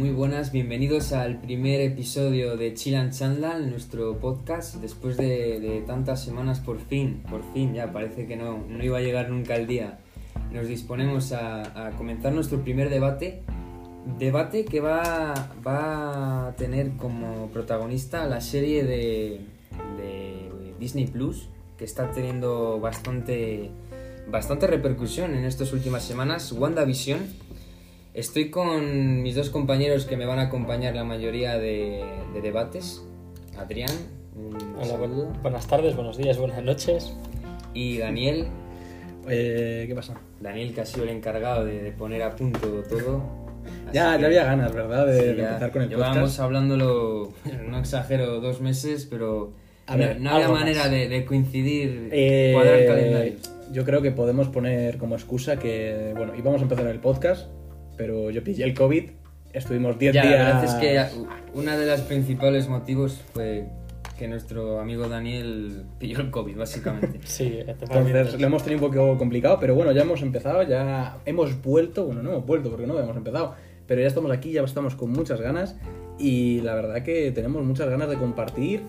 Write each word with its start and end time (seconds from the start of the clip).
Muy 0.00 0.12
buenas, 0.12 0.50
bienvenidos 0.50 1.12
al 1.12 1.42
primer 1.42 1.82
episodio 1.82 2.56
de 2.56 2.72
Chill 2.72 2.94
and 2.94 3.12
Chandal, 3.12 3.68
nuestro 3.68 4.18
podcast. 4.18 4.76
Después 4.76 5.18
de, 5.18 5.84
tantas 5.86 6.24
semanas, 6.24 6.58
por 6.58 6.80
fin, 6.80 7.22
por 7.28 7.42
fin, 7.52 7.74
ya 7.74 7.92
parece 7.92 8.26
que 8.26 8.34
no, 8.34 8.64
no 8.66 8.82
iba 8.82 8.96
a 8.96 9.02
llegar 9.02 9.28
nunca 9.28 9.56
el 9.56 9.66
día. 9.66 9.98
Nos 10.54 10.68
disponemos 10.68 11.32
a, 11.32 11.92
comenzar 11.98 12.32
nuestro 12.32 12.64
primer 12.64 12.88
debate. 12.88 13.42
Debate 14.18 14.64
que 14.64 14.80
va, 14.80 15.34
va 15.66 16.48
a 16.48 16.56
tener 16.56 16.96
como 16.96 17.50
protagonista 17.50 18.24
la 18.24 18.40
serie 18.40 18.84
de, 18.84 19.42
de 19.98 20.72
Disney 20.80 21.08
Plus, 21.08 21.50
que 21.76 21.84
está 21.84 22.10
teniendo 22.10 22.80
bastante, 22.80 23.70
bastante 24.30 24.66
repercusión 24.66 25.34
en 25.34 25.44
estas 25.44 25.74
últimas 25.74 26.02
semanas, 26.04 26.52
WandaVision. 26.52 27.50
Estoy 28.20 28.50
con 28.50 29.22
mis 29.22 29.34
dos 29.34 29.48
compañeros 29.48 30.04
que 30.04 30.14
me 30.18 30.26
van 30.26 30.38
a 30.40 30.42
acompañar 30.42 30.94
la 30.94 31.04
mayoría 31.04 31.56
de, 31.58 32.04
de 32.34 32.40
debates. 32.42 33.02
Adrián, 33.58 33.88
un 34.36 34.54
Hola, 34.76 34.84
saludo. 34.86 35.32
buenas 35.42 35.66
tardes, 35.66 35.96
buenos 35.96 36.18
días, 36.18 36.36
buenas 36.36 36.62
noches. 36.62 37.14
Y 37.72 37.96
Daniel, 37.96 38.48
Eh, 39.26 39.86
¿Qué 39.88 39.94
pasa? 39.94 40.20
Daniel 40.38 40.74
que 40.74 40.82
ha 40.82 40.86
sido 40.86 41.04
el 41.04 41.10
encargado 41.10 41.64
de, 41.64 41.80
de 41.82 41.92
poner 41.92 42.22
a 42.22 42.36
punto 42.36 42.82
todo. 42.90 43.22
Ya, 43.90 44.16
que- 44.16 44.20
ya 44.20 44.26
había 44.26 44.44
ganas, 44.44 44.74
¿verdad? 44.74 45.06
De, 45.06 45.18
sí, 45.18 45.24
de 45.26 45.36
ya 45.36 45.48
empezar 45.48 45.70
con 45.72 45.82
el 45.82 45.88
Llevábamos 45.88 46.18
podcast. 46.20 46.40
hablándolo, 46.40 47.32
no 47.70 47.78
exagero, 47.78 48.40
dos 48.40 48.60
meses, 48.60 49.06
pero 49.08 49.52
A 49.86 49.96
ver, 49.96 50.20
no, 50.20 50.28
no 50.28 50.36
había 50.36 50.48
manera 50.50 50.88
de 50.90 51.24
coincidir, 51.24 52.10
Eh, 52.12 52.50
cuadrar 52.52 52.84
calendario. 52.86 53.32
Yo 53.72 53.84
creo 53.86 54.02
que 54.02 54.10
podemos 54.10 54.48
poner 54.48 54.98
como 54.98 55.14
excusa 55.14 55.58
que, 55.58 56.12
bueno, 56.16 56.34
íbamos 56.36 56.60
a 56.60 56.64
empezar 56.64 56.86
el 56.86 56.98
podcast, 56.98 57.48
pero 58.00 58.30
yo 58.30 58.42
pillé 58.42 58.64
el 58.64 58.72
COVID, 58.72 59.10
estuvimos 59.52 59.98
10 59.98 60.14
Ya, 60.14 60.22
días... 60.22 60.38
la 60.38 60.44
verdad 60.46 60.64
es 60.64 60.74
que 60.74 61.22
una 61.52 61.76
de 61.76 61.84
las 61.84 62.00
principales 62.00 62.66
motivos 62.66 63.20
fue 63.34 63.66
que 64.18 64.26
nuestro 64.26 64.80
amigo 64.80 65.06
Daniel 65.06 65.84
pilló 65.98 66.20
el 66.20 66.30
COVID, 66.30 66.56
básicamente. 66.56 67.20
Sí, 67.24 67.58
Entonces 67.66 68.40
lo 68.40 68.46
hemos 68.46 68.64
tenido 68.64 68.86
un 68.86 68.90
poco 68.90 69.18
complicado, 69.18 69.58
pero 69.60 69.74
bueno, 69.74 69.92
ya 69.92 70.00
hemos 70.00 70.22
empezado, 70.22 70.62
ya 70.62 71.18
hemos 71.26 71.60
vuelto, 71.60 72.06
bueno, 72.06 72.22
no 72.22 72.30
hemos 72.30 72.46
vuelto 72.46 72.70
porque 72.70 72.86
no 72.86 72.94
habíamos 72.94 73.18
empezado, 73.18 73.54
pero 73.86 74.00
ya 74.00 74.06
estamos 74.06 74.32
aquí, 74.32 74.52
ya 74.52 74.62
estamos 74.62 74.94
con 74.94 75.10
muchas 75.10 75.42
ganas 75.42 75.76
y 76.18 76.62
la 76.62 76.74
verdad 76.74 77.02
que 77.02 77.32
tenemos 77.32 77.62
muchas 77.64 77.90
ganas 77.90 78.08
de 78.08 78.16
compartir 78.16 78.80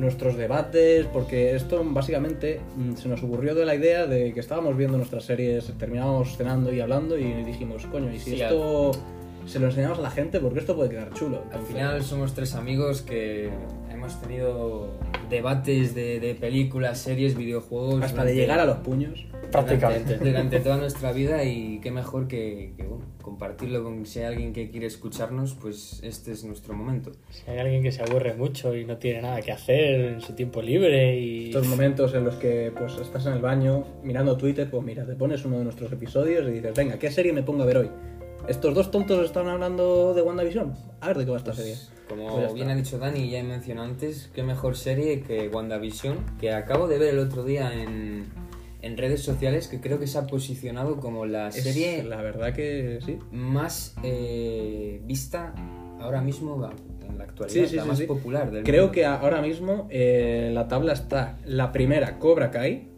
nuestros 0.00 0.36
debates, 0.36 1.06
porque 1.06 1.54
esto 1.54 1.82
básicamente 1.84 2.60
mm, 2.76 2.94
se 2.94 3.08
nos 3.08 3.22
ocurrió 3.22 3.54
de 3.54 3.64
la 3.64 3.74
idea 3.74 4.06
de 4.06 4.32
que 4.32 4.40
estábamos 4.40 4.76
viendo 4.76 4.96
nuestras 4.96 5.24
series, 5.24 5.72
terminábamos 5.78 6.36
cenando 6.36 6.72
y 6.72 6.80
hablando 6.80 7.18
y 7.18 7.44
dijimos, 7.44 7.86
coño, 7.86 8.12
y 8.12 8.18
si 8.18 8.32
Sí, 8.32 8.42
esto 8.42 8.92
se 9.46 9.58
lo 9.58 9.66
enseñamos 9.66 9.98
a 9.98 10.02
la 10.02 10.10
gente, 10.10 10.40
porque 10.40 10.60
esto 10.60 10.76
puede 10.76 10.90
quedar 10.90 11.12
chulo. 11.12 11.42
Al 11.52 11.62
final 11.62 12.02
somos 12.02 12.34
tres 12.34 12.54
amigos 12.54 13.02
que 13.02 13.50
hemos 13.90 14.20
tenido 14.20 14.88
debates 15.28 15.94
de, 15.94 16.20
de 16.20 16.34
películas, 16.34 16.98
series, 16.98 17.36
videojuegos. 17.36 18.02
hasta 18.02 18.24
de 18.24 18.34
llegar 18.34 18.60
a 18.60 18.64
los 18.64 18.78
puños. 18.78 19.26
Prácticamente. 19.50 20.14
Durante, 20.14 20.30
durante 20.30 20.60
toda 20.60 20.76
nuestra 20.76 21.12
vida 21.12 21.44
y 21.44 21.80
qué 21.80 21.90
mejor 21.90 22.28
que, 22.28 22.74
que, 22.76 22.84
bueno, 22.84 23.04
compartirlo 23.20 23.82
con 23.84 24.06
si 24.06 24.20
hay 24.20 24.26
alguien 24.26 24.52
que 24.52 24.70
quiere 24.70 24.86
escucharnos, 24.86 25.54
pues 25.54 26.00
este 26.02 26.32
es 26.32 26.44
nuestro 26.44 26.74
momento. 26.74 27.12
Si 27.30 27.50
hay 27.50 27.58
alguien 27.58 27.82
que 27.82 27.92
se 27.92 28.02
aburre 28.02 28.34
mucho 28.34 28.76
y 28.76 28.84
no 28.84 28.96
tiene 28.96 29.22
nada 29.22 29.40
que 29.40 29.52
hacer 29.52 30.00
en 30.00 30.20
su 30.20 30.34
tiempo 30.34 30.62
libre 30.62 31.18
y... 31.18 31.46
Estos 31.46 31.66
momentos 31.66 32.14
en 32.14 32.24
los 32.24 32.36
que 32.36 32.72
pues 32.76 32.96
estás 32.98 33.26
en 33.26 33.34
el 33.34 33.40
baño 33.40 33.84
mirando 34.02 34.36
Twitter, 34.36 34.70
pues 34.70 34.82
mira, 34.82 35.06
te 35.06 35.14
pones 35.14 35.44
uno 35.44 35.58
de 35.58 35.64
nuestros 35.64 35.92
episodios 35.92 36.48
y 36.48 36.52
dices, 36.52 36.74
venga, 36.74 36.98
¿qué 36.98 37.10
serie 37.10 37.32
me 37.32 37.42
pongo 37.42 37.62
a 37.62 37.66
ver 37.66 37.78
hoy? 37.78 37.90
Estos 38.48 38.74
dos 38.74 38.90
tontos 38.90 39.24
están 39.24 39.48
hablando 39.48 40.14
de 40.14 40.22
WandaVision. 40.22 40.74
A 41.00 41.08
ver 41.08 41.18
de 41.18 41.24
qué 41.24 41.30
va 41.30 41.36
esta 41.36 41.52
serie. 41.52 41.76
Como 42.08 42.34
Pues 42.34 42.54
bien 42.54 42.68
ha 42.70 42.74
dicho 42.74 42.98
Dani 42.98 43.20
y 43.20 43.30
ya 43.30 43.38
he 43.38 43.42
mencionado 43.44 43.86
antes, 43.86 44.30
qué 44.34 44.42
mejor 44.42 44.76
serie 44.76 45.20
que 45.20 45.48
WandaVision, 45.48 46.38
que 46.40 46.52
acabo 46.52 46.88
de 46.88 46.98
ver 46.98 47.14
el 47.14 47.20
otro 47.20 47.44
día 47.44 47.72
en, 47.72 48.26
en 48.82 48.96
redes 48.96 49.22
sociales, 49.22 49.68
que 49.68 49.80
creo 49.80 49.98
que 49.98 50.06
se 50.06 50.18
ha 50.18 50.26
posicionado 50.26 50.98
como 51.00 51.26
la 51.26 51.48
Es 51.48 51.62
serie 51.62 52.02
la 52.02 52.22
verdad 52.22 52.52
que 52.54 52.98
sí. 53.04 53.18
más 53.30 53.94
eh, 54.02 55.00
vista 55.04 55.54
ahora 56.00 56.20
mismo 56.22 56.54
en 57.08 57.18
la 57.18 57.24
actualidad, 57.24 57.62
Sí, 57.64 57.68
sí, 57.68 57.76
la 57.76 57.84
más 57.84 58.00
popular 58.02 58.50
del 58.50 58.64
Creo 58.64 58.84
mundo. 58.84 58.92
que 58.92 59.04
ahora 59.04 59.42
mismo 59.42 59.86
eh, 59.90 60.50
la 60.52 60.66
tabla 60.68 60.92
está 60.94 61.38
la 61.44 61.72
primera 61.72 62.18
Cobra 62.18 62.50
Kai, 62.50 62.88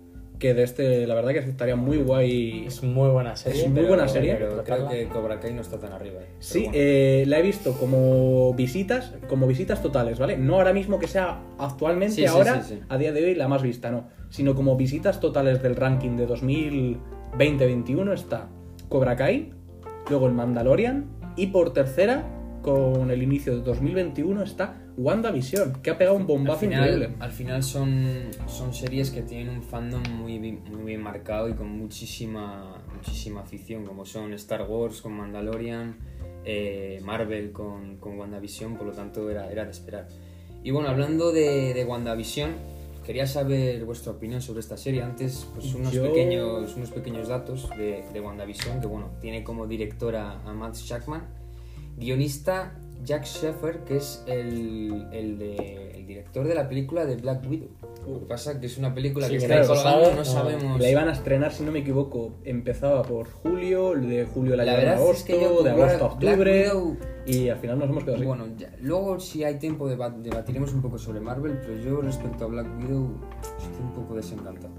que 0.43 0.55
de 0.55 0.65
este 0.65 1.07
la 1.07 1.15
verdad 1.15 1.31
que 1.31 1.39
estaría 1.39 1.77
muy 1.77 1.99
guay. 1.99 2.65
Es 2.67 2.83
muy 2.83 3.09
buena 3.11 3.37
serie. 3.37 3.61
Es 3.61 3.69
muy 3.69 3.77
pero- 3.77 3.89
buena 3.89 4.09
serie. 4.09 4.35
Pero 4.35 4.65
creo 4.65 4.89
que 4.89 5.07
Cobra 5.07 5.39
Kai 5.39 5.55
no 5.55 5.61
está 5.61 5.79
tan 5.79 5.93
arriba. 5.93 6.21
eh. 6.21 6.27
Sí, 6.41 6.65
bueno. 6.65 6.73
eh, 6.75 7.25
la 7.29 7.39
he 7.39 7.43
visto 7.43 7.75
como 7.79 8.53
visitas, 8.55 9.15
como 9.29 9.47
visitas 9.47 9.81
totales, 9.83 10.19
¿vale? 10.19 10.37
No 10.37 10.57
ahora 10.57 10.73
mismo 10.73 10.99
que 10.99 11.07
sea 11.07 11.41
actualmente, 11.61 12.17
sí, 12.17 12.27
ahora, 12.27 12.61
sí, 12.61 12.75
sí. 12.75 12.81
a 12.89 12.99
día 12.99 13.13
de 13.13 13.25
hoy, 13.25 13.35
la 13.37 13.47
más 13.47 13.63
vista, 13.63 13.93
no. 13.93 14.09
Sino 14.31 14.57
como 14.57 14.77
visitas 14.77 15.21
totales 15.21 15.63
del 15.63 15.77
ranking 15.77 16.17
de 16.17 16.27
2020-21 16.27 18.13
está 18.13 18.49
Cobra 18.89 19.15
Kai, 19.15 19.53
luego 20.11 20.27
el 20.27 20.33
Mandalorian, 20.33 21.07
y 21.37 21.47
por 21.49 21.73
tercera, 21.73 22.25
con 22.63 23.11
el 23.11 23.23
inicio 23.23 23.57
de 23.57 23.63
2021, 23.63 24.43
está 24.43 24.77
WandaVision, 24.97 25.83
que 25.83 25.91
ha 25.91 25.99
pegado 25.99 26.17
un 26.17 26.23
al 26.23 26.29
bombazo 26.29 26.65
increíble. 26.65 27.07
final, 27.09 27.17
al 27.23 27.33
final 27.33 27.63
son, 27.63 28.31
son 28.47 28.73
series 28.73 29.11
que 29.11 29.23
tienen 29.23 29.49
un 29.57 29.63
fandom 29.63 30.03
muy, 30.11 30.39
muy 30.39 30.85
bien 30.85 31.03
marcado 31.03 31.49
y 31.49 31.55
con 31.55 31.69
muchísima, 31.69 32.83
muchísima 32.95 33.41
afición, 33.43 33.85
como 33.85 34.05
son 34.05 34.33
Star 34.35 34.67
Wars 34.69 35.03
con 35.03 35.13
Mandalorian, 35.13 35.97
eh, 36.45 37.01
Marvel 37.05 37.53
con, 37.53 37.97
con 37.99 38.19
WandaVision, 38.19 38.77
por 38.77 38.87
lo 38.87 38.93
tanto 38.93 39.29
era, 39.31 39.51
era 39.51 39.65
de 39.65 39.71
esperar. 39.71 40.09
Y 40.65 40.71
bueno, 40.71 40.89
hablando 40.89 41.33
de, 41.33 41.75
de 41.75 41.85
WandaVision, 41.85 42.51
quería 43.05 43.27
saber 43.27 43.85
vuestra 43.85 44.13
opinión 44.13 44.41
sobre 44.41 44.61
esta 44.61 44.77
serie. 44.77 45.03
Antes, 45.03 45.47
pues 45.55 45.75
unos, 45.75 45.93
Yo- 45.93 46.05
pequeños, 46.05 46.77
unos 46.77 46.91
pequeños 46.91 47.29
datos 47.29 47.69
de, 47.77 48.05
de 48.13 48.21
WandaVision, 48.21 48.81
que 48.81 48.87
bueno, 48.87 49.11
tiene 49.21 49.43
como 49.43 49.67
directora 49.67 50.41
a 50.45 50.53
Matt 50.53 50.77
Shackman, 50.77 51.42
guionista 51.97 52.75
Jack 53.05 53.25
Sheffer, 53.25 53.81
que 53.81 53.97
es 53.97 54.23
el, 54.27 55.07
el, 55.13 55.39
de- 55.39 55.91
el 55.97 56.07
director 56.07 56.47
de 56.47 56.55
la 56.55 56.69
película 56.69 57.05
de 57.05 57.17
Black 57.17 57.43
Widow. 57.49 57.69
Lo 58.07 58.21
que 58.21 58.27
pasa 58.27 58.61
que 58.61 58.67
es 58.67 58.79
una 58.79 58.95
película 58.95 59.27
Sí, 59.27 59.33
que 59.33 59.39
está 59.39 59.55
ahí 59.61 60.15
no 60.17 60.25
sabemos... 60.25 60.81
La 60.81 60.91
iban 60.91 61.09
a 61.09 61.13
estrenar, 61.13 61.53
si 61.53 61.63
no 61.65 61.73
me 61.73 61.81
equivoco, 61.81 62.35
empezaba 62.45 63.03
por 63.03 63.29
julio, 63.31 63.93
de 63.95 64.25
julio 64.25 64.55
la, 64.57 64.65
La 64.65 64.73
llevaron 64.73 64.89
a 64.89 64.93
verdad 64.93 64.95
es 64.95 65.01
agosto, 65.01 65.27
que 65.27 65.41
yo 65.41 65.63
de 65.63 65.71
agosto 65.71 66.05
a 66.05 66.09
octubre, 66.09 66.69
Widow- 66.71 66.97
y 67.27 67.49
al 67.49 67.59
final 67.59 67.79
nos 67.79 67.89
hemos 67.89 68.03
quedado 68.05 68.17
así. 68.19 68.27
Bueno, 68.27 68.47
ya- 68.57 68.73
luego 68.81 69.19
si 69.21 69.43
hay 69.45 69.59
tiempo 69.59 69.89
deba- 69.89 70.11
debatiremos 70.11 70.73
un 70.73 70.83
poco 70.83 70.99
sobre 70.99 71.21
Marvel, 71.21 71.59
pero 71.61 71.77
yo 71.79 72.01
respecto 72.03 72.45
a 72.45 72.49
Black 72.49 72.67
Widow 72.79 73.11
estoy 73.59 73.85
un 73.85 73.93
poco 73.95 74.15
desencantado. 74.17 74.73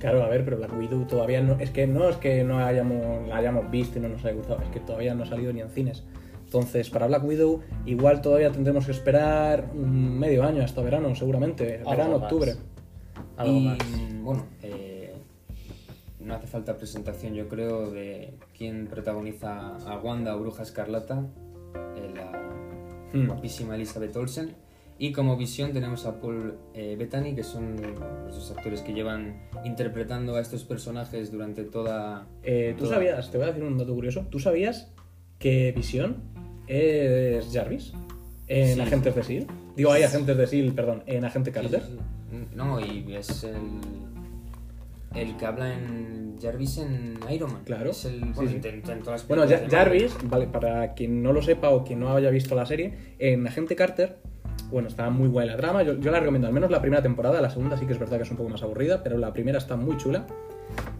Claro, 0.00 0.22
a 0.22 0.28
ver, 0.28 0.44
pero 0.44 0.56
Black 0.58 0.76
Widow 0.78 1.04
todavía 1.06 1.40
no. 1.42 1.58
Es 1.58 1.70
que 1.70 1.86
no 1.88 2.08
es 2.08 2.16
que 2.16 2.44
no 2.44 2.58
hayamos, 2.64 3.26
la 3.28 3.36
hayamos 3.36 3.68
visto 3.70 3.98
y 3.98 4.02
no 4.02 4.08
nos 4.08 4.24
haya 4.24 4.34
gustado, 4.34 4.60
es 4.62 4.68
que 4.70 4.78
todavía 4.80 5.14
no 5.14 5.24
ha 5.24 5.26
salido 5.26 5.52
ni 5.52 5.60
en 5.60 5.70
cines. 5.70 6.04
Entonces, 6.52 6.88
para 6.88 7.06
Black 7.06 7.24
Widow, 7.24 7.60
igual 7.84 8.22
todavía 8.22 8.50
tendremos 8.50 8.86
que 8.86 8.92
esperar 8.92 9.70
un 9.74 10.18
medio 10.18 10.44
año 10.44 10.64
hasta 10.64 10.80
verano, 10.80 11.14
seguramente. 11.14 11.76
Algo 11.80 11.90
verano, 11.90 12.12
más. 12.18 12.22
octubre. 12.22 12.54
Algo 13.36 13.58
y 13.58 13.64
más. 13.66 13.78
bueno, 14.22 14.46
eh, 14.62 15.12
no 16.20 16.34
hace 16.34 16.46
falta 16.46 16.74
presentación, 16.78 17.34
yo 17.34 17.48
creo, 17.48 17.90
de 17.90 18.32
quién 18.56 18.86
protagoniza 18.86 19.76
a 19.76 19.98
Wanda 19.98 20.34
o 20.36 20.40
Bruja 20.40 20.62
Escarlata, 20.62 21.26
eh, 21.96 22.12
la 22.16 22.32
Hmm. 23.12 23.26
guapísima 23.26 23.74
Elizabeth 23.74 24.16
Olsen. 24.16 24.54
Y 24.98 25.12
como 25.12 25.36
visión 25.36 25.74
tenemos 25.74 26.06
a 26.06 26.18
Paul 26.18 26.56
eh, 26.72 26.96
Bettany, 26.98 27.34
que 27.34 27.42
son 27.44 27.76
los 28.24 28.34
dos 28.34 28.50
actores 28.56 28.80
que 28.80 28.94
llevan 28.94 29.48
interpretando 29.64 30.34
a 30.36 30.40
estos 30.40 30.64
personajes 30.64 31.30
durante 31.30 31.64
toda... 31.64 32.26
Eh, 32.42 32.74
¿Tú 32.78 32.84
toda- 32.84 32.96
sabías, 32.96 33.30
te 33.30 33.36
voy 33.36 33.44
a 33.44 33.48
decir 33.50 33.64
un 33.64 33.76
dato 33.76 33.94
curioso, 33.94 34.26
¿tú 34.30 34.40
sabías 34.40 34.92
que 35.38 35.70
Visión 35.70 36.16
es 36.68 37.50
Jarvis 37.52 37.92
en 38.46 38.74
Sí. 38.76 38.80
Agentes 38.80 39.14
de 39.14 39.20
S.H.I.E.L.D.? 39.20 39.52
Digo, 39.76 39.92
hay 39.92 40.02
Agentes 40.02 40.36
de 40.36 40.44
S.H.I.E.L.D., 40.44 40.74
perdón, 40.74 41.02
en 41.06 41.24
Agente 41.24 41.50
Carter. 41.52 41.80
Sí, 41.82 41.86
sí, 41.92 41.98
sí. 42.30 42.46
No, 42.54 42.80
y 42.80 43.14
es 43.16 43.44
el, 43.44 43.56
el 45.14 45.36
que 45.36 45.46
habla 45.46 45.72
en 45.72 46.36
Jarvis 46.40 46.78
en 46.78 47.18
Iron 47.30 47.52
Man. 47.52 47.62
Claro. 47.64 47.90
Es 47.90 48.04
el, 48.04 48.20
bueno, 48.34 48.50
en- 48.50 48.64
en 48.64 48.82
todas 48.82 49.06
las 49.06 49.28
Bueno. 49.28 49.44
Jarvis, 49.70 50.14
vale, 50.24 50.46
para 50.46 50.94
quien 50.94 51.22
no 51.22 51.32
lo 51.32 51.42
sepa 51.42 51.70
o 51.70 51.84
quien 51.84 52.00
no 52.00 52.14
haya 52.14 52.30
visto 52.30 52.54
la 52.54 52.66
serie, 52.66 52.94
en 53.18 53.46
Agente 53.46 53.74
Carter, 53.76 54.16
bueno, 54.70 54.88
está 54.88 55.08
muy 55.10 55.28
guay 55.28 55.46
la 55.48 55.56
trama, 55.56 55.82
yo, 55.82 55.98
yo 55.98 56.10
la 56.10 56.20
recomiendo, 56.20 56.46
al 56.48 56.52
menos 56.52 56.70
la 56.70 56.80
primera 56.80 57.02
temporada, 57.02 57.40
la 57.40 57.48
segunda 57.50 57.76
sí 57.78 57.86
que 57.86 57.92
es 57.92 57.98
verdad 57.98 58.18
que 58.18 58.24
es 58.24 58.30
un 58.30 58.36
poco 58.36 58.50
más 58.50 58.62
aburrida, 58.62 59.02
pero 59.02 59.16
la 59.16 59.32
primera 59.32 59.58
está 59.58 59.76
muy 59.76 59.96
chula. 59.96 60.26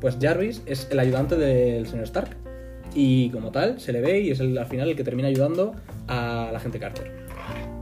Pues 0.00 0.16
Jarvis 0.20 0.62
es 0.66 0.88
el 0.90 0.98
ayudante 0.98 1.36
del 1.36 1.86
señor 1.86 2.04
Stark 2.04 2.36
y 2.98 3.30
como 3.30 3.52
tal 3.52 3.78
se 3.80 3.92
le 3.92 4.00
ve 4.00 4.20
y 4.22 4.30
es 4.32 4.40
el, 4.40 4.58
al 4.58 4.66
final 4.66 4.88
el 4.88 4.96
que 4.96 5.04
termina 5.04 5.28
ayudando 5.28 5.72
a 6.08 6.48
la 6.50 6.58
Agente 6.58 6.80
Carter. 6.80 7.12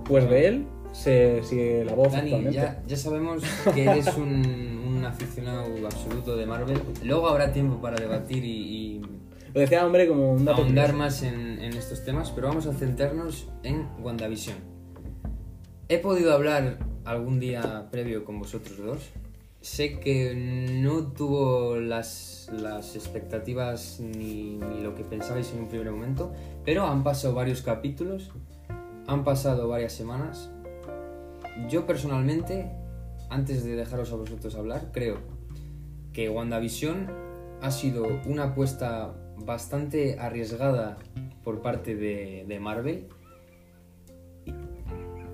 Pues 0.04 0.28
de 0.28 0.46
él 0.46 0.66
se 0.92 1.42
sigue 1.42 1.86
la 1.86 1.94
voz 1.94 2.12
Dani, 2.12 2.52
ya, 2.52 2.82
ya 2.86 2.96
sabemos 2.96 3.42
que 3.72 3.84
eres 3.84 4.14
un, 4.18 4.86
un 4.96 5.04
aficionado 5.06 5.64
absoluto 5.86 6.36
de 6.36 6.44
Marvel. 6.44 6.78
Luego 7.02 7.28
habrá 7.28 7.50
tiempo 7.50 7.80
para 7.80 7.96
debatir 7.96 8.44
y, 8.44 8.50
y 8.50 9.02
Lo 9.54 9.60
decía, 9.60 9.86
hombre, 9.86 10.06
como 10.06 10.32
un 10.32 10.44
dato 10.44 10.60
ahondar 10.60 10.90
curioso. 10.90 10.98
más 10.98 11.22
en, 11.22 11.60
en 11.62 11.72
estos 11.72 12.04
temas, 12.04 12.30
pero 12.30 12.48
vamos 12.48 12.66
a 12.66 12.74
centrarnos 12.74 13.48
en 13.62 13.88
WandaVision. 14.02 14.56
He 15.88 15.98
podido 15.98 16.34
hablar 16.34 16.78
algún 17.06 17.40
día 17.40 17.88
previo 17.90 18.22
con 18.24 18.38
vosotros 18.38 18.76
dos. 18.76 18.98
Sé 19.66 19.98
que 19.98 20.32
no 20.32 21.08
tuvo 21.08 21.74
las, 21.74 22.48
las 22.52 22.94
expectativas 22.94 23.98
ni, 23.98 24.58
ni 24.58 24.80
lo 24.80 24.94
que 24.94 25.02
pensabais 25.02 25.52
en 25.52 25.58
un 25.58 25.68
primer 25.68 25.90
momento, 25.90 26.32
pero 26.64 26.86
han 26.86 27.02
pasado 27.02 27.34
varios 27.34 27.62
capítulos, 27.62 28.30
han 29.08 29.24
pasado 29.24 29.66
varias 29.66 29.92
semanas. 29.92 30.50
Yo 31.68 31.84
personalmente, 31.84 32.70
antes 33.28 33.64
de 33.64 33.74
dejaros 33.74 34.12
a 34.12 34.14
vosotros 34.14 34.54
hablar, 34.54 34.92
creo 34.92 35.18
que 36.12 36.30
WandaVision 36.30 37.08
ha 37.60 37.72
sido 37.72 38.06
una 38.24 38.44
apuesta 38.44 39.16
bastante 39.36 40.20
arriesgada 40.20 40.96
por 41.42 41.60
parte 41.60 41.96
de, 41.96 42.44
de 42.46 42.60
Marvel. 42.60 43.08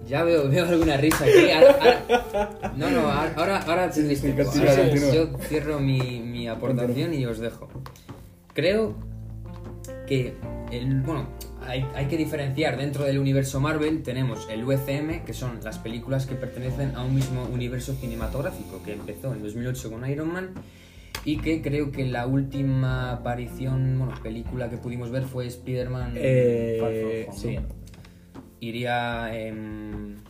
Ya 0.07 0.25
veo, 0.25 0.49
veo 0.51 0.67
alguna 0.67 0.97
risa 0.97 1.25
aquí. 1.25 1.51
Ahora- 1.51 1.79
ahora- 1.81 2.73
no, 2.77 2.91
no, 2.91 3.09
ahora, 3.11 3.59
ahora 3.67 3.93
sí, 3.93 4.03
tiempo. 4.17 4.45
continúa, 4.45 4.71
Ahora 4.71 4.83
continúa. 4.89 5.13
Yo 5.15 5.39
cierro 5.49 5.81
mi, 5.81 6.21
mi 6.21 6.49
aportación 6.49 7.15
y 7.15 7.25
os 7.27 7.39
dejo. 7.39 7.69
Creo 8.55 8.95
que, 10.07 10.35
el, 10.71 11.01
bueno, 11.03 11.29
hay, 11.67 11.87
hay 11.95 12.07
que 12.07 12.17
diferenciar 12.17 12.77
dentro 12.77 13.05
del 13.05 13.19
universo 13.19 13.61
Marvel. 13.61 14.03
Tenemos 14.03 14.49
el 14.51 14.65
UCM, 14.65 15.25
que 15.25 15.33
son 15.33 15.61
las 15.63 15.79
películas 15.79 16.27
que 16.27 16.35
pertenecen 16.35 16.95
a 16.97 17.05
un 17.05 17.15
mismo 17.15 17.45
universo 17.45 17.95
cinematográfico, 17.95 18.83
que 18.85 18.93
empezó 18.95 19.33
en 19.33 19.43
2008 19.43 19.91
con 19.91 20.09
Iron 20.11 20.33
Man 20.33 20.51
y 21.25 21.39
que 21.39 21.63
creo 21.63 21.93
que 21.93 22.05
la 22.05 22.27
última 22.27 23.13
aparición, 23.13 23.97
bueno, 23.99 24.15
película 24.23 24.69
que 24.69 24.77
pudimos 24.77 25.11
ver 25.11 25.23
fue 25.23 25.47
Spider-Man 25.47 26.15
Eh, 26.17 26.79
Far 26.81 26.93
From 26.93 27.35
Home, 27.37 27.39
sí. 27.41 27.57
¿no? 27.57 27.82
Iría 28.63 29.37
en... 29.37 30.23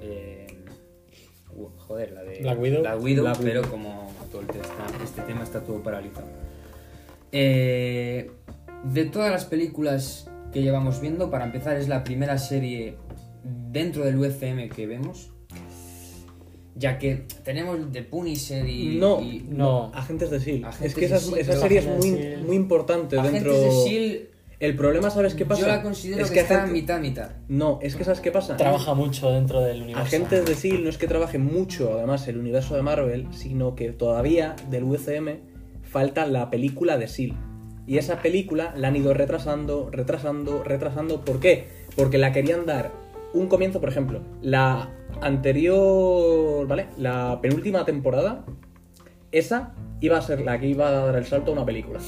en- 0.00 0.64
uh, 1.54 1.66
joder, 1.76 2.12
la 2.12 2.22
de... 2.22 2.40
Black 2.40 2.58
Widow. 2.60 2.80
Black 2.80 3.02
Widow, 3.02 3.24
Black 3.24 3.38
pero 3.42 3.60
Widow. 3.60 3.70
como 3.70 4.10
todo 4.32 4.40
el 4.40 4.46
tema- 4.46 4.64
este 5.04 5.20
tema 5.22 5.42
está 5.42 5.62
todo 5.62 5.82
paralizado. 5.82 6.26
Eh, 7.30 8.30
de 8.84 9.04
todas 9.04 9.30
las 9.30 9.44
películas 9.44 10.30
que 10.52 10.62
llevamos 10.62 11.00
viendo, 11.00 11.30
para 11.30 11.44
empezar 11.44 11.76
es 11.76 11.88
la 11.88 12.04
primera 12.04 12.38
serie 12.38 12.96
dentro 13.70 14.04
del 14.04 14.16
UCM 14.18 14.70
que 14.74 14.86
vemos. 14.86 15.30
Ya 16.76 16.98
que 16.98 17.26
tenemos 17.44 17.78
The 17.92 18.02
Punisher 18.02 18.66
y... 18.68 18.96
No, 18.98 19.20
y- 19.20 19.44
No. 19.48 19.92
Agentes 19.94 20.30
de 20.30 20.38
S.H.I.E.L.D. 20.38 20.66
Agentes 20.66 20.90
es 20.90 20.94
que 20.98 21.04
esa, 21.04 21.18
serie 21.60 21.78
es 21.80 21.86
Agentes 21.86 22.38
muy, 22.38 22.46
muy 22.46 22.56
importante 22.56 23.18
Agentes 23.18 23.42
dentro... 23.44 23.60
de 23.60 23.68
S.H.I.E.L.D. 23.68 24.33
El 24.64 24.76
problema, 24.76 25.10
¿sabes 25.10 25.34
qué 25.34 25.44
pasa? 25.44 25.60
Yo 25.60 25.66
la 25.66 25.82
considero 25.82 26.24
es 26.24 26.30
que, 26.30 26.40
está 26.40 26.66
mitad 26.66 26.98
mitad. 26.98 27.32
No, 27.48 27.78
es 27.82 27.96
que 27.96 28.04
¿sabes 28.04 28.20
qué 28.20 28.30
pasa? 28.30 28.56
Trabaja 28.56 28.94
mucho 28.94 29.30
dentro 29.30 29.60
del 29.60 29.82
universo. 29.82 30.06
Agentes 30.06 30.46
de 30.46 30.52
S.H.I.E.L.D. 30.52 30.84
no 30.84 30.88
es 30.88 30.96
que 30.96 31.06
trabaje 31.06 31.36
mucho, 31.36 31.92
además, 31.98 32.26
el 32.28 32.38
universo 32.38 32.74
de 32.74 32.80
Marvel, 32.80 33.28
sino 33.30 33.74
que 33.74 33.92
todavía 33.92 34.56
del 34.70 34.84
UCM 34.84 35.40
falta 35.82 36.24
la 36.24 36.48
película 36.48 36.96
de 36.96 37.04
S.H.I.E.L.D. 37.04 37.54
Y 37.86 37.98
esa 37.98 38.22
película 38.22 38.72
la 38.74 38.88
han 38.88 38.96
ido 38.96 39.12
retrasando, 39.12 39.90
retrasando, 39.90 40.64
retrasando. 40.64 41.26
¿Por 41.26 41.40
qué? 41.40 41.68
Porque 41.94 42.16
la 42.16 42.32
querían 42.32 42.64
dar 42.64 42.90
un 43.34 43.48
comienzo, 43.48 43.80
por 43.80 43.90
ejemplo, 43.90 44.22
la 44.40 44.94
anterior, 45.20 46.66
¿vale? 46.66 46.86
La 46.96 47.38
penúltima 47.42 47.84
temporada, 47.84 48.46
esa 49.30 49.74
iba 50.00 50.16
a 50.16 50.22
ser 50.22 50.40
la 50.40 50.58
que 50.58 50.68
iba 50.68 50.88
a 50.88 50.92
dar 50.92 51.16
el 51.16 51.26
salto 51.26 51.50
a 51.50 51.54
una 51.54 51.66
película. 51.66 52.00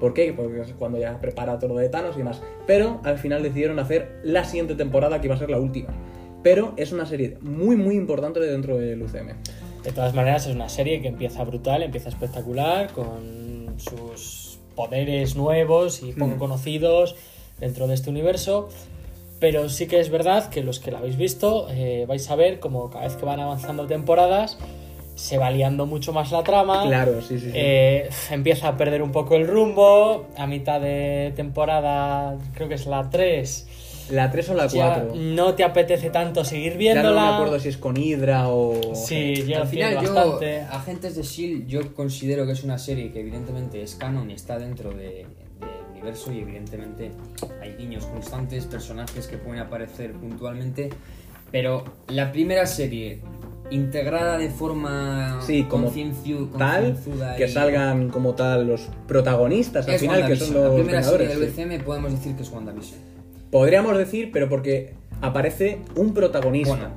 ¿Por 0.00 0.14
qué? 0.14 0.32
Porque 0.32 0.62
es 0.62 0.72
cuando 0.78 0.98
ya 0.98 1.20
prepara 1.20 1.58
todo 1.58 1.74
lo 1.74 1.80
de 1.80 1.88
Thanos 1.88 2.14
y 2.16 2.18
demás. 2.18 2.40
Pero 2.66 3.00
al 3.04 3.18
final 3.18 3.42
decidieron 3.42 3.78
hacer 3.78 4.20
la 4.24 4.44
siguiente 4.44 4.74
temporada 4.74 5.20
que 5.20 5.26
iba 5.26 5.34
a 5.36 5.38
ser 5.38 5.50
la 5.50 5.58
última. 5.60 5.88
Pero 6.42 6.72
es 6.76 6.90
una 6.92 7.04
serie 7.06 7.36
muy, 7.42 7.76
muy 7.76 7.96
importante 7.96 8.40
dentro 8.40 8.78
del 8.78 9.02
UCM. 9.02 9.34
De 9.84 9.92
todas 9.92 10.14
maneras, 10.14 10.46
es 10.46 10.54
una 10.54 10.68
serie 10.68 11.00
que 11.02 11.08
empieza 11.08 11.44
brutal, 11.44 11.82
empieza 11.82 12.08
espectacular, 12.08 12.90
con 12.92 13.74
sus 13.76 14.58
poderes 14.74 15.36
nuevos 15.36 16.02
y 16.02 16.12
poco 16.12 16.36
Mm. 16.36 16.38
conocidos 16.38 17.16
dentro 17.58 17.86
de 17.86 17.94
este 17.94 18.08
universo. 18.10 18.68
Pero 19.38 19.68
sí 19.70 19.86
que 19.86 20.00
es 20.00 20.10
verdad 20.10 20.50
que 20.50 20.62
los 20.62 20.80
que 20.80 20.90
la 20.90 20.98
habéis 20.98 21.16
visto 21.16 21.66
eh, 21.70 22.04
vais 22.06 22.30
a 22.30 22.36
ver 22.36 22.60
como 22.60 22.90
cada 22.90 23.04
vez 23.04 23.16
que 23.16 23.24
van 23.24 23.40
avanzando 23.40 23.86
temporadas 23.86 24.58
se 25.14 25.36
va 25.38 25.50
liando 25.50 25.86
mucho 25.86 26.12
más 26.12 26.32
la 26.32 26.42
trama. 26.42 26.82
Claro, 26.86 27.20
sí, 27.20 27.38
sí, 27.38 27.46
sí. 27.46 27.52
Eh, 27.54 28.08
empieza 28.30 28.68
a 28.68 28.76
perder 28.76 29.02
un 29.02 29.12
poco 29.12 29.36
el 29.36 29.46
rumbo. 29.46 30.26
A 30.36 30.46
mitad 30.46 30.80
de 30.80 31.32
temporada, 31.36 32.36
creo 32.54 32.68
que 32.68 32.74
es 32.76 32.86
la 32.86 33.08
3. 33.10 33.66
la 34.10 34.30
3 34.30 34.48
o 34.50 34.54
la 34.54 34.66
Ya 34.66 34.94
4. 35.04 35.12
no 35.16 35.54
te 35.54 35.62
apetece 35.62 36.10
tanto 36.10 36.44
seguir 36.44 36.72
Ya 36.72 36.78
viéndola. 36.78 37.20
no 37.20 37.26
me 37.28 37.34
acuerdo 37.34 37.60
si 37.60 37.68
es 37.68 37.76
con 37.76 37.96
Hydra 37.96 38.48
o... 38.48 38.94
Sí, 38.94 39.36
llega 39.36 39.60
Al 39.62 39.68
final 39.68 40.04
yo, 40.04 40.14
bastante. 40.14 40.60
Agentes 40.62 41.14
de 41.14 41.20
S.H.I.E.L.D. 41.20 41.66
yo 41.68 41.94
considero 41.94 42.44
que 42.46 42.52
es 42.52 42.64
una 42.64 42.78
serie 42.78 43.12
que 43.12 43.20
evidentemente 43.20 43.82
es 43.82 43.94
canon 43.94 44.28
y 44.30 44.34
está 44.34 44.58
dentro 44.58 44.90
de- 44.90 45.26
del 45.60 45.68
universo 45.92 46.32
y 46.32 46.38
evidentemente 46.40 47.12
hay 47.62 47.74
guiños 47.76 48.06
constantes, 48.06 48.64
personajes 48.66 49.26
que 49.28 49.36
pueden 49.36 49.60
aparecer 49.60 50.12
puntualmente, 50.14 50.88
pero 51.52 51.84
la 52.08 52.32
primera 52.32 52.66
serie 52.66 53.20
integrada 53.70 54.36
de 54.38 54.50
forma 54.50 55.40
Sí, 55.46 55.64
como 55.64 55.92
tal, 56.58 56.96
que 57.36 57.46
y- 57.46 57.48
salgan 57.48 58.08
como 58.10 58.34
tal 58.34 58.66
los 58.66 58.88
protagonistas 59.06 59.86
al 59.86 59.94
es 59.94 60.00
final, 60.00 60.26
que 60.26 60.36
son 60.36 60.54
los 60.54 60.64
La 60.64 60.74
primera 60.74 61.02
serie 61.02 61.26
Vengadores. 61.28 61.40
del 61.40 61.54
sí. 61.54 61.74
UCM 61.78 61.84
podemos 61.84 62.12
decir 62.12 62.36
que 62.36 62.42
es 62.42 62.50
WandaVision. 62.50 62.98
Podríamos 63.50 63.96
decir, 63.96 64.30
pero 64.32 64.48
porque 64.48 64.94
aparece 65.20 65.80
un 65.96 66.14
protagonista, 66.14 66.70
Bueno. 66.74 66.90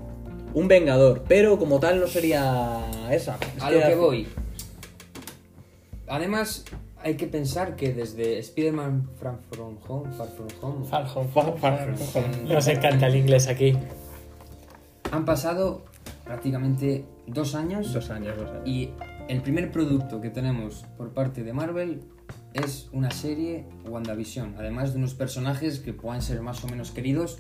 un 0.54 0.68
vengador, 0.68 1.24
pero 1.28 1.58
como 1.60 1.80
tal 1.80 2.00
no 2.00 2.08
sería 2.08 2.82
esa. 3.12 3.38
Es 3.58 3.64
A 3.64 3.70
lo 3.72 3.78
que 3.80 3.84
hace- 3.86 3.96
voy. 3.96 4.28
Además, 6.08 6.66
hay 7.02 7.16
que 7.16 7.28
pensar 7.28 7.76
que 7.76 7.94
desde 7.94 8.40
Spider-Man 8.40 9.10
Far 9.22 9.38
From 9.52 9.78
Home, 9.88 10.12
Far 10.18 10.28
From 10.30 10.48
Home, 10.62 10.86
Far 10.86 11.06
Home. 11.16 11.30
Far- 11.34 11.58
Far 11.60 11.96
From 11.96 12.24
Home. 12.44 12.54
Nos 12.54 12.68
encanta 12.68 13.08
el 13.08 13.16
inglés 13.16 13.48
aquí. 13.48 13.76
han 15.12 15.26
pasado 15.26 15.84
prácticamente 16.26 17.06
dos 17.28 17.56
años 17.56 17.94
Dos 17.94 18.10
años, 18.10 18.38
dos 18.38 18.50
años. 18.50 18.68
y 18.68 18.90
el 19.28 19.42
primer 19.42 19.72
producto 19.72 20.20
que 20.22 20.30
tenemos 20.30 20.86
por 20.98 21.14
parte 21.14 21.44
de 21.44 21.54
Marvel 21.54 22.02
es 22.54 22.90
una 22.92 23.10
serie 23.12 23.66
WandaVision, 23.90 24.56
además 24.58 24.94
de 24.94 25.00
unos 25.00 25.14
personajes 25.16 25.80
que 25.80 25.94
puedan 25.94 26.22
ser 26.22 26.42
más 26.42 26.64
o 26.64 26.68
menos 26.68 26.92
queridos, 26.92 27.40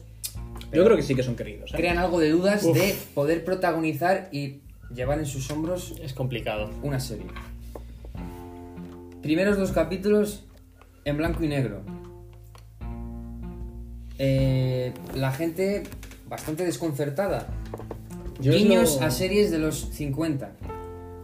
Yo 0.71 0.83
creo 0.83 0.95
que 0.97 1.03
sí 1.03 1.13
que 1.15 1.23
son 1.23 1.35
queridos. 1.35 1.71
¿eh? 1.73 1.77
crean 1.77 1.97
algo 1.97 2.19
de 2.19 2.31
dudas 2.31 2.63
Uf. 2.63 2.75
de 2.75 2.95
poder 3.13 3.45
protagonizar 3.45 4.29
y 4.31 4.61
llevar 4.93 5.19
en 5.19 5.25
sus 5.25 5.49
hombros 5.51 5.95
Es 6.01 6.13
complicado. 6.13 6.69
una 6.81 6.99
serie. 6.99 7.27
Primeros 9.21 9.57
dos 9.57 9.71
capítulos 9.71 10.45
en 11.05 11.17
blanco 11.17 11.43
y 11.43 11.47
negro. 11.47 11.81
Eh, 14.17 14.93
la 15.15 15.31
gente 15.31 15.83
bastante 16.27 16.65
desconcertada. 16.65 17.47
Yo 18.43 18.51
Guiños 18.53 18.99
lo- 18.99 19.07
a 19.07 19.11
series 19.11 19.51
de 19.51 19.57
los 19.59 19.89
50, 19.91 20.51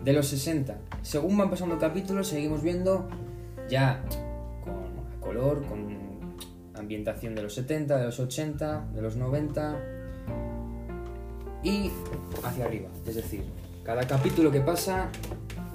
de 0.04 0.14
los 0.14 0.28
60. 0.28 0.78
Según 1.02 1.38
van 1.38 1.50
pasando 1.50 1.78
capítulos, 1.78 2.28
seguimos 2.28 2.64
viendo 2.64 3.08
ya 3.70 4.04
con 4.64 5.20
color, 5.20 5.66
con 5.66 5.98
ambientación 6.76 7.36
de 7.36 7.44
los 7.44 7.54
70, 7.56 7.98
de 7.98 8.06
los 8.06 8.20
80, 8.20 8.88
de 8.96 9.02
los 9.02 9.16
90 9.18 9.78
y 11.64 11.92
hacia 12.44 12.66
arriba. 12.66 12.88
Es 13.06 13.16
decir, 13.16 13.44
cada 13.84 14.04
capítulo 14.08 14.50
que 14.52 14.62
pasa, 14.62 15.10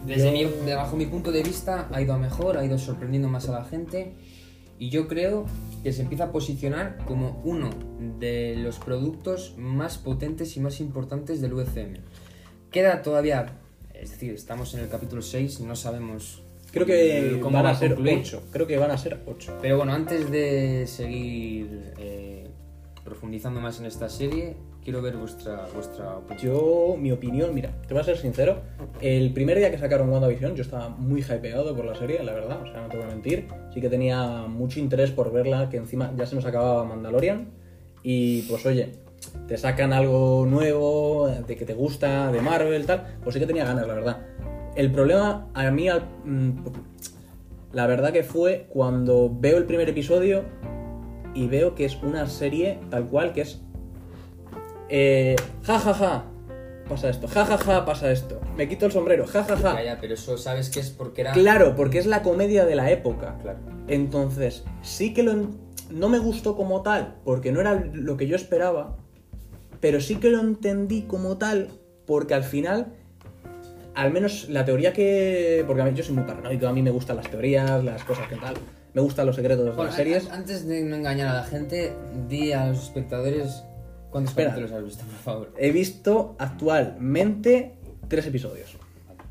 desde 0.06 0.40
Yo- 0.40 0.48
mi, 0.64 0.72
bajo 0.72 0.96
mi 0.96 1.06
punto 1.06 1.30
de 1.30 1.42
vista, 1.42 1.88
ha 1.92 2.00
ido 2.00 2.14
a 2.14 2.18
mejor, 2.18 2.56
ha 2.56 2.64
ido 2.64 2.78
sorprendiendo 2.78 3.28
más 3.28 3.48
a 3.48 3.52
la 3.52 3.64
gente 3.64 4.14
y 4.78 4.88
yo 4.90 5.08
creo 5.08 5.44
que 5.84 5.92
se 5.92 6.00
empieza 6.02 6.24
a 6.24 6.32
posicionar 6.32 6.96
como 7.04 7.42
uno 7.44 7.68
de 8.18 8.56
los 8.56 8.78
productos 8.78 9.54
más 9.58 9.98
potentes 9.98 10.56
y 10.56 10.60
más 10.60 10.80
importantes 10.80 11.42
del 11.42 11.52
UCM. 11.52 11.98
Queda 12.70 13.02
todavía, 13.02 13.60
es 13.92 14.10
decir, 14.12 14.32
estamos 14.32 14.72
en 14.72 14.80
el 14.80 14.88
capítulo 14.88 15.20
6 15.20 15.60
y 15.60 15.64
no 15.64 15.76
sabemos 15.76 16.42
Creo 16.72 16.86
que 16.86 17.38
cómo 17.40 17.58
van 17.58 17.66
va 17.66 17.70
a 17.70 17.74
ser 17.76 17.90
concluir. 17.90 18.18
8. 18.20 18.42
Creo 18.50 18.66
que 18.66 18.78
van 18.78 18.90
a 18.90 18.98
ser 18.98 19.20
8. 19.26 19.58
Pero 19.60 19.76
bueno, 19.76 19.92
antes 19.92 20.30
de 20.30 20.86
seguir 20.88 21.92
eh, 21.98 22.48
profundizando 23.04 23.60
más 23.60 23.78
en 23.78 23.84
esta 23.84 24.08
serie, 24.08 24.56
quiero 24.84 25.00
ver 25.00 25.16
vuestra, 25.16 25.66
vuestra 25.74 26.18
opinión. 26.18 26.44
Yo, 26.44 26.96
mi 26.98 27.10
opinión, 27.10 27.54
mira, 27.54 27.70
te 27.88 27.94
voy 27.94 28.02
a 28.02 28.04
ser 28.04 28.18
sincero. 28.18 28.58
El 29.00 29.32
primer 29.32 29.58
día 29.58 29.70
que 29.70 29.78
sacaron 29.78 30.10
WandaVision, 30.10 30.54
yo 30.54 30.62
estaba 30.62 30.90
muy 30.90 31.22
hypeado 31.22 31.74
por 31.74 31.86
la 31.86 31.94
serie, 31.94 32.22
la 32.22 32.34
verdad, 32.34 32.62
o 32.62 32.66
sea, 32.66 32.82
no 32.82 32.88
te 32.88 32.98
voy 32.98 33.06
a 33.06 33.08
mentir. 33.08 33.48
Sí 33.72 33.80
que 33.80 33.88
tenía 33.88 34.46
mucho 34.46 34.78
interés 34.78 35.10
por 35.10 35.32
verla, 35.32 35.68
que 35.70 35.78
encima 35.78 36.12
ya 36.16 36.26
se 36.26 36.36
nos 36.36 36.44
acababa 36.44 36.84
Mandalorian. 36.84 37.48
Y 38.02 38.42
pues 38.42 38.64
oye, 38.66 38.92
te 39.48 39.56
sacan 39.56 39.92
algo 39.92 40.46
nuevo, 40.46 41.28
de 41.28 41.56
que 41.56 41.64
te 41.64 41.74
gusta, 41.74 42.30
de 42.30 42.40
Marvel, 42.42 42.84
tal. 42.84 43.18
Pues 43.22 43.34
sí 43.34 43.40
que 43.40 43.46
tenía 43.46 43.64
ganas, 43.64 43.86
la 43.86 43.94
verdad. 43.94 44.26
El 44.76 44.92
problema 44.92 45.48
a 45.54 45.70
mí, 45.70 45.88
mm, 45.88 46.50
la 47.72 47.86
verdad 47.86 48.12
que 48.12 48.22
fue 48.22 48.66
cuando 48.68 49.34
veo 49.34 49.56
el 49.56 49.64
primer 49.64 49.88
episodio 49.88 50.44
y 51.34 51.48
veo 51.48 51.74
que 51.74 51.84
es 51.84 51.96
una 52.02 52.26
serie 52.26 52.78
tal 52.90 53.06
cual 53.06 53.32
que 53.32 53.42
es. 53.42 53.63
Eh, 54.88 55.36
ja, 55.62 55.78
ja, 55.78 55.94
ja, 55.94 56.24
pasa 56.88 57.08
esto. 57.08 57.26
Ja, 57.28 57.44
ja, 57.46 57.58
ja, 57.58 57.84
pasa 57.84 58.10
esto. 58.10 58.40
Me 58.56 58.68
quito 58.68 58.86
el 58.86 58.92
sombrero. 58.92 59.26
Ja, 59.26 59.44
ja, 59.44 59.56
ja. 59.56 59.74
Ya, 59.74 59.82
ya, 59.84 59.98
pero 60.00 60.14
eso 60.14 60.36
sabes 60.36 60.68
que 60.70 60.80
es 60.80 60.90
porque 60.90 61.22
era. 61.22 61.32
Claro, 61.32 61.74
porque 61.74 61.98
es 61.98 62.06
la 62.06 62.22
comedia 62.22 62.64
de 62.64 62.76
la 62.76 62.90
época. 62.90 63.36
Claro. 63.42 63.58
Entonces, 63.88 64.64
sí 64.82 65.12
que 65.14 65.22
lo 65.22 65.48
no 65.90 66.08
me 66.08 66.18
gustó 66.18 66.56
como 66.56 66.82
tal, 66.82 67.16
porque 67.24 67.52
no 67.52 67.60
era 67.60 67.74
lo 67.92 68.16
que 68.16 68.26
yo 68.26 68.36
esperaba, 68.36 68.96
pero 69.80 70.00
sí 70.00 70.16
que 70.16 70.30
lo 70.30 70.40
entendí 70.40 71.02
como 71.02 71.36
tal, 71.36 71.68
porque 72.06 72.32
al 72.34 72.42
final, 72.42 72.94
al 73.94 74.10
menos 74.10 74.48
la 74.48 74.64
teoría 74.64 74.92
que... 74.94 75.62
Porque 75.66 75.82
a 75.82 75.84
mí, 75.84 75.92
yo 75.94 76.02
soy 76.02 76.14
muy 76.14 76.24
paranoico, 76.24 76.66
a 76.66 76.72
mí 76.72 76.80
me 76.82 76.90
gustan 76.90 77.16
las 77.16 77.28
teorías, 77.30 77.84
las 77.84 78.02
cosas 78.04 78.26
que 78.28 78.36
tal, 78.36 78.54
me 78.94 79.02
gustan 79.02 79.26
los 79.26 79.36
secretos 79.36 79.64
de 79.64 79.70
Bueno, 79.72 79.84
las 79.84 79.94
series. 79.94 80.26
an- 80.30 80.38
Antes 80.40 80.66
de 80.66 80.82
no 80.84 80.96
engañar 80.96 81.28
a 81.28 81.34
la 81.34 81.44
gente, 81.44 81.92
di 82.28 82.52
a 82.52 82.66
los 82.68 82.82
espectadores 82.84 83.62
cuántos 84.14 84.30
Espera. 84.30 84.50
capítulos 84.50 84.72
has 84.78 84.84
visto, 84.84 85.04
por 85.04 85.16
favor. 85.18 85.52
He 85.58 85.72
visto 85.72 86.36
actualmente 86.38 87.72
tres 88.08 88.24
episodios. 88.26 88.76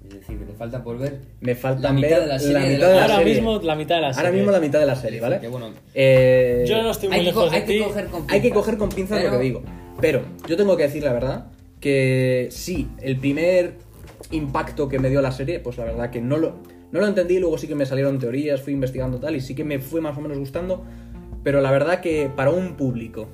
Es 0.06 0.14
decir, 0.20 0.38
que 0.38 0.44
te 0.46 0.54
falta 0.54 0.84
por 0.84 0.98
ver. 1.00 1.22
Me 1.40 1.56
faltan 1.56 1.82
La 1.84 1.94
mitad 1.94 2.10
ver 2.10 2.20
de 2.22 2.28
la 2.28 2.40
serie 2.40 2.54
la 2.54 2.60
de 2.60 2.74
mitad 2.74 2.82
la- 2.82 2.88
de 2.90 2.96
la 2.96 3.02
Ahora 3.04 3.16
serie. 3.18 3.34
mismo 3.34 3.60
la 3.62 3.76
mitad 3.76 3.96
de 3.96 4.02
la 4.02 4.14
serie. 4.14 4.28
Ahora 4.28 4.38
mismo 4.38 4.52
la 4.52 4.60
mitad 4.60 4.80
de 4.82 4.86
la 4.86 4.96
serie, 4.98 5.22
¿vale? 5.22 5.40
Que 5.40 5.48
bueno, 5.48 5.70
Eh, 5.94 6.66
Yo 6.68 6.84
no 6.84 6.92
estoy 6.92 7.08
muy 7.10 7.18
hay 7.20 7.26
lejos 7.26 7.50
de 7.50 7.58
hay 7.58 7.64
ti. 7.66 7.78
que 7.78 7.84
coger 7.86 8.08
con 8.08 8.22
Hay 8.24 8.28
que 8.28 8.42
pinzas. 8.50 8.52
coger 8.60 8.78
con 8.78 8.90
pinzas 8.90 9.18
Pero- 9.20 9.32
lo 9.32 9.38
que 9.38 9.44
digo. 9.46 9.62
Pero 10.02 10.22
yo 10.48 10.58
tengo 10.58 10.76
que 10.76 10.84
decir 10.84 11.04
la 11.04 11.14
verdad 11.14 11.46
que 11.80 12.50
sí, 12.52 12.90
el 13.02 13.18
primer 13.18 13.76
impacto 14.32 14.90
que 14.90 15.00
me 15.00 15.10
dio 15.10 15.22
la 15.22 15.32
serie, 15.32 15.60
pues 15.62 15.78
la 15.78 15.86
verdad 15.86 16.10
que 16.10 16.20
no 16.22 16.38
lo, 16.38 16.56
no 16.92 17.00
lo 17.00 17.08
entendí, 17.08 17.40
luego 17.40 17.58
sí 17.58 17.68
que 17.68 17.76
me 17.76 17.86
salieron 17.86 18.20
teorías, 18.20 18.62
fui 18.62 18.74
investigando 18.74 19.20
tal 19.20 19.36
y 19.36 19.42
sí 19.42 19.56
que 19.56 19.64
me 19.64 19.80
fue 19.80 20.02
más 20.02 20.18
o 20.18 20.22
menos 20.22 20.38
gustando, 20.38 20.84
pero 21.44 21.62
la 21.62 21.72
verdad 21.72 22.02
que 22.02 22.30
para 22.36 22.52
un 22.52 22.76
público 22.76 23.28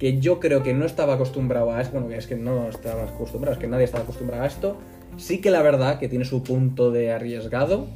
que 0.00 0.18
yo 0.18 0.40
creo 0.40 0.62
que 0.62 0.72
no 0.72 0.86
estaba 0.86 1.14
acostumbrado 1.14 1.70
a 1.72 1.82
esto, 1.82 2.00
bueno, 2.00 2.16
es 2.16 2.26
que 2.26 2.34
no 2.34 2.70
estaba 2.70 3.04
acostumbrado, 3.04 3.52
es 3.52 3.60
que 3.60 3.68
nadie 3.68 3.84
estaba 3.84 4.02
acostumbrado 4.02 4.42
a 4.42 4.46
esto, 4.46 4.78
sí 5.18 5.42
que 5.42 5.50
la 5.50 5.60
verdad 5.60 5.98
que 5.98 6.08
tiene 6.08 6.24
su 6.24 6.42
punto 6.42 6.90
de 6.90 7.12
arriesgado, 7.12 7.86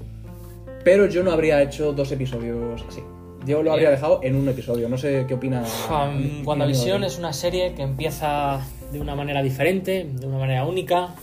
pero 0.84 1.06
yo 1.06 1.22
no 1.22 1.32
habría 1.32 1.62
hecho 1.62 1.94
dos 1.94 2.12
episodios 2.12 2.84
así. 2.86 3.00
Yo 3.46 3.62
lo 3.62 3.72
habría 3.72 3.90
dejado 3.90 4.20
en 4.22 4.36
un 4.36 4.46
episodio, 4.48 4.88
no 4.88 4.98
sé 4.98 5.24
qué 5.26 5.34
opina. 5.34 5.64
Um, 5.90 6.46
WandaVision 6.46 7.04
es 7.04 7.18
una 7.18 7.32
serie 7.32 7.74
que 7.74 7.82
empieza 7.82 8.60
de 8.92 9.00
una 9.00 9.14
manera 9.14 9.42
diferente, 9.42 10.06
de 10.10 10.26
una 10.26 10.38
manera 10.38 10.66
única, 10.66 11.14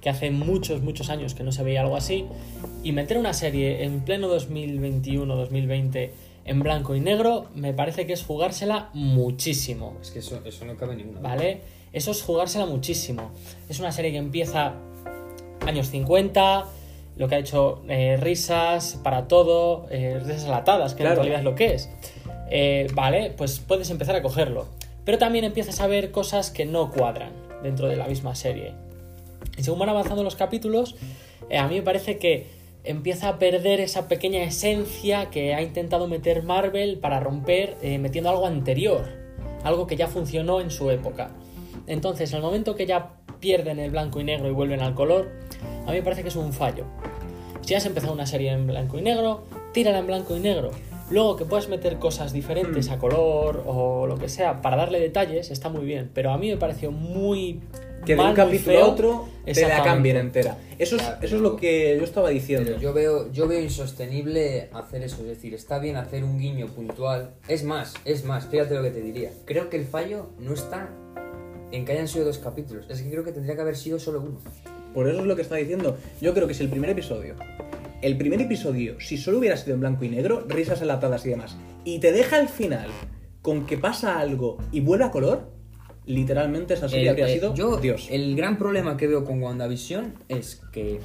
que 0.00 0.10
hace 0.10 0.32
muchos, 0.32 0.82
muchos 0.82 1.10
años 1.10 1.34
que 1.34 1.44
no 1.44 1.52
se 1.52 1.62
veía 1.62 1.80
algo 1.80 1.96
así, 1.96 2.26
y 2.82 2.90
meter 2.90 3.18
una 3.18 3.34
serie 3.34 3.84
en 3.84 4.00
pleno 4.00 4.28
2021-2020 4.36 6.10
en 6.44 6.60
blanco 6.60 6.94
y 6.94 7.00
negro 7.00 7.46
me 7.54 7.72
parece 7.72 8.06
que 8.06 8.12
es 8.12 8.22
jugársela 8.24 8.90
muchísimo. 8.92 9.96
Es 10.02 10.10
que 10.10 10.18
eso, 10.20 10.40
eso 10.44 10.64
no 10.64 10.76
cabe 10.76 10.96
ninguna. 10.96 11.20
¿Vale? 11.20 11.60
Eso 11.92 12.10
es 12.10 12.22
jugársela 12.22 12.66
muchísimo. 12.66 13.30
Es 13.68 13.78
una 13.78 13.92
serie 13.92 14.10
que 14.10 14.18
empieza 14.18 14.74
años 15.66 15.88
50, 15.88 16.66
lo 17.16 17.28
que 17.28 17.34
ha 17.36 17.38
hecho 17.38 17.82
eh, 17.88 18.16
risas 18.20 18.98
para 19.02 19.28
todo, 19.28 19.86
eh, 19.90 20.20
risas 20.24 20.48
latadas, 20.48 20.94
que 20.94 21.02
Claro. 21.02 21.12
en 21.14 21.18
realidad 21.18 21.38
es 21.38 21.44
lo 21.44 21.54
que 21.54 21.74
es. 21.74 21.88
Eh, 22.50 22.88
vale, 22.94 23.32
pues 23.36 23.60
puedes 23.60 23.88
empezar 23.90 24.16
a 24.16 24.22
cogerlo. 24.22 24.66
Pero 25.04 25.18
también 25.18 25.44
empiezas 25.44 25.80
a 25.80 25.86
ver 25.86 26.10
cosas 26.10 26.50
que 26.50 26.64
no 26.66 26.90
cuadran 26.90 27.30
dentro 27.62 27.88
de 27.88 27.96
la 27.96 28.06
misma 28.06 28.34
serie. 28.34 28.72
Y 29.56 29.62
según 29.62 29.78
van 29.78 29.88
avanzando 29.90 30.22
los 30.22 30.34
capítulos, 30.34 30.96
eh, 31.48 31.58
a 31.58 31.68
mí 31.68 31.76
me 31.76 31.82
parece 31.82 32.18
que 32.18 32.46
empieza 32.84 33.30
a 33.30 33.38
perder 33.38 33.80
esa 33.80 34.08
pequeña 34.08 34.42
esencia 34.42 35.30
que 35.30 35.54
ha 35.54 35.62
intentado 35.62 36.06
meter 36.06 36.42
Marvel 36.42 36.98
para 36.98 37.18
romper 37.18 37.76
eh, 37.82 37.98
metiendo 37.98 38.30
algo 38.30 38.46
anterior, 38.46 39.04
algo 39.64 39.86
que 39.86 39.96
ya 39.96 40.06
funcionó 40.06 40.60
en 40.60 40.70
su 40.70 40.90
época. 40.90 41.30
Entonces, 41.86 42.30
en 42.32 42.36
el 42.36 42.42
momento 42.42 42.76
que 42.76 42.86
ya 42.86 43.16
pierden 43.40 43.78
el 43.78 43.90
blanco 43.90 44.20
y 44.20 44.24
negro 44.24 44.48
y 44.48 44.52
vuelven 44.52 44.80
al 44.80 44.94
color, 44.94 45.32
a 45.86 45.90
mí 45.90 45.96
me 45.96 46.02
parece 46.02 46.22
que 46.22 46.28
es 46.28 46.36
un 46.36 46.52
fallo. 46.52 46.84
Si 47.62 47.74
has 47.74 47.86
empezado 47.86 48.12
una 48.12 48.26
serie 48.26 48.52
en 48.52 48.66
blanco 48.66 48.98
y 48.98 49.02
negro, 49.02 49.44
tírala 49.72 49.98
en 49.98 50.06
blanco 50.06 50.36
y 50.36 50.40
negro. 50.40 50.70
Luego 51.10 51.36
que 51.36 51.44
puedas 51.44 51.68
meter 51.68 51.98
cosas 51.98 52.32
diferentes 52.32 52.90
a 52.90 52.98
color 52.98 53.62
o 53.66 54.06
lo 54.06 54.16
que 54.16 54.28
sea 54.28 54.62
para 54.62 54.76
darle 54.76 55.00
detalles, 55.00 55.50
está 55.50 55.68
muy 55.68 55.84
bien. 55.84 56.10
Pero 56.14 56.32
a 56.32 56.38
mí 56.38 56.50
me 56.50 56.56
pareció 56.56 56.90
muy. 56.90 57.60
que 58.06 58.12
de 58.12 58.16
mal, 58.16 58.30
un 58.30 58.32
muy 58.32 58.36
capítulo 58.36 58.76
feo. 58.76 58.84
a 58.84 58.88
otro 58.88 59.28
te 59.44 59.68
la 59.68 59.82
cambien 59.82 60.16
entera. 60.16 60.56
Eso 60.78 60.96
es, 60.96 61.02
eso 61.20 61.36
es 61.36 61.42
lo 61.42 61.56
que 61.56 61.96
yo 61.98 62.04
estaba 62.04 62.30
diciendo. 62.30 62.78
Yo 62.78 62.92
veo, 62.92 63.30
yo 63.32 63.46
veo 63.46 63.60
insostenible 63.60 64.70
hacer 64.72 65.02
eso, 65.02 65.20
es 65.22 65.28
decir, 65.28 65.54
está 65.54 65.78
bien 65.78 65.96
hacer 65.96 66.24
un 66.24 66.38
guiño 66.38 66.68
puntual. 66.68 67.34
Es 67.48 67.64
más, 67.64 67.94
es 68.04 68.24
más, 68.24 68.46
fíjate 68.46 68.74
lo 68.74 68.82
que 68.82 68.90
te 68.90 69.00
diría. 69.00 69.30
Creo 69.44 69.68
que 69.68 69.76
el 69.76 69.84
fallo 69.84 70.30
no 70.38 70.54
está 70.54 70.90
en 71.70 71.84
que 71.84 71.92
hayan 71.92 72.08
sido 72.08 72.24
dos 72.24 72.38
capítulos, 72.38 72.86
es 72.88 73.02
que 73.02 73.10
creo 73.10 73.24
que 73.24 73.32
tendría 73.32 73.54
que 73.56 73.62
haber 73.62 73.76
sido 73.76 73.98
solo 73.98 74.20
uno. 74.20 74.40
Por 74.94 75.08
eso 75.08 75.20
es 75.20 75.26
lo 75.26 75.36
que 75.36 75.42
está 75.42 75.56
diciendo. 75.56 75.96
Yo 76.20 76.32
creo 76.34 76.46
que 76.46 76.54
si 76.54 76.62
el 76.62 76.70
primer 76.70 76.90
episodio, 76.90 77.34
el 78.06 78.16
primer 78.18 78.40
episodio, 78.40 79.00
si 79.00 79.16
solo 79.16 79.38
hubiera 79.38 79.56
sido 79.56 79.74
en 79.74 79.80
blanco 79.80 80.04
y 80.04 80.08
negro, 80.08 80.44
risas 80.48 80.80
enlatadas 80.82 81.24
y 81.26 81.30
demás, 81.30 81.56
y 81.84 81.98
te 82.00 82.12
deja 82.12 82.36
al 82.36 82.48
final 82.48 82.88
con 83.42 83.66
que 83.66 83.78
pasa 83.78 84.18
algo 84.20 84.58
y 84.72 84.80
vuelve 84.80 85.04
a 85.04 85.10
color, 85.10 85.50
literalmente 86.06 86.74
esa 86.74 86.88
serie 86.88 87.04
El- 87.04 87.08
habría 87.10 87.28
eh, 87.28 87.34
sido 87.34 87.54
yo, 87.54 87.76
Dios. 87.78 88.08
El 88.10 88.36
gran 88.36 88.58
problema 88.58 88.96
que 88.96 89.06
veo 89.06 89.24
con 89.24 89.42
WandaVision 89.42 90.14
es 90.28 90.60
que 90.72 91.00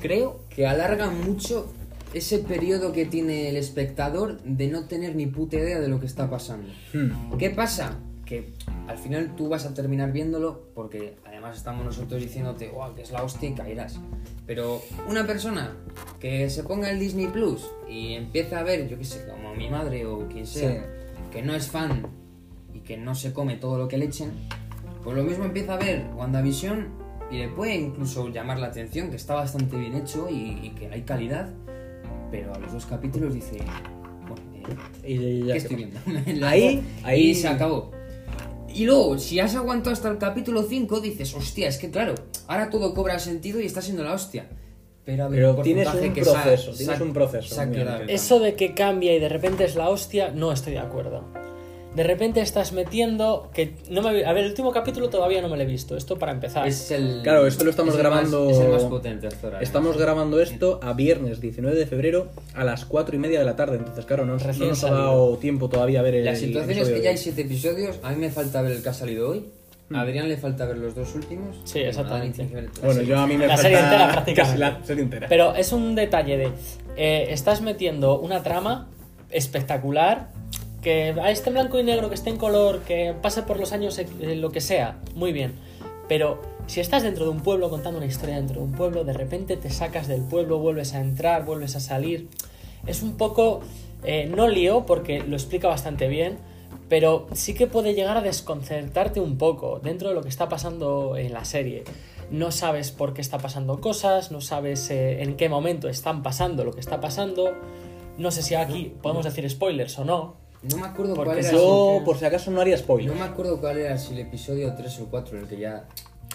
creo 0.00 0.40
que 0.48 0.66
alarga 0.66 1.10
mucho 1.10 1.72
ese 2.12 2.38
periodo 2.38 2.92
que 2.92 3.06
tiene 3.06 3.48
el 3.48 3.56
espectador 3.56 4.40
de 4.44 4.68
no 4.68 4.86
tener 4.86 5.16
ni 5.16 5.26
puta 5.26 5.56
idea 5.56 5.80
de 5.80 5.88
lo 5.88 5.98
que 5.98 6.06
está 6.06 6.30
pasando. 6.30 6.68
Hmm. 6.92 7.36
¿Qué 7.38 7.50
pasa? 7.50 7.98
Que 8.24 8.52
al 8.88 8.96
final 8.98 9.34
tú 9.36 9.48
vas 9.48 9.66
a 9.66 9.74
terminar 9.74 10.10
viéndolo 10.12 10.68
porque 10.74 11.16
además 11.26 11.56
estamos 11.58 11.84
nosotros 11.84 12.20
diciéndote, 12.22 12.68
wow, 12.70 12.94
que 12.94 13.02
es 13.02 13.10
la 13.10 13.22
hostia 13.22 13.50
y 13.50 13.52
caerás. 13.54 14.00
Pero 14.46 14.80
una 15.08 15.26
persona 15.26 15.76
que 16.20 16.48
se 16.50 16.62
ponga 16.64 16.90
el 16.90 16.98
Disney 16.98 17.26
Plus 17.26 17.66
y 17.88 18.14
empieza 18.14 18.60
a 18.60 18.62
ver, 18.62 18.88
yo 18.88 18.96
qué 18.98 19.04
sé, 19.04 19.26
como 19.28 19.54
mi 19.54 19.68
madre 19.68 20.06
o 20.06 20.26
quien 20.28 20.46
sea, 20.46 20.70
Sí. 20.70 20.78
que 21.32 21.42
no 21.42 21.54
es 21.54 21.68
fan 21.68 22.06
y 22.72 22.80
que 22.80 22.96
no 22.96 23.14
se 23.14 23.32
come 23.32 23.56
todo 23.56 23.76
lo 23.78 23.88
que 23.88 23.98
le 23.98 24.06
echen, 24.06 24.30
pues 25.02 25.16
lo 25.16 25.22
mismo 25.22 25.44
empieza 25.44 25.74
a 25.74 25.76
ver 25.78 26.06
WandaVision 26.16 26.88
y 27.30 27.38
le 27.38 27.48
puede 27.48 27.74
incluso 27.74 28.28
llamar 28.28 28.58
la 28.58 28.68
atención, 28.68 29.10
que 29.10 29.16
está 29.16 29.34
bastante 29.34 29.76
bien 29.76 29.94
hecho 29.96 30.28
y, 30.30 30.60
y 30.62 30.70
que 30.70 30.88
hay 30.88 31.02
calidad, 31.02 31.50
pero 32.30 32.54
a 32.54 32.58
los 32.58 32.72
dos 32.72 32.86
capítulos 32.86 33.34
dice, 33.34 33.58
bueno, 34.28 34.42
eh, 35.02 35.42
¿Qué 35.46 35.56
estoy 35.58 35.76
viendo? 35.76 36.00
Ahí- 36.46 36.82
ahí- 37.02 37.30
Y 37.30 37.34
se 37.34 37.48
acabó. 37.48 37.90
Y 38.72 38.84
luego, 38.84 39.18
si 39.18 39.38
has 39.40 39.54
aguantado 39.54 39.92
hasta 39.92 40.08
el 40.08 40.18
capítulo 40.18 40.62
5, 40.62 41.00
dices, 41.00 41.34
hostia, 41.34 41.68
es 41.68 41.78
que 41.78 41.90
claro, 41.90 42.14
ahora 42.48 42.70
todo 42.70 42.94
cobra 42.94 43.18
sentido 43.18 43.60
y 43.60 43.66
está 43.66 43.80
siendo 43.82 44.02
la 44.02 44.12
hostia. 44.12 44.48
Pero, 45.04 45.28
Pero 45.30 45.56
tienes 45.56 45.92
un 45.92 46.12
que 46.14 46.22
proceso, 46.22 46.72
tienes 46.72 47.00
un 47.00 47.12
proceso, 47.12 47.66
muy 47.66 47.76
quedado. 47.76 47.98
bien. 47.98 48.10
Eso 48.10 48.40
de 48.40 48.54
que 48.54 48.72
cambia 48.74 49.14
y 49.14 49.20
de 49.20 49.28
repente 49.28 49.64
es 49.64 49.76
la 49.76 49.90
hostia, 49.90 50.30
no 50.30 50.50
estoy 50.50 50.72
de 50.72 50.78
acuerdo. 50.78 51.24
De 51.94 52.02
repente 52.02 52.40
estás 52.40 52.72
metiendo 52.72 53.50
que 53.54 53.74
no 53.90 54.02
me 54.02 54.24
a 54.24 54.32
ver 54.32 54.44
el 54.44 54.50
último 54.50 54.72
capítulo 54.72 55.10
todavía 55.10 55.40
no 55.40 55.48
me 55.48 55.56
lo 55.56 55.62
he 55.62 55.66
visto 55.66 55.96
esto 55.96 56.18
para 56.18 56.32
empezar 56.32 56.66
Es 56.66 56.90
el, 56.90 57.20
Claro, 57.22 57.46
esto 57.46 57.62
lo 57.64 57.70
estamos 57.70 57.94
es 57.94 58.00
el 58.00 58.06
más- 58.10 58.12
grabando- 58.30 58.50
es 58.50 58.58
el 58.58 58.68
más 58.68 58.82
potente 58.84 59.26
hasta 59.28 59.46
ahora. 59.46 59.60
Estamos 59.60 59.96
grabando 59.96 60.40
esto 60.40 60.80
a 60.82 60.92
viernes 60.92 61.40
19 61.40 61.76
de 61.76 61.86
febrero 61.86 62.28
a 62.54 62.64
las 62.64 62.84
4 62.84 63.14
y 63.14 63.18
media 63.18 63.38
de 63.38 63.44
la 63.44 63.54
tarde, 63.56 63.76
entonces 63.76 64.04
claro, 64.06 64.24
no, 64.26 64.32
no 64.32 64.38
nos 64.38 64.46
ha 64.48 64.74
salido. 64.74 64.96
dado 64.96 65.36
tiempo 65.38 65.68
todavía 65.68 66.00
a 66.00 66.02
ver 66.02 66.16
el 66.16 66.24
La 66.24 66.34
situación 66.34 66.70
es 66.70 66.76
episodio 66.78 66.96
que 66.96 67.02
ya 67.04 67.10
hay 67.10 67.16
hoy. 67.16 67.22
7 67.22 67.40
episodios, 67.42 68.00
a 68.02 68.10
mí 68.10 68.16
me 68.16 68.30
falta 68.30 68.60
ver 68.62 68.72
el 68.72 68.82
que 68.82 68.88
ha 68.88 68.94
salido 68.94 69.30
hoy. 69.30 69.44
Hmm. 69.90 69.96
A 69.96 70.00
Adrián 70.00 70.28
le 70.28 70.36
falta 70.38 70.64
ver 70.64 70.78
los 70.78 70.94
dos 70.94 71.14
últimos. 71.14 71.60
Sí, 71.64 71.78
exactamente. 71.78 72.48
Bueno, 72.82 73.02
yo 73.02 73.18
a 73.18 73.26
mí 73.26 73.36
me 73.36 73.46
La 73.46 73.54
falta 73.56 73.62
serie 73.62 73.78
entera, 73.78 74.10
prácticamente. 74.12 74.34
casi 74.42 74.58
la 74.58 74.84
serie 74.84 75.02
entera. 75.04 75.28
Pero 75.28 75.54
es 75.54 75.72
un 75.72 75.94
detalle 75.94 76.38
de. 76.38 76.50
eh, 76.96 77.26
estás 77.28 77.60
metiendo 77.60 78.18
una 78.18 78.42
trama 78.42 78.88
espectacular. 79.30 80.28
Que 80.84 81.14
a 81.20 81.30
este 81.30 81.50
blanco 81.50 81.80
y 81.80 81.82
negro, 81.82 82.10
que 82.10 82.14
esté 82.14 82.30
en 82.30 82.36
color, 82.36 82.82
que 82.82 83.14
pase 83.20 83.42
por 83.42 83.58
los 83.58 83.72
años, 83.72 83.98
eh, 83.98 84.36
lo 84.36 84.52
que 84.52 84.60
sea. 84.60 85.00
Muy 85.14 85.32
bien. 85.32 85.54
Pero 86.08 86.42
si 86.66 86.80
estás 86.80 87.02
dentro 87.02 87.24
de 87.24 87.30
un 87.30 87.40
pueblo 87.40 87.70
contando 87.70 87.96
una 87.98 88.06
historia 88.06 88.36
dentro 88.36 88.60
de 88.60 88.66
un 88.66 88.72
pueblo, 88.72 89.02
de 89.02 89.14
repente 89.14 89.56
te 89.56 89.70
sacas 89.70 90.08
del 90.08 90.20
pueblo, 90.20 90.58
vuelves 90.58 90.92
a 90.92 91.00
entrar, 91.00 91.46
vuelves 91.46 91.74
a 91.74 91.80
salir. 91.80 92.28
Es 92.86 93.02
un 93.02 93.16
poco. 93.16 93.62
eh, 94.04 94.26
no 94.26 94.46
lío, 94.48 94.84
porque 94.84 95.20
lo 95.20 95.34
explica 95.36 95.68
bastante 95.68 96.06
bien. 96.06 96.36
Pero 96.90 97.28
sí 97.32 97.54
que 97.54 97.66
puede 97.66 97.94
llegar 97.94 98.18
a 98.18 98.20
desconcertarte 98.20 99.18
un 99.20 99.38
poco 99.38 99.80
dentro 99.82 100.10
de 100.10 100.14
lo 100.14 100.22
que 100.22 100.28
está 100.28 100.50
pasando 100.50 101.16
en 101.16 101.32
la 101.32 101.46
serie. 101.46 101.84
No 102.30 102.50
sabes 102.50 102.90
por 102.90 103.14
qué 103.14 103.22
está 103.22 103.38
pasando 103.38 103.80
cosas, 103.80 104.30
no 104.30 104.42
sabes 104.42 104.90
eh, 104.90 105.22
en 105.22 105.36
qué 105.36 105.48
momento 105.48 105.88
están 105.88 106.22
pasando 106.22 106.62
lo 106.62 106.72
que 106.72 106.80
está 106.80 107.00
pasando. 107.00 107.54
No 108.18 108.30
sé 108.30 108.42
si 108.42 108.54
aquí 108.54 108.92
podemos 109.00 109.24
decir 109.24 109.48
spoilers 109.48 109.98
o 109.98 110.04
no. 110.04 110.43
No 110.70 110.76
me 110.78 110.86
acuerdo 110.86 111.14
Porque 111.14 111.32
cuál 111.32 111.44
era. 111.44 111.52
Yo, 111.52 111.96
el- 111.98 112.04
por 112.04 112.18
si 112.18 112.24
acaso, 112.24 112.50
no 112.50 112.60
haría 112.60 112.76
spoiler. 112.78 113.12
No 113.12 113.18
me 113.18 113.24
acuerdo 113.26 113.60
cuál 113.60 113.78
era, 113.78 113.98
si 113.98 114.12
el 114.14 114.20
episodio 114.20 114.74
3 114.74 115.00
o 115.00 115.06
4 115.10 115.36
en 115.36 115.42
el 115.44 115.48
que 115.48 115.58
ya 115.58 115.84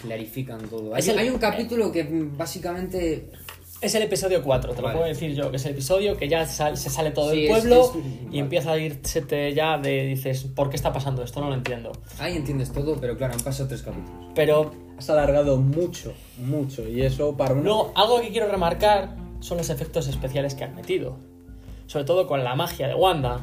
clarifican 0.00 0.60
todo. 0.68 0.94
Hay, 0.94 1.00
Es 1.00 1.08
el- 1.08 1.18
hay 1.18 1.28
un 1.28 1.38
capítulo 1.38 1.90
que 1.92 2.06
básicamente 2.36 3.30
Es 3.82 3.94
el 3.94 4.02
episodio 4.02 4.42
4, 4.44 4.74
te 4.74 4.82
lo 4.82 4.92
puedo 4.92 5.06
decir 5.06 5.34
yo, 5.34 5.50
que 5.50 5.56
es 5.56 5.64
el 5.64 5.72
episodio 5.72 6.14
que 6.18 6.28
ya 6.28 6.44
sal- 6.44 6.76
se 6.76 6.90
sale 6.90 7.12
todo 7.12 7.30
Sí, 7.30 7.38
el 7.38 7.44
es- 7.44 7.50
pueblo 7.50 7.80
es- 7.82 7.90
y 7.96 8.24
vale. 8.26 8.38
empieza 8.40 8.72
a 8.72 8.78
irse 8.78 9.54
ya 9.54 9.78
de, 9.78 10.04
dices, 10.04 10.44
¿por 10.54 10.68
qué 10.68 10.76
está 10.76 10.92
pasando 10.92 11.22
esto? 11.22 11.40
No 11.40 11.48
lo 11.48 11.54
entiendo. 11.54 11.90
Ahí 12.18 12.36
entiendes 12.36 12.72
todo, 12.72 12.96
pero 13.00 13.16
claro, 13.16 13.32
han 13.32 13.40
pasado 13.40 13.68
tres 13.70 13.80
capítulos. 13.80 14.10
Pero 14.34 14.70
Has 14.98 15.08
alargado 15.08 15.56
mucho, 15.56 16.12
mucho. 16.36 16.86
Y 16.86 17.00
eso 17.00 17.34
para 17.38 17.54
uno. 17.54 17.62
luego, 17.62 17.92
algo 17.96 18.20
que 18.20 18.28
quiero 18.28 18.48
remarcar 18.50 19.16
son 19.40 19.56
los 19.56 19.70
efectos 19.70 20.08
especiales 20.08 20.54
que 20.54 20.64
han 20.64 20.74
metido. 20.74 21.16
Sobre 21.86 22.04
todo 22.04 22.26
con 22.26 22.44
la 22.44 22.54
magia 22.54 22.86
de 22.86 22.94
Wanda, 22.94 23.40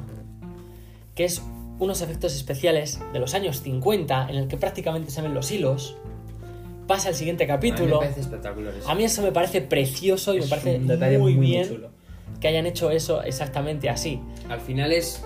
que 1.17 1.25
es 1.25 1.41
unos 1.79 2.01
efectos 2.01 2.35
especiales 2.35 2.99
de 3.11 3.19
los 3.19 3.33
años 3.33 3.61
50 3.61 4.29
en 4.29 4.35
el 4.35 4.47
que 4.47 4.55
prácticamente 4.55 5.11
se 5.11 5.21
ven 5.21 5.33
los 5.33 5.51
hilos. 5.51 5.97
Pasa 6.85 7.09
el 7.09 7.15
siguiente 7.15 7.43
A 7.43 7.47
mí 7.47 7.51
me 7.51 7.55
capítulo. 7.55 7.99
parece 7.99 8.21
espectacular 8.21 8.73
eso. 8.73 8.89
A 8.89 8.95
mí 8.95 9.03
eso 9.03 9.21
me 9.23 9.31
parece 9.31 9.61
precioso 9.61 10.35
y 10.35 10.39
me 10.39 10.47
parece 10.47 10.77
un 10.77 10.87
detalle 10.87 11.17
muy, 11.17 11.33
bien 11.33 11.67
chulo. 11.67 11.89
que 12.39 12.47
hayan 12.47 12.67
hecho 12.67 12.91
eso 12.91 13.23
exactamente 13.23 13.89
así. 13.89 14.21
Al 14.47 14.61
final 14.61 14.93
es 14.93 15.25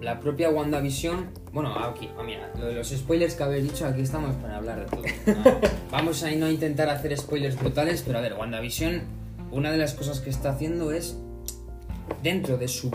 la 0.00 0.18
propia 0.20 0.48
WandaVision. 0.48 1.28
Bueno, 1.52 1.78
aquí, 1.78 2.08
ah, 2.18 2.22
mira, 2.22 2.50
lo 2.58 2.66
de 2.66 2.74
los 2.74 2.88
spoilers 2.88 3.34
que 3.34 3.42
habéis 3.42 3.64
dicho, 3.64 3.86
aquí 3.86 4.00
estamos 4.00 4.34
para 4.36 4.56
hablar 4.56 4.80
de 4.80 4.86
todo. 4.86 5.02
No, 5.44 5.60
vamos 5.90 6.22
a 6.22 6.30
no 6.30 6.50
intentar 6.50 6.88
hacer 6.88 7.16
spoilers 7.16 7.58
brutales, 7.58 8.02
pero 8.06 8.18
a 8.18 8.20
ver, 8.22 8.34
WandaVision, 8.34 9.02
una 9.52 9.70
de 9.70 9.76
las 9.76 9.92
cosas 9.92 10.20
que 10.20 10.30
está 10.30 10.50
haciendo 10.50 10.92
es, 10.92 11.18
dentro 12.22 12.56
de 12.56 12.68
su 12.68 12.90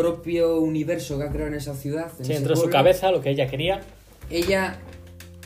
propio 0.00 0.58
universo 0.60 1.18
que 1.18 1.24
ha 1.24 1.28
creado 1.30 1.48
en 1.48 1.54
esa 1.54 1.74
ciudad, 1.74 2.10
en 2.18 2.24
Sí, 2.24 2.32
dentro 2.32 2.54
de 2.54 2.60
su 2.60 2.68
cabeza, 2.70 3.10
lo 3.10 3.20
que 3.20 3.30
ella 3.30 3.46
quería. 3.48 3.80
ella 4.30 4.78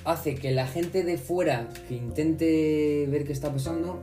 hace 0.05 0.35
que 0.35 0.51
la 0.53 0.67
gente 0.67 1.03
de 1.03 1.17
fuera 1.19 1.69
que 1.89 1.95
intente 1.95 3.07
ver 3.09 3.25
qué 3.25 3.33
está 3.33 3.51
pasando, 3.53 4.01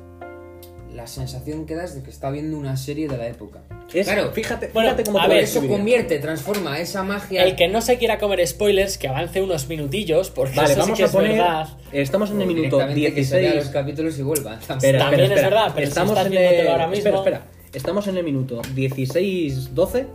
la 0.96 1.08
sensación 1.08 1.66
que 1.66 1.76
da 1.76 1.86
es 1.86 1.96
de 1.96 2.04
que 2.04 2.10
está 2.10 2.30
viendo 2.32 2.58
una 2.58 2.76
serie 2.76 3.08
de 3.08 3.18
la 3.18 3.28
época. 3.28 3.62
Es- 3.94 4.08
claro, 4.08 4.32
fíjate, 4.32 4.70
Bueno, 4.74 4.90
fíjate 4.90 5.04
cómo 5.06 5.20
a 5.20 5.28
ver, 5.28 5.44
eso 5.44 5.66
convierte, 5.68 6.20
transforma 6.20 6.80
esa 6.80 7.04
magia. 7.04 7.44
El 7.44 7.56
que 7.56 7.68
no 7.70 7.82
se 7.82 7.98
quiera 7.98 8.18
comer 8.20 8.46
spoilers, 8.48 8.98
que 8.98 9.08
avance 9.08 9.42
unos 9.42 9.68
minutillos, 9.70 10.32
porque 10.32 10.56
Vale, 10.56 10.74
eso 10.74 10.82
sí 10.82 10.82
vamos 10.82 10.98
que 10.98 11.04
a 11.04 11.06
es 11.06 11.12
poner. 11.12 11.32
verdad. 11.34 11.68
Estamos 11.94 12.32
en 12.32 12.42
el 12.42 12.48
minuto 12.48 12.78
Directamente 12.78 13.14
que 13.14 13.24
se 13.24 13.36
vea 13.36 13.52
16. 13.52 13.66
los 13.66 13.74
capítulos 13.74 14.20
y 14.20 14.24
vuelva. 14.24 14.56
Espera, 14.56 14.78
También 14.78 15.04
espera, 15.04 15.24
es 15.24 15.30
espera. 15.32 15.50
verdad, 15.50 15.72
pero 15.76 15.86
si 15.86 15.90
Estamos 15.90 16.12
estás 16.18 16.26
en 16.28 16.34
el... 16.38 16.68
ahora 16.68 16.88
mismo- 16.88 16.98
Espera, 16.98 17.18
espera. 17.18 17.42
Estamos 17.74 18.08
en 18.08 18.18
el 18.18 18.24
minuto 18.26 18.62
16-12. 18.76 20.06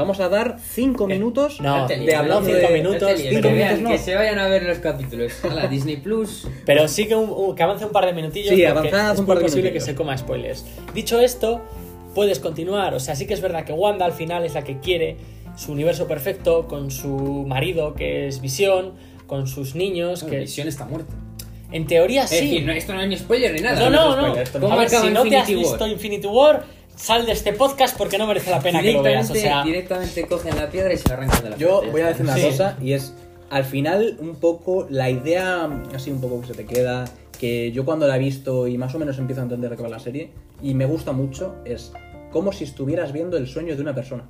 Vamos 0.00 0.18
a 0.20 0.28
dar 0.30 0.56
5 0.58 1.06
minutos 1.06 1.58
Eh, 1.60 1.62
no, 1.62 1.86
de 1.86 2.14
hablando 2.14 2.46
cinco 2.48 2.66
de... 2.68 2.72
minutos, 2.74 3.02
No 3.02 3.06
te 3.08 3.16
líes, 3.18 3.28
cinco 3.34 3.48
que, 3.48 3.54
vean, 3.54 3.68
minutos 3.74 3.82
no. 3.82 3.90
que 3.90 3.98
se 3.98 4.14
vayan 4.14 4.38
a 4.38 4.48
ver 4.48 4.62
los 4.62 4.78
capítulos. 4.78 5.32
Hola, 5.44 5.66
Disney 5.66 5.98
Plus. 5.98 6.48
Pero 6.64 6.88
sí 6.88 7.06
que, 7.06 7.14
un- 7.14 7.54
que 7.54 7.62
avance 7.62 7.84
un 7.84 7.92
par 7.92 8.06
de 8.06 8.14
minutillos. 8.14 8.54
Sí, 8.54 8.64
avanzad 8.64 9.12
es 9.12 9.18
un 9.20 9.26
par 9.26 9.36
de 9.38 9.44
posible 9.44 9.72
que 9.72 9.80
se 9.80 9.94
coma 9.94 10.16
spoilers. 10.16 10.64
Dicho 10.94 11.20
esto, 11.20 11.60
puedes 12.14 12.40
continuar. 12.40 12.94
O 12.94 13.00
sea, 13.00 13.14
sí 13.14 13.26
que 13.26 13.34
es 13.34 13.42
verdad 13.42 13.64
que 13.64 13.72
Wanda 13.74 14.06
al 14.06 14.12
final 14.12 14.44
es 14.46 14.54
la 14.54 14.64
que 14.64 14.78
quiere 14.78 15.16
su 15.56 15.72
universo 15.72 16.08
perfecto 16.08 16.66
con 16.66 16.90
su 16.90 17.44
marido, 17.46 17.94
que 17.94 18.26
es 18.26 18.40
Visión, 18.40 18.94
con 19.26 19.46
sus 19.48 19.74
niños, 19.74 20.24
Que 20.24 20.30
que 20.30 20.38
Visión 20.38 20.66
está 20.66 20.86
muerta. 20.86 21.12
en 21.72 21.86
teoría 21.86 22.24
Es 22.24 22.30
decir, 22.30 22.60
sí. 22.60 22.64
no, 22.64 22.72
esto 22.72 22.94
no 22.94 23.02
es 23.02 23.08
ni 23.08 23.16
spoiler 23.18 23.52
ni 23.52 23.60
nada. 23.60 23.78
No, 23.78 23.90
no, 23.90 24.16
no. 24.16 24.34
no 24.34 24.42
¿Cómo 24.60 24.72
A 24.72 24.76
ver, 24.78 24.86
acaba 24.88 25.02
si 25.06 25.10
no 25.12 25.22
te 25.24 25.36
has 25.36 25.46
visto 25.48 25.86
Infinity 25.86 26.26
War, 26.26 26.64
sal 27.00 27.24
de 27.26 27.32
este 27.32 27.52
podcast 27.52 27.96
porque 27.96 28.18
no 28.18 28.26
merece 28.26 28.50
la 28.50 28.60
pena 28.60 28.82
que 28.82 28.92
lo 28.92 29.02
veas. 29.02 29.30
O 29.30 29.32
Directamente, 29.32 29.40
sea, 29.40 29.64
directamente 29.64 30.26
cogen 30.26 30.56
la 30.56 30.68
piedra 30.70 30.92
y 30.92 30.96
se 30.98 31.08
la 31.08 31.14
arrancan 31.14 31.42
de 31.44 31.50
la 31.50 31.56
Yo 31.56 31.82
voy 31.90 32.00
a 32.02 32.08
decir 32.08 32.22
una 32.22 32.36
Sí. 32.36 32.42
cosa 32.46 32.76
y 32.82 32.92
es, 32.92 33.14
al 33.50 33.64
final, 33.64 34.16
un 34.20 34.36
poco 34.36 34.86
la 34.90 35.10
idea, 35.10 35.68
así 35.94 36.10
un 36.10 36.20
poco 36.20 36.40
que 36.42 36.48
se 36.48 36.54
te 36.54 36.66
queda, 36.66 37.04
que 37.38 37.72
yo 37.72 37.84
cuando 37.86 38.06
la 38.06 38.16
he 38.16 38.18
visto 38.18 38.66
y 38.68 38.76
más 38.78 38.94
o 38.94 38.98
menos 38.98 39.18
empiezo 39.18 39.40
a 39.40 39.44
entender 39.44 39.70
de 39.70 39.76
qué 39.76 39.82
va 39.82 39.88
la 39.88 39.98
serie, 39.98 40.30
y 40.62 40.74
me 40.74 40.84
gusta 40.86 41.12
mucho, 41.12 41.54
es 41.64 41.92
como 42.30 42.52
si 42.52 42.64
estuvieras 42.64 43.12
viendo 43.12 43.36
el 43.38 43.48
sueño 43.48 43.74
de 43.74 43.82
una 43.82 43.94
persona. 43.94 44.24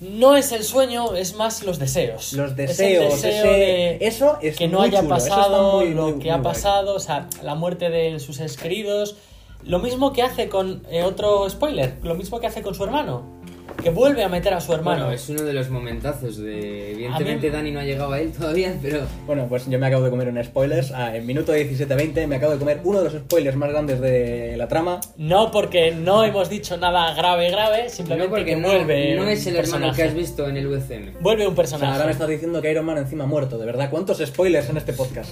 no 0.00 0.36
es 0.36 0.50
el 0.50 0.64
sueño, 0.64 1.14
es 1.14 1.34
más 1.36 1.62
los 1.62 1.78
deseos. 1.78 2.32
Los 2.32 2.46
Es 2.46 2.50
el 2.50 2.56
deseos, 2.66 3.22
deseo 3.22 3.30
ese- 3.44 3.48
de- 3.48 3.98
eso 4.00 4.38
es 4.42 4.56
que 4.56 4.66
no 4.66 4.78
muy 4.78 4.88
haya 4.88 4.98
chulo, 4.98 5.10
pasado 5.10 5.76
muy, 5.78 5.94
lo 5.94 6.02
muy, 6.02 6.12
que 6.14 6.18
muy 6.18 6.30
ha 6.30 6.38
guay. 6.38 6.42
pasado, 6.44 6.94
o 6.96 6.98
sea, 6.98 7.28
la 7.44 7.54
muerte 7.54 7.88
de 7.88 8.18
sus 8.18 8.36
seres 8.36 8.56
queridos. 8.56 9.16
Lo 9.64 9.78
mismo 9.78 10.12
que 10.12 10.22
hace 10.22 10.48
con 10.48 10.82
eh, 10.90 11.04
otro 11.04 11.48
spoiler, 11.48 11.98
lo 12.02 12.14
mismo 12.14 12.40
que 12.40 12.46
hace 12.46 12.62
con 12.62 12.74
su 12.74 12.82
hermano, 12.84 13.41
que 13.82 13.90
vuelve 13.90 14.22
a 14.24 14.28
meter 14.28 14.54
a 14.54 14.60
su 14.60 14.72
hermano. 14.72 15.02
Bueno, 15.04 15.14
es 15.14 15.28
uno 15.28 15.42
de 15.42 15.52
los 15.52 15.68
momentazos 15.70 16.36
de... 16.38 16.92
Evidentemente 16.92 17.48
mí- 17.48 17.52
Dani 17.52 17.70
no 17.70 17.80
ha 17.80 17.84
llegado 17.84 18.12
a 18.12 18.20
él 18.20 18.32
todavía, 18.32 18.74
pero... 18.80 19.00
Bueno, 19.26 19.46
pues 19.48 19.68
yo 19.68 19.78
me 19.78 19.86
acabo 19.86 20.04
de 20.04 20.10
comer 20.10 20.28
un 20.28 20.42
spoilers. 20.44 20.92
ah, 20.92 21.16
en 21.16 21.26
minuto 21.26 21.54
17-20 21.54 22.26
me 22.26 22.36
acabo 22.36 22.52
de 22.52 22.58
comer 22.58 22.80
uno 22.84 22.98
de 23.02 23.04
los 23.10 23.12
spoilers 23.22 23.56
más 23.56 23.70
grandes 23.70 24.00
de 24.00 24.56
la 24.56 24.68
trama. 24.68 25.00
No 25.16 25.50
porque 25.50 25.92
no 25.92 26.24
hemos 26.24 26.48
dicho 26.48 26.76
nada 26.76 27.12
grave, 27.14 27.50
grave, 27.50 27.88
simplemente 27.88 28.28
No, 28.28 28.30
porque 28.34 28.44
que 28.54 28.56
no, 28.56 28.68
vuelve. 28.68 29.14
no 29.16 29.22
un 29.22 29.28
es 29.28 29.46
el 29.46 29.56
hermano 29.56 29.86
que 29.92 30.02
personaje. 30.02 30.02
has 30.04 30.14
visto 30.14 30.48
en 30.48 30.56
el 30.56 30.66
UCM. 30.66 31.20
Vuelve 31.20 31.46
un 31.46 31.52
O 31.52 31.54
sea, 31.54 31.56
personaje. 31.56 31.92
ahora 31.92 32.04
me 32.06 32.12
estás 32.12 32.28
diciendo 32.28 32.62
que 32.62 32.70
Iron 32.70 32.84
Man 32.86 32.98
encima 32.98 33.26
muerto, 33.26 33.58
de 33.58 33.66
verdad. 33.66 33.90
¿Cuántos 33.90 34.18
spoilers 34.18 34.68
en 34.70 34.76
este 34.76 34.92
podcast? 34.92 35.30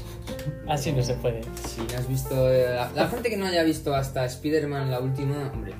Así 0.66 0.92
no 0.92 1.03
se 1.03 1.14
puede. 1.14 1.40
Si 1.68 1.81
no 1.81 1.98
has 1.98 2.09
visto... 2.09 2.53
eh, 2.53 2.66
La, 2.74 2.90
la 2.94 3.09
gente 3.09 3.29
que 3.31 3.37
no 3.37 3.46
haya 3.46 3.62
visto 3.62 3.94
hasta 3.94 4.24
Spider-Man 4.24 4.90
la 4.90 5.00
última, 5.00 5.50
hombre, 5.53 5.72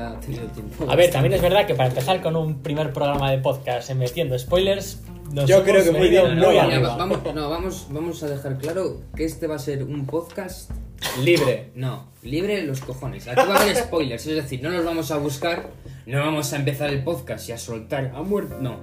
evidentemente 0.00 0.16
ha 0.16 0.20
tenido 0.20 0.46
tiempo. 0.48 0.90
A 0.90 0.96
ver, 0.96 1.10
también 1.10 1.34
es 1.34 1.42
verdad 1.42 1.66
que 1.66 1.74
para 1.74 1.88
empezar 1.88 2.22
con 2.22 2.36
un 2.36 2.62
primer 2.62 2.92
programa 2.92 3.30
de 3.30 3.38
podcast 3.38 3.90
metiendo 3.92 4.38
spoilers, 4.38 5.02
nos 5.32 5.48
Yo 5.48 5.62
creo 5.62 5.84
que 5.84 5.92
muy 5.92 6.08
bien, 6.08 6.36
No, 6.36 6.52
vamos, 6.96 7.18
no, 7.34 7.50
vamos, 7.50 7.86
vamos 7.90 8.22
a 8.22 8.28
dejar 8.28 8.58
claro 8.58 9.00
que 9.16 9.24
este 9.24 9.46
va 9.46 9.56
a 9.56 9.60
ser 9.60 9.84
un 9.84 10.06
podcast 10.06 10.70
Libre. 11.22 11.70
No, 11.74 12.08
libre 12.22 12.62
los 12.62 12.80
cojones. 12.80 13.26
Aquí 13.26 13.40
va 13.48 13.56
a 13.56 13.62
haber 13.62 13.74
spoilers, 13.76 14.26
es 14.26 14.36
decir, 14.36 14.62
no 14.62 14.70
los 14.70 14.84
vamos 14.84 15.10
a 15.10 15.16
buscar, 15.16 15.70
no 16.06 16.20
vamos 16.20 16.52
a 16.52 16.56
empezar 16.56 16.90
el 16.90 17.02
podcast 17.02 17.48
y 17.48 17.52
a 17.52 17.58
soltar 17.58 18.12
a 18.14 18.22
muerte. 18.22 18.56
No. 18.60 18.76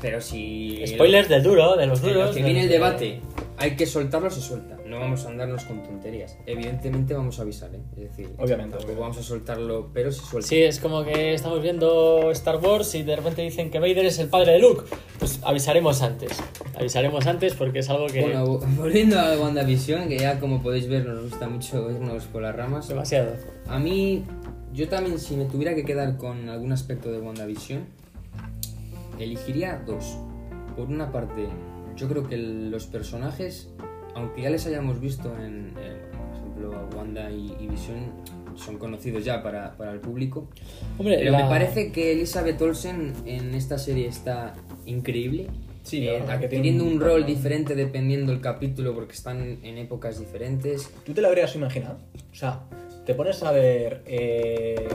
Pero 0.00 0.20
si. 0.20 0.84
Spoilers 0.86 1.28
del 1.28 1.42
duro, 1.42 1.76
de 1.76 1.86
los 1.86 2.02
duros. 2.02 2.28
lo 2.28 2.34
que 2.34 2.42
viene 2.42 2.62
el 2.62 2.68
de- 2.68 2.74
debate, 2.74 3.20
hay 3.56 3.74
que 3.74 3.86
soltarlo, 3.86 4.30
se 4.30 4.42
suelta. 4.42 4.76
No 4.94 5.00
vamos 5.00 5.24
a 5.26 5.28
andarnos 5.28 5.64
con 5.64 5.82
tonterías. 5.82 6.36
Evidentemente 6.46 7.14
vamos 7.14 7.38
a 7.38 7.42
avisar, 7.42 7.74
¿eh? 7.74 7.80
Es 7.96 8.02
decir, 8.10 8.26
Obviamente, 8.38 8.46
tampoco 8.48 8.76
obviamente. 8.76 9.00
vamos 9.00 9.18
a 9.18 9.22
soltarlo, 9.22 9.90
pero 9.92 10.10
se 10.12 10.24
suelta. 10.24 10.48
Sí, 10.48 10.62
es 10.62 10.80
como 10.80 11.04
que 11.04 11.34
estamos 11.34 11.60
viendo 11.62 12.30
Star 12.30 12.56
Wars 12.56 12.94
y 12.94 13.02
de 13.02 13.16
repente 13.16 13.42
dicen 13.42 13.70
que 13.70 13.78
Vader 13.80 14.06
es 14.06 14.18
el 14.18 14.28
padre 14.28 14.52
de 14.52 14.58
Luke. 14.60 14.82
Pues 15.18 15.40
avisaremos 15.42 16.00
antes. 16.02 16.32
Avisaremos 16.78 17.26
antes 17.26 17.54
porque 17.54 17.80
es 17.80 17.90
algo 17.90 18.06
que. 18.06 18.20
Bueno, 18.22 18.46
vo- 18.46 18.76
volviendo 18.76 19.18
a 19.18 19.38
WandaVision, 19.38 20.08
que 20.08 20.18
ya 20.18 20.38
como 20.40 20.62
podéis 20.62 20.88
ver 20.88 21.04
nos 21.06 21.22
gusta 21.30 21.48
mucho 21.48 21.90
irnos 21.90 22.24
por 22.24 22.42
las 22.42 22.54
ramas. 22.54 22.88
demasiado. 22.88 23.32
A 23.66 23.78
mí, 23.78 24.24
yo 24.72 24.88
también, 24.88 25.18
si 25.18 25.36
me 25.36 25.44
tuviera 25.46 25.74
que 25.74 25.84
quedar 25.84 26.16
con 26.16 26.48
algún 26.48 26.72
aspecto 26.72 27.10
de 27.12 27.18
WandaVision, 27.20 27.84
elegiría 29.18 29.82
dos. 29.86 30.16
Por 30.76 30.88
una 30.88 31.12
parte, 31.12 31.46
yo 31.96 32.08
creo 32.08 32.26
que 32.28 32.36
los 32.36 32.86
personajes, 32.86 33.68
aunque 34.14 34.42
ya 34.42 34.50
les 34.50 34.66
hayamos 34.66 35.00
visto 35.00 35.34
en, 35.36 35.72
en, 35.78 36.10
por 36.10 36.36
ejemplo, 36.36 36.88
Wanda 36.96 37.30
y, 37.30 37.54
y 37.60 37.66
Vision, 37.66 38.12
son 38.56 38.78
conocidos 38.78 39.24
ya 39.24 39.42
para, 39.42 39.76
para 39.76 39.92
el 39.92 40.00
público. 40.00 40.48
Hombre, 40.98 41.16
Pero 41.18 41.32
la- 41.32 41.42
me 41.44 41.48
parece 41.48 41.90
que 41.92 42.12
Elizabeth 42.12 42.60
Olsen 42.62 43.12
en 43.26 43.54
esta 43.54 43.78
serie 43.78 44.06
está 44.08 44.54
increíble. 44.86 45.48
Sí, 45.82 46.06
Eh, 46.08 46.22
adquiriendo 46.28 46.82
un 46.84 46.94
un 46.94 47.00
rol 47.00 47.26
diferente 47.26 47.74
dependiendo 47.74 48.32
el 48.32 48.40
capítulo 48.40 48.94
porque 48.94 49.12
están 49.12 49.58
en 49.62 49.76
épocas 49.78 50.18
diferentes. 50.18 50.90
¿Tú 51.04 51.12
te 51.12 51.20
lo 51.20 51.28
habrías 51.28 51.54
imaginado? 51.56 51.98
O 52.32 52.34
sea, 52.34 52.60
te 53.04 53.14
pones 53.14 53.42
a 53.42 53.52
ver. 53.52 54.02
Eh, 54.06 54.88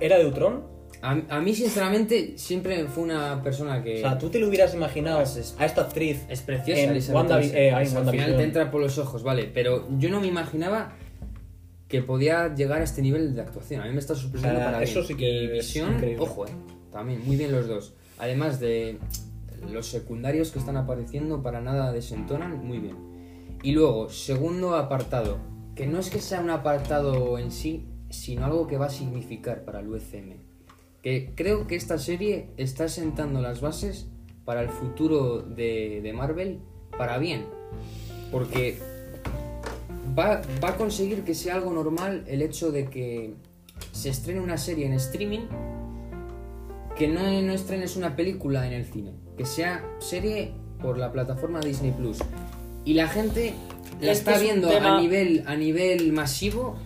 Era 0.00 0.16
de 0.18 0.26
Ultron. 0.26 0.62
A, 1.06 1.36
a 1.36 1.40
mí, 1.40 1.54
sinceramente, 1.54 2.36
siempre 2.36 2.84
fue 2.86 3.04
una 3.04 3.42
persona 3.42 3.82
que... 3.82 3.98
O 3.98 4.00
sea, 4.00 4.18
¿tú 4.18 4.28
te 4.28 4.38
lo 4.40 4.48
hubieras 4.48 4.74
imaginado 4.74 5.20
es- 5.20 5.54
a 5.58 5.64
esta 5.64 5.82
actriz 5.82 6.24
Es 6.28 6.40
preciosa, 6.42 6.80
en 6.82 6.90
Elizabeth 6.90 7.16
Wanda, 7.16 7.40
eh, 7.42 7.70
al 7.70 7.86
final 7.86 8.36
te 8.36 8.42
entra 8.42 8.70
por 8.70 8.80
los 8.80 8.98
ojos, 8.98 9.22
vale. 9.22 9.50
Pero 9.52 9.86
yo 9.98 10.10
no 10.10 10.20
me 10.20 10.26
imaginaba 10.26 10.92
que 11.88 12.02
podía 12.02 12.52
llegar 12.54 12.80
a 12.80 12.84
este 12.84 13.02
nivel 13.02 13.34
de 13.34 13.40
actuación. 13.42 13.80
A 13.82 13.86
mí 13.86 13.92
me 13.92 14.00
está 14.00 14.14
sorprendiendo 14.16 14.58
sea, 14.58 14.72
para 14.72 14.82
eso 14.82 14.94
bien. 15.00 15.06
sí 15.06 15.14
que 15.14 15.30
Y 15.44 15.46
Visión, 15.48 15.94
increíble. 15.94 16.22
ojo, 16.24 16.46
eh. 16.46 16.50
También, 16.90 17.24
muy 17.24 17.36
bien 17.36 17.52
los 17.52 17.68
dos. 17.68 17.94
Además 18.18 18.58
de 18.58 18.98
los 19.72 19.86
secundarios 19.86 20.50
que 20.50 20.58
están 20.58 20.76
apareciendo, 20.76 21.42
para 21.42 21.60
nada 21.60 21.92
desentonan, 21.92 22.64
muy 22.66 22.78
bien. 22.78 22.96
Y 23.62 23.72
luego, 23.72 24.08
segundo 24.08 24.74
apartado. 24.74 25.38
Que 25.76 25.86
no 25.86 26.00
es 26.00 26.10
que 26.10 26.20
sea 26.20 26.40
un 26.40 26.50
apartado 26.50 27.38
en 27.38 27.52
sí, 27.52 27.86
sino 28.10 28.44
algo 28.46 28.66
que 28.66 28.76
va 28.78 28.86
a 28.86 28.90
significar 28.90 29.64
para 29.64 29.80
el 29.80 29.88
UCM. 29.88 30.36
Que 31.06 31.30
creo 31.36 31.68
que 31.68 31.76
esta 31.76 31.98
serie 31.98 32.48
está 32.56 32.88
sentando 32.88 33.40
las 33.40 33.60
bases 33.60 34.08
para 34.44 34.60
el 34.60 34.68
futuro 34.70 35.40
de, 35.40 36.00
de 36.02 36.12
Marvel 36.12 36.58
para 36.98 37.16
bien. 37.18 37.46
Porque 38.32 38.76
va, 40.18 40.42
va 40.64 40.70
a 40.70 40.76
conseguir 40.76 41.22
que 41.22 41.32
sea 41.36 41.54
algo 41.54 41.72
normal 41.72 42.24
el 42.26 42.42
hecho 42.42 42.72
de 42.72 42.86
que 42.90 43.34
se 43.92 44.08
estrene 44.08 44.40
una 44.40 44.58
serie 44.58 44.84
en 44.86 44.94
streaming, 44.94 45.46
que 46.98 47.06
no, 47.06 47.20
no 47.40 47.52
estrenes 47.52 47.94
una 47.94 48.16
película 48.16 48.66
en 48.66 48.72
el 48.72 48.84
cine, 48.86 49.12
que 49.38 49.46
sea 49.46 49.84
serie 50.00 50.50
por 50.82 50.98
la 50.98 51.12
plataforma 51.12 51.60
Disney 51.60 51.92
Plus. 51.92 52.18
y 52.84 52.94
la 52.94 53.06
gente 53.06 53.54
la 54.00 54.10
Este 54.10 54.30
está 54.30 54.34
es 54.34 54.42
viendo 54.42 54.68
tema- 54.68 54.98
a 54.98 55.00
nivel 55.00 55.44
a 55.46 55.54
nivel 55.54 56.12
masivo 56.12 56.76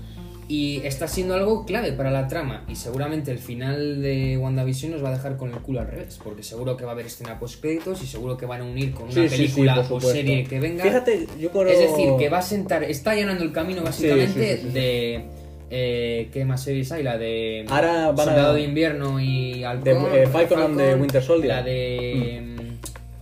y 0.52 0.80
está 0.84 1.06
siendo 1.06 1.34
algo 1.34 1.64
clave 1.64 1.92
para 1.92 2.10
la 2.10 2.26
trama. 2.26 2.64
Y 2.68 2.74
seguramente 2.74 3.30
el 3.30 3.38
final 3.38 4.02
de 4.02 4.36
WandaVision 4.36 4.90
nos 4.90 5.04
va 5.04 5.10
a 5.10 5.12
dejar 5.12 5.36
con 5.36 5.50
el 5.52 5.58
culo 5.60 5.78
al 5.78 5.86
revés 5.86 6.18
porque 6.24 6.42
seguro 6.42 6.76
que 6.76 6.84
va 6.84 6.90
a 6.90 6.94
haber 6.94 7.06
escena 7.06 7.38
post 7.38 7.60
créditos 7.60 8.02
y 8.02 8.06
seguro 8.06 8.36
que 8.36 8.46
van 8.46 8.62
a 8.62 8.64
unir 8.64 8.92
con 8.92 9.04
una 9.04 9.12
Sí, 9.12 9.28
sí, 9.28 9.36
sí, 9.36 9.42
película 9.42 9.86
o 9.88 10.00
serie 10.00 10.42
que 10.42 10.58
venga. 10.58 10.82
Fíjate, 10.82 11.28
yo 11.38 11.50
creo... 11.50 11.68
es 11.68 11.78
decir 11.78 12.10
que 12.18 12.28
va 12.28 12.38
a 12.38 12.42
sentar 12.42 12.82
está 12.82 13.12
allanando 13.12 13.44
el 13.44 13.52
camino 13.52 13.82
básicamente 13.84 14.56
de 14.56 15.24
eh, 15.70 16.28
¿qué 16.32 16.44
más 16.44 16.64
series 16.64 16.90
hay? 16.90 17.04
La 17.04 17.16
de 17.16 17.64
Ahora 17.68 18.10
van 18.10 18.20
a- 18.28 18.32
Soldado 18.32 18.54
de 18.54 18.62
Invierno 18.62 19.20
y 19.20 19.62
Halcón, 19.62 19.84
De, 20.10 20.22
eh, 20.24 20.26
Falcon 20.26 20.62
and 20.62 20.76
the 20.78 20.94
Winter 20.96 21.22
Soldier. 21.22 21.48
La 21.54 21.62
de... 21.62 22.40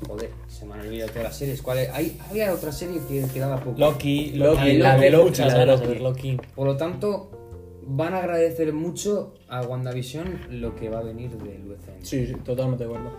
mm, 0.01 0.07
Joder, 0.07 0.31
se 0.59 0.67
me 0.67 0.75
han 0.75 0.81
olvidado 0.81 1.11
todas 1.11 1.25
las 1.25 1.37
series. 1.37 1.63
¿Cuál 1.63 1.79
es? 1.79 1.91
Hay, 1.91 2.19
había 2.29 2.53
otra 2.53 2.73
serie 2.73 3.01
que 3.09 3.25
quedaba 3.33 3.57
poco. 3.61 3.79
Loki, 3.79 4.33
Loki, 4.33 4.79
la 4.79 4.97
de 4.97 5.11
Loki, 5.11 5.39
la 5.41 5.47
de 5.53 5.59
ganas 5.59 5.81
de 5.81 5.95
Loki. 6.01 6.37
Por 6.55 6.67
lo 6.67 6.77
tanto, 6.77 7.31
van 7.87 8.15
a 8.15 8.19
agradecer 8.19 8.73
mucho 8.73 9.35
a 9.49 9.63
WandaVision 9.63 10.61
lo 10.61 10.75
que 10.75 10.89
va 10.89 10.99
a 10.99 11.03
venir 11.03 11.31
del 11.31 11.71
UCM. 11.71 12.03
Sí, 12.05 12.27
sí, 12.27 12.35
totalmente 12.45 12.85
de 12.85 12.91
acuerdo. 12.91 13.11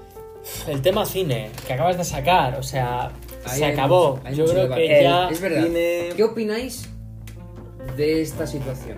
El 0.67 0.81
tema 0.81 1.05
cine 1.05 1.49
que 1.67 1.73
acabas 1.73 1.97
de 1.97 2.03
sacar, 2.03 2.57
o 2.59 2.63
sea, 2.63 3.07
Ahí 3.45 3.59
se 3.59 3.65
hay 3.65 3.73
acabó. 3.73 4.15
mucho- 4.17 4.27
hay 4.27 4.35
Yo 4.35 4.41
mucho 4.43 4.53
creo 4.53 4.63
debate. 4.63 4.87
que 4.87 5.03
ya. 5.03 5.29
Es 5.29 5.41
verdad. 5.41 5.63
Cine- 5.65 6.09
¿Qué 6.15 6.23
opináis 6.23 6.89
de 7.97 8.21
esta 8.21 8.47
situación? 8.47 8.97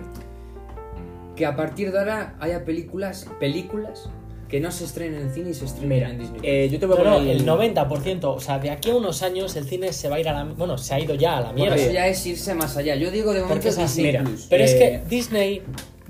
Que 1.36 1.46
a 1.46 1.56
partir 1.56 1.90
de 1.92 1.98
ahora 1.98 2.36
haya 2.40 2.64
películas, 2.64 3.26
películas 3.40 4.08
que 4.52 4.60
no 4.60 4.70
se 4.70 4.84
estrenen 4.84 5.22
en 5.22 5.32
cine 5.34 5.50
y 5.50 5.54
se 5.54 5.64
estrenen 5.64 5.88
Mira, 5.88 6.10
en 6.10 6.18
Disney. 6.18 6.40
eh, 6.44 6.68
yo 6.70 6.78
te 6.78 6.84
voy 6.86 6.98
a 6.98 7.02
No, 7.02 7.10
no, 7.12 7.16
poner 7.16 7.36
el 7.36 7.46
90%, 7.46 8.24
o 8.24 8.38
sea, 8.38 8.58
de 8.58 8.70
aquí 8.70 8.90
a 8.90 8.94
unos 8.94 9.22
años 9.22 9.56
el 9.56 9.64
cine 9.64 9.92
se 9.94 10.10
va 10.10 10.16
a 10.16 10.20
ir 10.20 10.28
a 10.28 10.32
la. 10.34 10.44
Bueno, 10.44 10.76
se 10.76 10.92
ha 10.94 11.00
ido 11.00 11.14
ya 11.14 11.38
a 11.38 11.40
la 11.40 11.46
Bueno, 11.52 11.56
mierda. 11.74 11.76
eso 11.76 11.90
ya 11.90 12.06
es 12.06 12.26
irse 12.26 12.54
más 12.54 12.76
allá. 12.76 12.94
Yo 12.94 13.10
digo 13.10 13.32
de 13.32 13.40
momento 13.40 13.54
Porque 13.54 13.68
es 13.70 13.78
así. 13.78 14.02
Disney 14.02 14.12
Mira, 14.12 14.24
Plus. 14.24 14.46
Pero 14.50 14.62
es 14.64 14.72
Eh, 14.74 14.78
que 14.78 15.08
Disney 15.08 15.62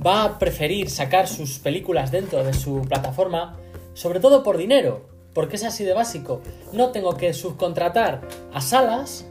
va 0.04 0.24
a 0.24 0.38
preferir 0.40 0.90
sacar 0.90 1.28
sus 1.28 1.60
películas 1.60 2.10
dentro 2.10 2.42
de 2.42 2.52
su 2.52 2.82
plataforma, 2.82 3.56
sobre 3.94 4.18
todo 4.18 4.42
por 4.42 4.56
dinero, 4.58 5.06
porque 5.34 5.54
es 5.54 5.62
así 5.62 5.84
de 5.84 5.92
básico. 5.92 6.40
No 6.72 6.88
tengo 6.90 7.16
que 7.16 7.32
subcontratar 7.34 8.22
a 8.52 8.60
salas. 8.60 9.24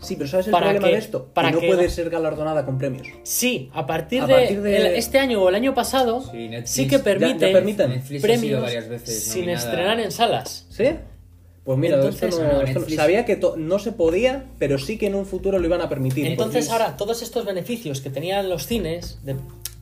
Sí, 0.00 0.16
pero 0.16 0.28
¿sabes 0.28 0.46
el 0.46 0.52
Para 0.52 0.66
problema 0.66 0.86
que- 0.88 0.92
de 0.92 0.98
esto? 0.98 1.26
para 1.32 1.48
que 1.48 1.54
no 1.54 1.60
que- 1.60 1.66
puede 1.68 1.88
ser 1.90 2.10
galardonada 2.10 2.64
con 2.64 2.78
premios. 2.78 3.06
Sí, 3.22 3.70
a 3.72 3.86
partir, 3.86 4.22
A 4.22 4.26
de, 4.26 4.34
partir 4.34 4.60
de- 4.62 4.76
el- 4.76 4.86
este 4.96 5.18
año 5.18 5.42
o 5.42 5.48
el 5.48 5.54
año 5.54 5.74
pasado, 5.74 6.20
Sí, 6.30 6.48
Netflix. 6.48 6.70
sí 6.70 6.86
que 6.86 6.98
Ya- 6.98 7.02
ya 7.02 7.62
sido 8.02 8.20
premios 8.22 8.62
varias 8.62 8.88
veces 8.88 9.24
sin 9.24 9.48
estrenar 9.48 9.98
en 10.00 10.12
salas. 10.12 10.66
¿Sí? 10.70 10.84
Pues 11.64 11.78
mira, 11.78 11.96
Entonces, 11.96 12.22
esto 12.22 12.36
no- 12.42 12.44
no, 12.44 12.60
esto 12.60 12.74
no- 12.74 12.80
Netflix- 12.80 12.96
sabía 12.96 13.24
que 13.24 13.34
to- 13.36 13.56
no 13.56 13.78
se 13.80 13.90
podía, 13.90 14.44
pero 14.58 14.78
sí 14.78 14.98
que 14.98 15.06
en 15.08 15.16
un 15.16 15.26
futuro 15.26 15.58
lo 15.58 15.66
iban 15.66 15.80
a 15.80 15.88
permitir. 15.88 16.26
Entonces 16.26 16.68
porque- 16.68 16.82
ahora 16.84 16.96
todos 16.96 17.22
estos 17.22 17.44
beneficios 17.44 18.00
que 18.00 18.10
tenían 18.10 18.48
los 18.48 18.66
cines, 18.66 19.18
de 19.24 19.34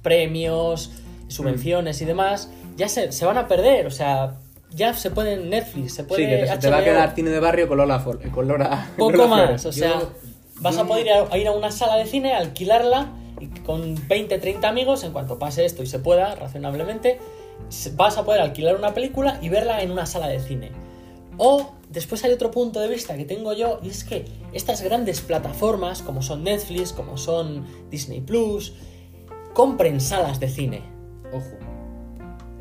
premios, 0.02 0.92
subvenciones 1.28 2.00
y 2.00 2.04
demás, 2.04 2.48
ya 2.76 2.88
se, 2.88 3.12
se 3.12 3.24
van 3.26 3.36
a 3.38 3.48
perder. 3.48 3.86
O 3.86 3.90
sea, 3.90 4.36
ya 4.74 4.92
se 4.94 5.10
puede 5.10 5.34
en 5.34 5.50
Netflix, 5.50 5.94
se 5.94 6.04
puede 6.04 6.24
Sí, 6.24 6.28
que 6.28 6.58
te, 6.58 6.70
va 6.70 6.78
a 6.78 6.84
quedar 6.84 7.14
cine 7.14 7.30
de 7.30 7.40
barrio 7.40 7.68
con 7.68 7.78
Lola, 7.78 8.04
Fol- 8.04 8.30
con 8.30 8.48
Lola 8.48 8.88
poco 8.98 9.12
Lola 9.12 9.26
más. 9.28 9.40
Flores. 9.42 9.66
O 9.66 9.72
sea, 9.72 10.00
Yo- 10.00 10.10
vas 10.60 10.76
a 10.78 10.84
poder 10.84 11.06
ir 11.06 11.12
a, 11.12 11.26
a 11.30 11.38
ir 11.38 11.46
a 11.48 11.52
una 11.52 11.70
sala 11.70 11.96
de 11.96 12.06
cine, 12.06 12.34
alquilarla 12.34 13.08
y 13.40 13.46
con 13.60 13.96
20, 14.08 14.38
30 14.38 14.68
amigos, 14.68 15.04
en 15.04 15.12
cuanto 15.12 15.38
pase 15.38 15.64
esto 15.64 15.82
y 15.82 15.86
se 15.86 15.98
pueda 15.98 16.34
razonablemente, 16.34 17.18
vas 17.94 18.16
a 18.18 18.24
poder 18.24 18.40
alquilar 18.40 18.76
una 18.76 18.94
película 18.94 19.38
y 19.42 19.48
verla 19.48 19.82
en 19.82 19.90
una 19.90 20.06
sala 20.06 20.28
de 20.28 20.40
cine. 20.40 20.70
O 21.36 21.72
después 21.90 22.22
hay 22.24 22.32
otro 22.32 22.50
punto 22.52 22.78
de 22.80 22.88
vista 22.88 23.16
que 23.16 23.24
tengo 23.24 23.52
yo 23.52 23.80
y 23.82 23.88
es 23.90 24.04
que 24.04 24.24
estas 24.52 24.82
grandes 24.82 25.20
plataformas 25.20 26.00
como 26.02 26.22
son 26.22 26.44
Netflix, 26.44 26.92
como 26.92 27.16
son 27.16 27.66
Disney 27.90 28.20
Plus, 28.20 28.74
compren 29.52 30.00
salas 30.00 30.38
de 30.40 30.48
cine. 30.48 30.82
Ojo. 31.32 31.58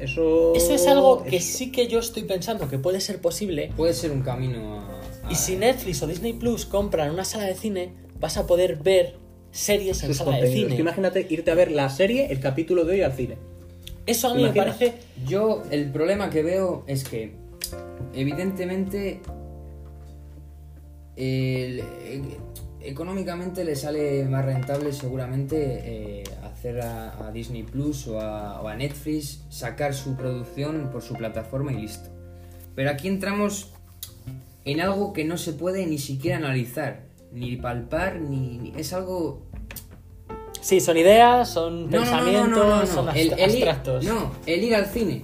Eso... 0.03 0.53
Eso 0.55 0.73
es 0.73 0.87
algo 0.87 1.23
que 1.23 1.37
eso- 1.37 1.57
sí 1.57 1.71
que 1.71 1.87
yo 1.87 1.99
estoy 1.99 2.23
pensando 2.23 2.69
que 2.69 2.77
puede 2.77 2.99
ser 3.01 3.19
posible. 3.21 3.71
Puede 3.75 3.93
ser 3.93 4.11
un 4.11 4.21
camino 4.21 4.79
a. 4.79 5.27
a- 5.27 5.31
Y 5.31 5.35
si 5.35 5.55
Netflix 5.55 6.01
o 6.03 6.07
Disney 6.07 6.33
Plus 6.33 6.65
compran 6.65 7.11
una 7.11 7.25
sala 7.25 7.45
de 7.45 7.55
cine, 7.55 7.93
vas 8.19 8.37
a 8.37 8.45
poder 8.47 8.77
ver 8.77 9.15
series 9.51 10.01
en 10.03 10.07
sus 10.09 10.17
sala 10.17 10.37
de 10.37 10.51
cine. 10.51 10.75
Tú 10.75 10.81
imagínate 10.81 11.25
irte 11.29 11.51
a 11.51 11.55
ver 11.55 11.71
la 11.71 11.89
serie, 11.89 12.27
el 12.31 12.39
capítulo 12.39 12.85
de 12.85 12.93
hoy 12.95 13.01
al 13.01 13.13
cine. 13.13 13.37
Eso 14.05 14.27
a 14.29 14.33
mí 14.33 14.41
¿Te 14.43 14.49
me 14.49 14.55
parece 14.55 14.93
Yo, 15.25 15.63
el 15.71 15.89
problema 15.91 16.29
que 16.29 16.43
veo 16.43 16.83
es 16.87 17.03
que, 17.05 17.33
evidentemente, 18.13 19.21
el- 21.15 21.83
económicamente 22.83 23.63
le 23.63 23.75
sale 23.75 24.25
más 24.25 24.45
rentable 24.45 24.91
seguramente 24.93 25.57
eh, 25.83 26.23
hacer 26.43 26.81
a, 26.81 27.27
a 27.27 27.31
Disney 27.31 27.63
Plus 27.63 28.07
o 28.07 28.19
a, 28.19 28.61
o 28.61 28.67
a 28.67 28.75
Netflix 28.75 29.41
sacar 29.49 29.93
su 29.93 30.15
producción 30.15 30.89
por 30.91 31.01
su 31.01 31.13
plataforma 31.15 31.73
y 31.73 31.77
listo. 31.81 32.09
Pero 32.75 32.89
aquí 32.89 33.07
entramos 33.07 33.71
en 34.65 34.81
algo 34.81 35.13
que 35.13 35.25
no 35.25 35.37
se 35.37 35.53
puede 35.53 35.85
ni 35.85 35.97
siquiera 35.97 36.37
analizar, 36.37 37.01
ni 37.31 37.55
palpar, 37.57 38.19
ni, 38.21 38.57
ni- 38.57 38.73
es 38.77 38.93
algo 38.93 39.41
Sí, 40.61 40.79
son 40.79 40.95
ideas, 40.97 41.49
son 41.49 41.89
no, 41.89 41.91
no, 41.91 41.97
no, 41.97 42.01
pensamientos, 42.01 42.49
no, 42.57 42.69
no, 42.69 42.79
no, 42.81 42.85
son 42.85 43.09
El- 43.09 43.33
el 43.37 43.51
ir- 43.55 44.03
no, 44.03 44.31
el 44.45 44.63
ir 44.63 44.75
al 44.75 44.85
cine. 44.85 45.21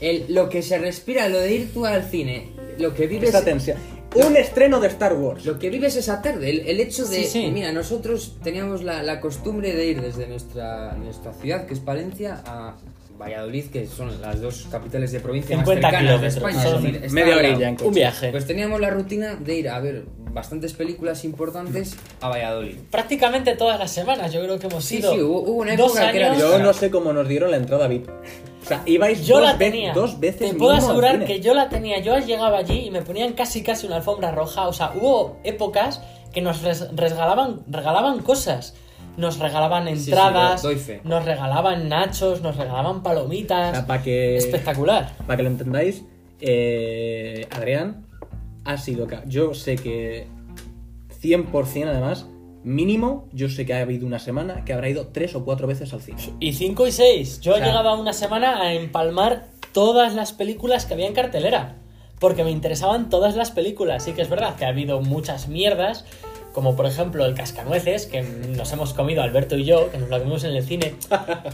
El, 0.00 0.32
lo 0.34 0.48
que 0.48 0.62
se 0.62 0.78
respira, 0.78 1.28
lo 1.28 1.38
de 1.40 1.54
ir 1.54 1.72
tú 1.74 1.84
al 1.84 2.04
cine, 2.04 2.48
lo 2.78 2.94
que 2.94 3.06
vives. 3.06 3.28
Esta 3.34 3.44
tensión. 3.44 3.76
Un 4.14 4.36
estreno 4.36 4.80
de 4.80 4.88
Star 4.88 5.14
Wars. 5.14 5.44
Lo 5.44 5.58
que 5.58 5.68
vives 5.70 5.94
esa 5.96 6.22
tarde, 6.22 6.50
el, 6.50 6.60
el 6.60 6.80
hecho 6.80 7.04
de. 7.06 7.24
Sí, 7.24 7.24
sí. 7.26 7.50
Mira, 7.52 7.72
nosotros 7.72 8.36
teníamos 8.42 8.82
la, 8.82 9.02
la 9.02 9.20
costumbre 9.20 9.74
de 9.74 9.86
ir 9.86 10.00
desde 10.00 10.26
nuestra, 10.26 10.94
nuestra 10.94 11.32
ciudad, 11.34 11.66
que 11.66 11.74
es 11.74 11.80
Palencia, 11.80 12.42
a 12.46 12.76
Valladolid, 13.18 13.66
que 13.70 13.86
son 13.86 14.20
las 14.22 14.40
dos 14.40 14.66
capitales 14.70 15.10
de 15.12 15.20
provincia 15.20 15.56
más 15.56 15.66
50 15.66 15.90
cercanas 15.90 16.20
de 16.20 16.26
España. 16.28 16.62
son 16.62 16.86
es 16.86 16.92
decir, 17.02 17.10
media 17.12 17.36
orilla 17.36 17.68
en 17.68 17.74
coche. 17.76 17.88
Un 17.88 17.94
viaje. 17.94 18.30
Pues 18.30 18.46
teníamos 18.46 18.80
la 18.80 18.90
rutina 18.90 19.34
de 19.34 19.54
ir 19.58 19.68
a 19.68 19.80
ver 19.80 20.04
bastantes 20.30 20.72
películas 20.74 21.24
importantes 21.24 21.96
a 22.20 22.28
Valladolid. 22.28 22.76
Prácticamente 22.90 23.56
todas 23.56 23.78
las 23.78 23.90
semanas, 23.90 24.32
yo 24.32 24.40
creo 24.42 24.58
que 24.58 24.66
hemos 24.68 24.84
Sí, 24.84 24.98
ido. 24.98 25.12
sí, 25.14 25.20
hubo- 25.20 25.40
hubo 25.42 25.52
una 25.62 25.74
dos 25.76 25.90
época 25.96 26.12
que 26.12 26.18
era 26.18 26.28
años. 26.32 26.38
Yo 26.42 26.58
no 26.60 26.72
sé 26.72 26.90
cómo 26.90 27.12
nos 27.12 27.26
dieron 27.26 27.50
la 27.50 27.56
entrada 27.56 27.88
VIP. 27.88 28.08
O 28.08 28.66
sea, 28.68 28.82
ibais 28.86 29.26
Yo 29.26 29.36
dos, 29.36 29.44
la 29.46 29.52
ve- 29.54 29.70
tenía. 29.70 29.92
dos 29.94 30.20
veces 30.20 30.50
Te 30.50 30.56
puedo 30.56 30.72
asegurar 30.72 31.24
que 31.24 31.40
yo 31.40 31.54
la 31.54 31.68
tenía. 31.70 32.00
Yo 32.00 32.18
llegaba 32.18 32.58
allí 32.58 32.86
y 32.86 32.90
me 32.90 33.02
ponían 33.02 33.32
casi 33.32 33.62
casi 33.62 33.86
una 33.86 33.96
alfombra 33.96 34.30
roja. 34.30 34.68
O 34.68 34.72
sea, 34.72 34.92
hubo 34.94 35.38
épocas 35.44 36.02
que 36.32 36.42
nos 36.42 36.62
res- 36.62 36.86
regalaban, 36.94 37.62
regalaban 37.68 38.20
cosas. 38.20 38.74
Nos 39.18 39.38
regalaban 39.38 39.88
entradas, 39.88 40.64
nos 41.04 41.24
regalaban 41.24 41.88
nachos, 41.88 42.40
nos 42.40 42.56
regalaban 42.56 42.96
O 42.98 43.02
palomitas. 43.02 43.72
sea, 43.76 43.86
para 43.86 44.02
que... 44.02 44.36
Espectacular. 44.36 45.12
Para 45.26 45.36
que 45.36 45.42
lo 45.42 45.48
entendáis, 45.50 46.04
eh, 46.40 47.46
Adrián 47.50 48.06
ha 48.64 48.78
sido... 48.78 49.06
Yo 49.26 49.52
sé 49.54 49.76
que 49.76 50.26
100% 51.20 51.86
además, 51.88 52.26
mínimo, 52.62 53.28
yo 53.32 53.48
sé 53.48 53.66
que 53.66 53.74
ha 53.74 53.80
habido 53.80 54.06
una 54.06 54.18
semana 54.18 54.64
que 54.64 54.72
habrá 54.72 54.88
ido 54.88 55.08
tres 55.08 55.34
o 55.34 55.44
cuatro 55.44 55.66
veces 55.66 55.92
al 55.92 56.00
cine. 56.00 56.18
Y 56.40 56.52
5 56.52 56.86
y 56.86 56.92
6. 56.92 57.40
Yo 57.40 57.52
O 57.52 57.56
sea- 57.56 57.66
llegaba 57.66 57.94
una 57.98 58.12
semana 58.12 58.60
a 58.62 58.72
empalmar 58.74 59.48
todas 59.72 60.14
las 60.14 60.32
películas 60.32 60.86
que 60.86 60.94
había 60.94 61.06
en 61.08 61.14
cartelera. 61.14 61.74
Porque 62.20 62.42
me 62.42 62.50
interesaban 62.50 63.10
todas 63.10 63.36
las 63.36 63.52
películas. 63.52 64.04
Sí 64.04 64.12
que 64.12 64.22
es 64.22 64.28
verdad 64.28 64.56
que 64.56 64.64
ha 64.64 64.68
habido 64.68 65.00
muchas 65.00 65.46
mierdas. 65.48 66.04
Como 66.58 66.74
por 66.74 66.86
ejemplo 66.86 67.24
el 67.24 67.34
Cascanueces, 67.36 68.06
que 68.06 68.20
nos 68.20 68.72
hemos 68.72 68.92
comido 68.92 69.22
Alberto 69.22 69.56
y 69.56 69.64
yo, 69.64 69.92
que 69.92 69.98
nos 69.98 70.08
lo 70.10 70.18
vimos 70.18 70.42
en 70.42 70.56
el 70.56 70.64
cine. 70.64 70.92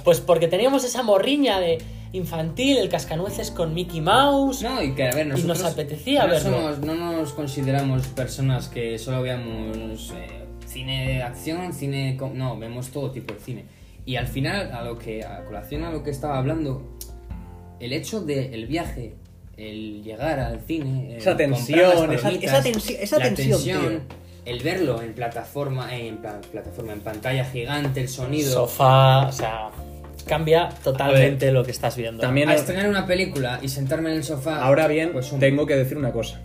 Pues 0.03 0.21
porque 0.23 0.49
teníamos 0.49 0.83
esa 0.83 1.03
morriña 1.03 1.61
de 1.61 1.77
infantil, 2.15 2.79
el 2.79 2.89
Cascanueces 2.89 3.51
con 3.51 3.75
Mickey 3.75 4.01
Mouse. 4.01 4.63
No, 4.63 4.83
y 4.83 4.95
que 4.95 5.07
a 5.07 5.11
ver, 5.15 5.27
Y 5.27 5.29
nosotros 5.29 5.59
nos 5.61 5.73
apetecía 5.73 6.23
no 6.25 6.31
verlo. 6.33 6.51
somos- 6.57 6.79
no 6.79 6.95
nos 6.95 7.35
consideramos 7.35 8.07
personas 8.07 8.69
que 8.69 8.99
solo 8.99 9.21
veamos 9.21 10.11
eh, 10.17 10.47
cine 10.67 11.07
de 11.07 11.23
acción, 11.23 11.75
cine... 11.75 12.17
com- 12.19 12.33
No, 12.35 12.59
vemos 12.59 12.89
todo 12.89 13.11
tipo 13.11 13.35
de 13.35 13.41
cine. 13.41 13.65
Y 14.07 14.17
al 14.17 14.27
final, 14.27 14.73
a 14.73 14.85
lo 14.85 14.99
que 14.99 15.23
a 15.23 15.45
colación 15.45 15.85
a 15.85 15.91
lo 15.91 16.03
que 16.03 16.13
estaba 16.13 16.39
hablando, 16.39 16.97
el 17.79 17.93
hecho 17.93 18.23
del 18.23 18.67
viaje, 18.67 19.17
el 19.59 20.03
llegar 20.03 20.41
al 20.41 20.61
cine, 20.63 21.11
el 21.13 21.19
Esa 21.19 21.37
tensión, 21.37 22.11
esa- 22.11 22.31
esa 22.31 22.63
tensi- 22.65 22.97
esa 22.99 23.19
tensión, 23.19 23.63
tío. 23.63 24.24
El 24.45 24.61
verlo 24.63 25.01
en 25.03 25.15
plataforma, 25.15 25.97
en 25.97 26.19
pla- 26.19 26.41
plataforma, 26.53 26.93
en 26.93 27.01
pantalla 27.01 27.45
gigante, 27.45 28.01
el 28.03 28.09
sonido, 28.09 28.53
Sofá, 28.53 29.27
o 29.29 29.33
sea, 29.33 29.71
cambia 30.27 30.69
totalmente 30.83 31.51
lo 31.53 31.65
que 31.65 31.71
estás 31.71 31.97
viendo. 31.97 32.21
También 32.21 32.49
a 32.49 32.55
estrenar 32.55 32.89
una 32.89 33.07
película 33.07 33.59
y 33.63 33.69
sentarme 33.69 34.11
en 34.11 34.17
el 34.19 34.25
sofá. 34.25 34.63
Ahora 34.63 34.87
bien, 34.89 35.11
pues 35.13 35.31
un- 35.33 35.41
tengo 35.41 35.67
que 35.67 35.77
decir 35.77 35.97
una 35.97 36.13
cosa. 36.13 36.41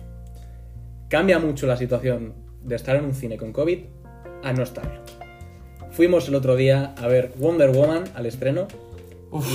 Cambia 1.08 1.38
mucho 1.38 1.66
la 1.66 1.76
situación 1.76 2.34
de 2.62 2.76
estar 2.76 2.96
en 2.96 3.04
un 3.04 3.14
cine 3.14 3.36
con 3.36 3.52
COVID 3.52 3.78
a 4.44 4.52
no 4.52 4.62
estarlo. 4.62 5.00
Fuimos 5.92 6.28
el 6.28 6.34
otro 6.36 6.56
día 6.56 6.94
a 6.96 7.06
ver 7.08 7.32
Wonder 7.36 7.70
Woman 7.70 8.04
al 8.14 8.26
estreno 8.26 8.68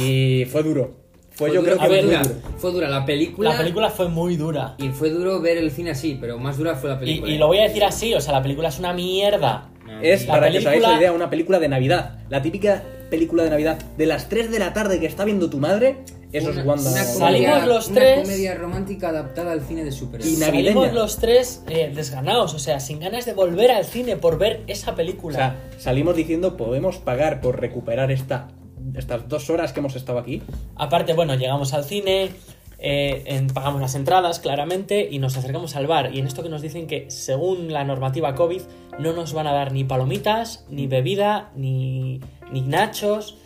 y 0.02 0.46
fue 0.52 0.64
duro. 0.64 1.05
Pues 1.38 1.54
yo 1.54 1.62
dura, 1.62 1.74
creo 1.76 1.82
que 1.84 1.88
fue 1.88 2.02
dura. 2.04 2.22
Fue 2.58 2.72
dura 2.72 2.88
la 2.90 3.06
película. 3.06 3.52
La 3.52 3.58
película 3.58 3.90
fue 3.90 4.08
muy 4.08 4.38
dura. 4.38 4.76
Y 4.78 4.90
fue 4.90 5.10
duro 5.10 5.42
ver 5.42 5.58
el 5.58 5.70
cine 5.72 5.92
así, 5.92 6.18
pero 6.20 6.38
más 6.40 6.58
dura 6.58 6.76
fue 6.76 6.90
la 6.90 6.96
Y, 6.96 7.00
película. 7.00 7.32
y 7.34 7.38
lo 7.38 7.48
voy 7.48 7.60
a 7.60 7.64
decir 7.64 7.84
así, 7.84 8.14
o 8.14 8.22
sea, 8.22 8.34
la 8.34 8.42
película 8.42 8.70
es 8.70 8.80
una 8.80 8.94
mierda. 8.94 9.70
No, 9.86 10.02
Es, 10.02 10.26
La 10.26 10.34
para 10.34 10.50
que 10.52 10.58
os 10.60 10.66
hagáis 10.66 10.82
película- 10.82 10.94
la 10.94 10.98
idea, 11.00 11.12
una 11.12 11.30
película 11.30 11.60
de 11.60 11.68
Navidad. 11.68 12.20
La 12.30 12.42
típica 12.42 12.84
película 13.10 13.44
de 13.44 13.50
Navidad 13.52 13.78
de 13.98 14.06
las 14.08 14.30
3 14.30 14.50
de 14.50 14.60
la 14.60 14.74
tarde 14.74 15.00
que 15.00 15.06
está 15.06 15.26
viendo 15.26 15.50
tu 15.50 15.58
madre. 15.60 15.98
Eso 16.32 16.50
una, 16.50 16.62
es 16.62 16.68
Wanda. 16.68 16.92
una 16.92 17.04
Salimos 17.04 17.50
comedia, 17.52 17.66
los 17.68 17.88
una 17.90 17.96
tres- 18.02 18.22
comedia 18.24 18.56
romántica 18.56 19.10
adaptada 19.10 19.52
al 19.54 19.62
cine 19.62 19.84
de 19.86 19.92
superhéroes. 19.92 20.34
Y 20.34 20.38
navideña. 20.40 20.74
Salimos 20.74 20.94
los 20.94 21.18
tres 21.18 21.64
eh, 21.70 21.92
desganados, 21.96 22.54
o 22.54 22.60
sea, 22.60 22.80
sin 22.80 23.00
ganas 23.00 23.26
de 23.26 23.34
volver 23.34 23.72
al 23.72 23.86
cine 23.86 24.16
por 24.18 24.38
ver 24.38 24.64
esa 24.68 24.92
O 24.92 24.96
película. 24.96 25.36
sea, 25.38 25.56
salimos 25.78 26.16
diciendo, 26.16 26.58
podemos 26.58 26.98
pagar 26.98 27.40
por 27.40 27.62
recuperar 27.62 28.12
esta, 28.12 28.48
estas 28.96 29.28
dos 29.28 29.50
horas 29.50 29.74
que 29.74 29.80
hemos 29.80 29.96
estado 29.96 30.20
aquí. 30.20 30.42
Aparte, 30.76 31.14
bueno, 31.14 31.36
llegamos 31.36 31.74
al 31.74 31.84
cine, 31.86 32.32
eh, 32.78 33.24
en- 33.26 33.48
pagamos 33.48 33.82
las 33.82 33.96
entradas, 33.96 34.40
claramente, 34.40 35.08
y 35.10 35.20
nos 35.20 35.38
acercamos 35.38 35.76
al 35.76 35.88
bar. 35.88 36.14
Y 36.14 36.20
en 36.20 36.28
esto 36.28 36.44
que 36.44 36.50
nos 36.50 36.62
dicen 36.62 36.88
que, 36.88 37.10
según 37.10 37.72
la 37.74 37.84
normativa 37.84 38.36
COVID, 38.36 38.62
no 39.00 39.14
nos 39.14 39.34
van 39.34 39.48
a 39.48 39.54
dar 39.54 39.72
ni 39.72 39.84
palomitas, 39.84 40.66
ni 40.70 40.88
bebida, 40.88 41.52
ni, 41.56 42.22
ni 42.52 42.62
nachos. 42.62 43.38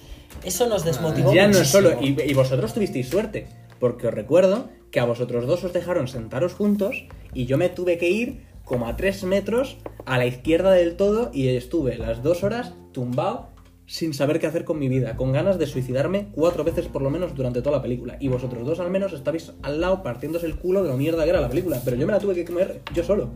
Eso 0.43 0.67
nos 0.67 0.83
desmotivó 0.85 1.33
ya 1.33 1.43
no 1.47 1.51
es 1.53 1.57
muchísimo. 1.73 1.89
solo. 1.89 2.01
Y, 2.05 2.21
y 2.29 2.33
vosotros 2.33 2.73
tuvisteis 2.73 3.07
suerte. 3.09 3.47
Porque 3.79 4.07
os 4.07 4.13
recuerdo 4.13 4.69
que 4.91 4.99
a 4.99 5.05
vosotros 5.05 5.45
dos 5.47 5.63
os 5.63 5.71
dejaron 5.73 6.07
sentaros 6.07 6.53
juntos 6.53 7.05
y 7.33 7.45
yo 7.45 7.57
me 7.57 7.69
tuve 7.69 7.97
que 7.97 8.09
ir 8.09 8.43
como 8.65 8.87
a 8.87 8.95
3 8.95 9.23
metros 9.23 9.77
a 10.05 10.17
la 10.17 10.25
izquierda 10.25 10.71
del 10.71 10.95
todo 10.95 11.31
y 11.33 11.47
estuve 11.49 11.97
las 11.97 12.21
dos 12.23 12.43
horas 12.43 12.73
tumbado 12.91 13.49
sin 13.91 14.13
saber 14.13 14.39
qué 14.39 14.45
hacer 14.45 14.65
con 14.65 14.77
mi 14.77 14.87
vida, 14.87 15.15
con 15.17 15.31
ganas 15.31 15.57
de 15.57 15.65
suicidarme 15.65 16.27
cuatro 16.33 16.63
veces 16.63 16.85
por 16.85 17.01
lo 17.01 17.09
menos 17.09 17.33
durante 17.33 17.63
toda 17.63 17.77
la 17.77 17.81
película. 17.81 18.17
Y 18.19 18.27
vosotros 18.27 18.63
dos 18.63 18.79
al 18.79 18.91
menos 18.91 19.13
estabais 19.13 19.51
al 19.63 19.81
lado 19.81 20.03
partiéndose 20.03 20.45
el 20.45 20.57
culo 20.57 20.83
de 20.83 20.89
lo 20.89 20.95
mierda 20.97 21.23
que 21.23 21.31
era 21.31 21.41
la 21.41 21.49
película. 21.49 21.81
Pero 21.83 21.97
yo 21.97 22.05
me 22.05 22.13
la 22.13 22.19
tuve 22.19 22.35
que 22.35 22.45
comer 22.45 22.81
yo 22.93 23.03
solo. 23.03 23.29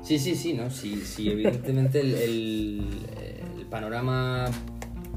Sí, 0.00 0.16
sí, 0.20 0.36
sí, 0.36 0.52
¿no? 0.52 0.70
Sí, 0.70 1.02
sí, 1.04 1.28
evidentemente 1.28 2.00
el, 2.00 2.14
el- 2.14 2.86
el 3.58 3.66
panorama 3.66 4.46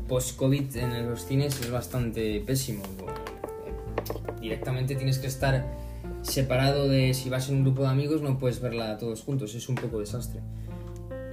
post-COVID 0.07 0.75
en 0.77 1.09
los 1.09 1.25
cines 1.27 1.61
es 1.61 1.69
bastante 1.69 2.41
pésimo. 2.41 2.81
Directamente 4.41 4.95
tienes 4.95 5.19
que 5.19 5.27
estar 5.27 5.65
separado 6.23 6.87
de 6.87 7.13
si 7.13 7.29
vas 7.29 7.47
en 7.49 7.57
un 7.57 7.63
grupo 7.63 7.83
de 7.83 7.89
amigos, 7.89 8.23
no 8.23 8.39
puedes 8.39 8.59
verla 8.59 8.97
todos 8.97 9.21
juntos, 9.21 9.53
es 9.55 9.69
un 9.69 9.75
poco 9.75 9.99
desastre. 9.99 10.41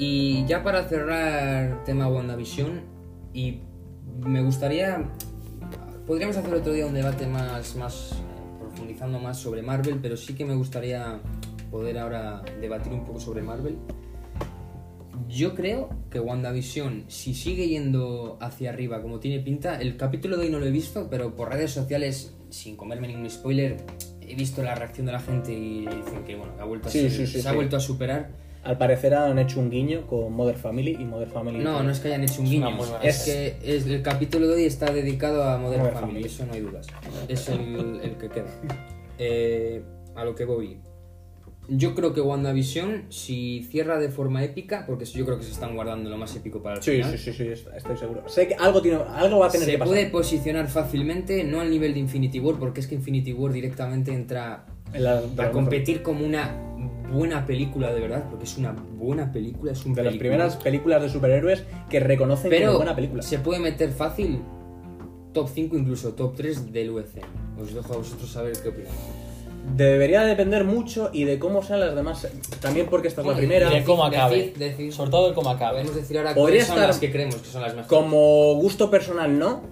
Y 0.02 0.46
ya 0.46 0.62
para 0.62 0.88
cerrar 0.88 1.84
tema 1.84 2.08
WandaVision, 2.08 2.80
y 3.34 3.58
me 4.26 4.42
gustaría. 4.42 5.04
Podríamos 6.06 6.38
hacer 6.38 6.54
otro 6.54 6.72
día 6.72 6.86
un 6.86 6.94
debate 6.94 7.26
más, 7.26 7.76
más 7.76 8.14
profundizando 8.58 9.18
más 9.18 9.36
sobre 9.38 9.60
Marvel, 9.60 9.98
pero 10.00 10.16
sí 10.16 10.32
que 10.34 10.46
me 10.46 10.54
gustaría 10.54 11.20
poder 11.70 11.98
ahora 11.98 12.40
debatir 12.62 12.94
un 12.94 13.04
poco 13.04 13.20
sobre 13.20 13.42
Marvel. 13.42 13.76
Yo 15.28 15.54
creo 15.54 15.90
que 16.10 16.18
WandaVision, 16.18 17.04
si 17.08 17.34
sigue 17.34 17.68
yendo 17.68 18.38
hacia 18.40 18.70
arriba 18.70 19.02
como 19.02 19.20
tiene 19.20 19.40
pinta, 19.40 19.78
el 19.82 19.98
capítulo 19.98 20.38
de 20.38 20.46
hoy 20.46 20.50
no 20.50 20.60
lo 20.60 20.64
he 20.66 20.70
visto, 20.70 21.08
pero 21.10 21.36
por 21.36 21.50
redes 21.50 21.72
sociales, 21.72 22.34
sin 22.48 22.74
comerme 22.74 23.06
ningún 23.08 23.28
spoiler, 23.28 23.76
he 24.22 24.34
visto 24.34 24.62
la 24.62 24.74
reacción 24.74 25.04
de 25.04 25.12
la 25.12 25.20
gente 25.20 25.52
y 25.52 25.80
dicen 25.80 26.24
que 26.26 26.36
bueno, 26.36 26.54
ha 26.58 26.64
vuelto 26.64 26.88
a 26.88 26.90
Sí, 26.90 27.00
ser- 27.02 27.10
sí, 27.10 27.26
sí, 27.26 27.42
se 27.42 27.48
ha 27.48 27.52
vuelto 27.52 27.76
a 27.76 27.80
superar. 27.80 28.39
Al 28.62 28.76
parecer 28.76 29.14
han 29.14 29.38
hecho 29.38 29.58
un 29.58 29.70
guiño 29.70 30.06
con 30.06 30.32
Mother 30.34 30.56
Family 30.56 30.92
y 31.00 31.04
Mother 31.04 31.28
Family. 31.28 31.58
No, 31.58 31.82
no 31.82 31.90
es 31.90 31.98
que 32.00 32.08
hayan 32.08 32.22
hecho 32.24 32.40
un 32.40 32.46
Es 32.46 32.50
guiño, 32.52 32.68
es 33.02 33.16
serie. 33.16 33.56
que 33.62 33.76
es- 33.76 33.86
el 33.86 34.02
capítulo 34.02 34.48
de 34.48 34.54
hoy 34.56 34.64
está 34.64 34.92
dedicado 34.92 35.44
a 35.44 35.56
Modern 35.56 35.80
Modern 35.82 35.94
Family, 35.98 36.12
Family. 36.22 36.26
eso 36.26 36.46
no 36.46 36.52
hay 36.52 36.60
dudas. 36.60 36.86
Es 37.28 37.48
el, 37.48 38.00
el 38.02 38.16
que 38.16 38.28
queda. 38.28 38.46
Eh, 39.22 39.82
a 40.14 40.24
lo 40.24 40.34
que 40.34 40.46
voy. 40.46 40.78
Yo 41.68 41.94
creo 41.94 42.14
que 42.14 42.22
WandaVision, 42.22 43.04
si 43.10 43.64
cierra 43.70 43.98
de 43.98 44.08
forma 44.08 44.42
épica, 44.42 44.84
porque 44.86 45.04
yo 45.04 45.26
creo 45.26 45.36
que 45.36 45.44
se 45.44 45.52
están 45.52 45.74
guardando 45.74 46.08
lo 46.08 46.16
más 46.16 46.34
épico 46.36 46.62
para 46.62 46.76
el 46.76 46.82
Sí, 46.82 46.92
final, 46.92 47.10
sí, 47.12 47.18
sí, 47.18 47.32
sí, 47.34 47.48
est- 47.48 47.68
estoy 47.76 47.98
seguro. 47.98 48.26
Sé 48.30 48.48
que 48.48 48.54
algo, 48.54 48.80
tiene, 48.80 48.98
algo 49.14 49.40
va 49.40 49.48
a 49.48 49.50
tener 49.50 49.66
se 49.66 49.72
que 49.72 49.78
pasar. 49.78 49.92
puede 49.94 50.06
posicionar 50.06 50.68
fácilmente, 50.68 51.44
no 51.44 51.60
al 51.60 51.68
nivel 51.70 51.92
de 51.92 52.00
Infinity 52.00 52.40
War, 52.40 52.58
porque 52.58 52.80
es 52.80 52.86
que 52.86 52.94
Infinity 52.94 53.34
War 53.34 53.52
directamente 53.52 54.10
entra 54.10 54.64
la- 54.94 55.20
a 55.38 55.50
competir 55.50 56.02
como 56.02 56.24
una 56.24 56.56
buena 57.12 57.46
película 57.46 57.92
de 57.92 58.00
verdad, 58.00 58.24
porque 58.30 58.44
es 58.44 58.56
una 58.58 58.72
buena 58.72 59.32
película, 59.32 59.72
es 59.72 59.84
un 59.84 59.92
De 59.94 60.02
las 60.02 60.12
peliculón. 60.12 60.32
primeras 60.38 60.56
películas 60.56 61.02
de 61.02 61.08
superhéroes 61.08 61.64
que 61.88 62.00
reconocen 62.00 62.50
como 62.50 62.58
Pero 62.60 62.76
buena 62.76 62.94
película. 62.94 63.22
se 63.22 63.38
puede 63.38 63.60
meter 63.60 63.90
fácil 63.90 64.40
top 65.32 65.48
5, 65.52 65.76
incluso 65.76 66.12
top 66.14 66.34
3 66.36 66.72
del 66.72 66.90
UC. 66.90 67.20
Os 67.60 67.74
dejo 67.74 67.94
a 67.94 67.96
vosotros 67.98 68.30
saber 68.30 68.52
qué 68.62 68.68
opináis. 68.70 68.94
Debería 69.76 70.22
depender 70.22 70.64
mucho 70.64 71.10
y 71.12 71.24
de 71.24 71.38
cómo 71.38 71.62
sean 71.62 71.80
las 71.80 71.94
demás. 71.94 72.26
También 72.60 72.86
porque 72.88 73.08
esta 73.08 73.20
es 73.20 73.26
la 73.26 73.36
primera. 73.36 73.70
Y 73.70 73.80
de 73.80 73.84
cómo 73.84 74.04
Decid- 74.04 74.14
acabe. 74.14 74.54
decid- 74.58 74.90
Sobre 74.90 75.10
todo 75.10 75.28
de 75.28 75.34
cómo 75.34 75.50
acabe. 75.50 75.78
Podemos 75.82 75.96
decir 75.96 76.16
ahora 76.18 76.34
Podría 76.34 76.44
cuáles 76.64 76.66
son 76.66 76.76
estar- 76.76 76.88
las 76.88 76.98
que 76.98 77.12
creemos 77.12 77.36
que 77.36 77.46
son 77.48 77.60
las 77.62 77.74
mejores. 77.74 77.88
Como 77.88 78.54
gusto 78.54 78.90
personal, 78.90 79.38
no. 79.38 79.62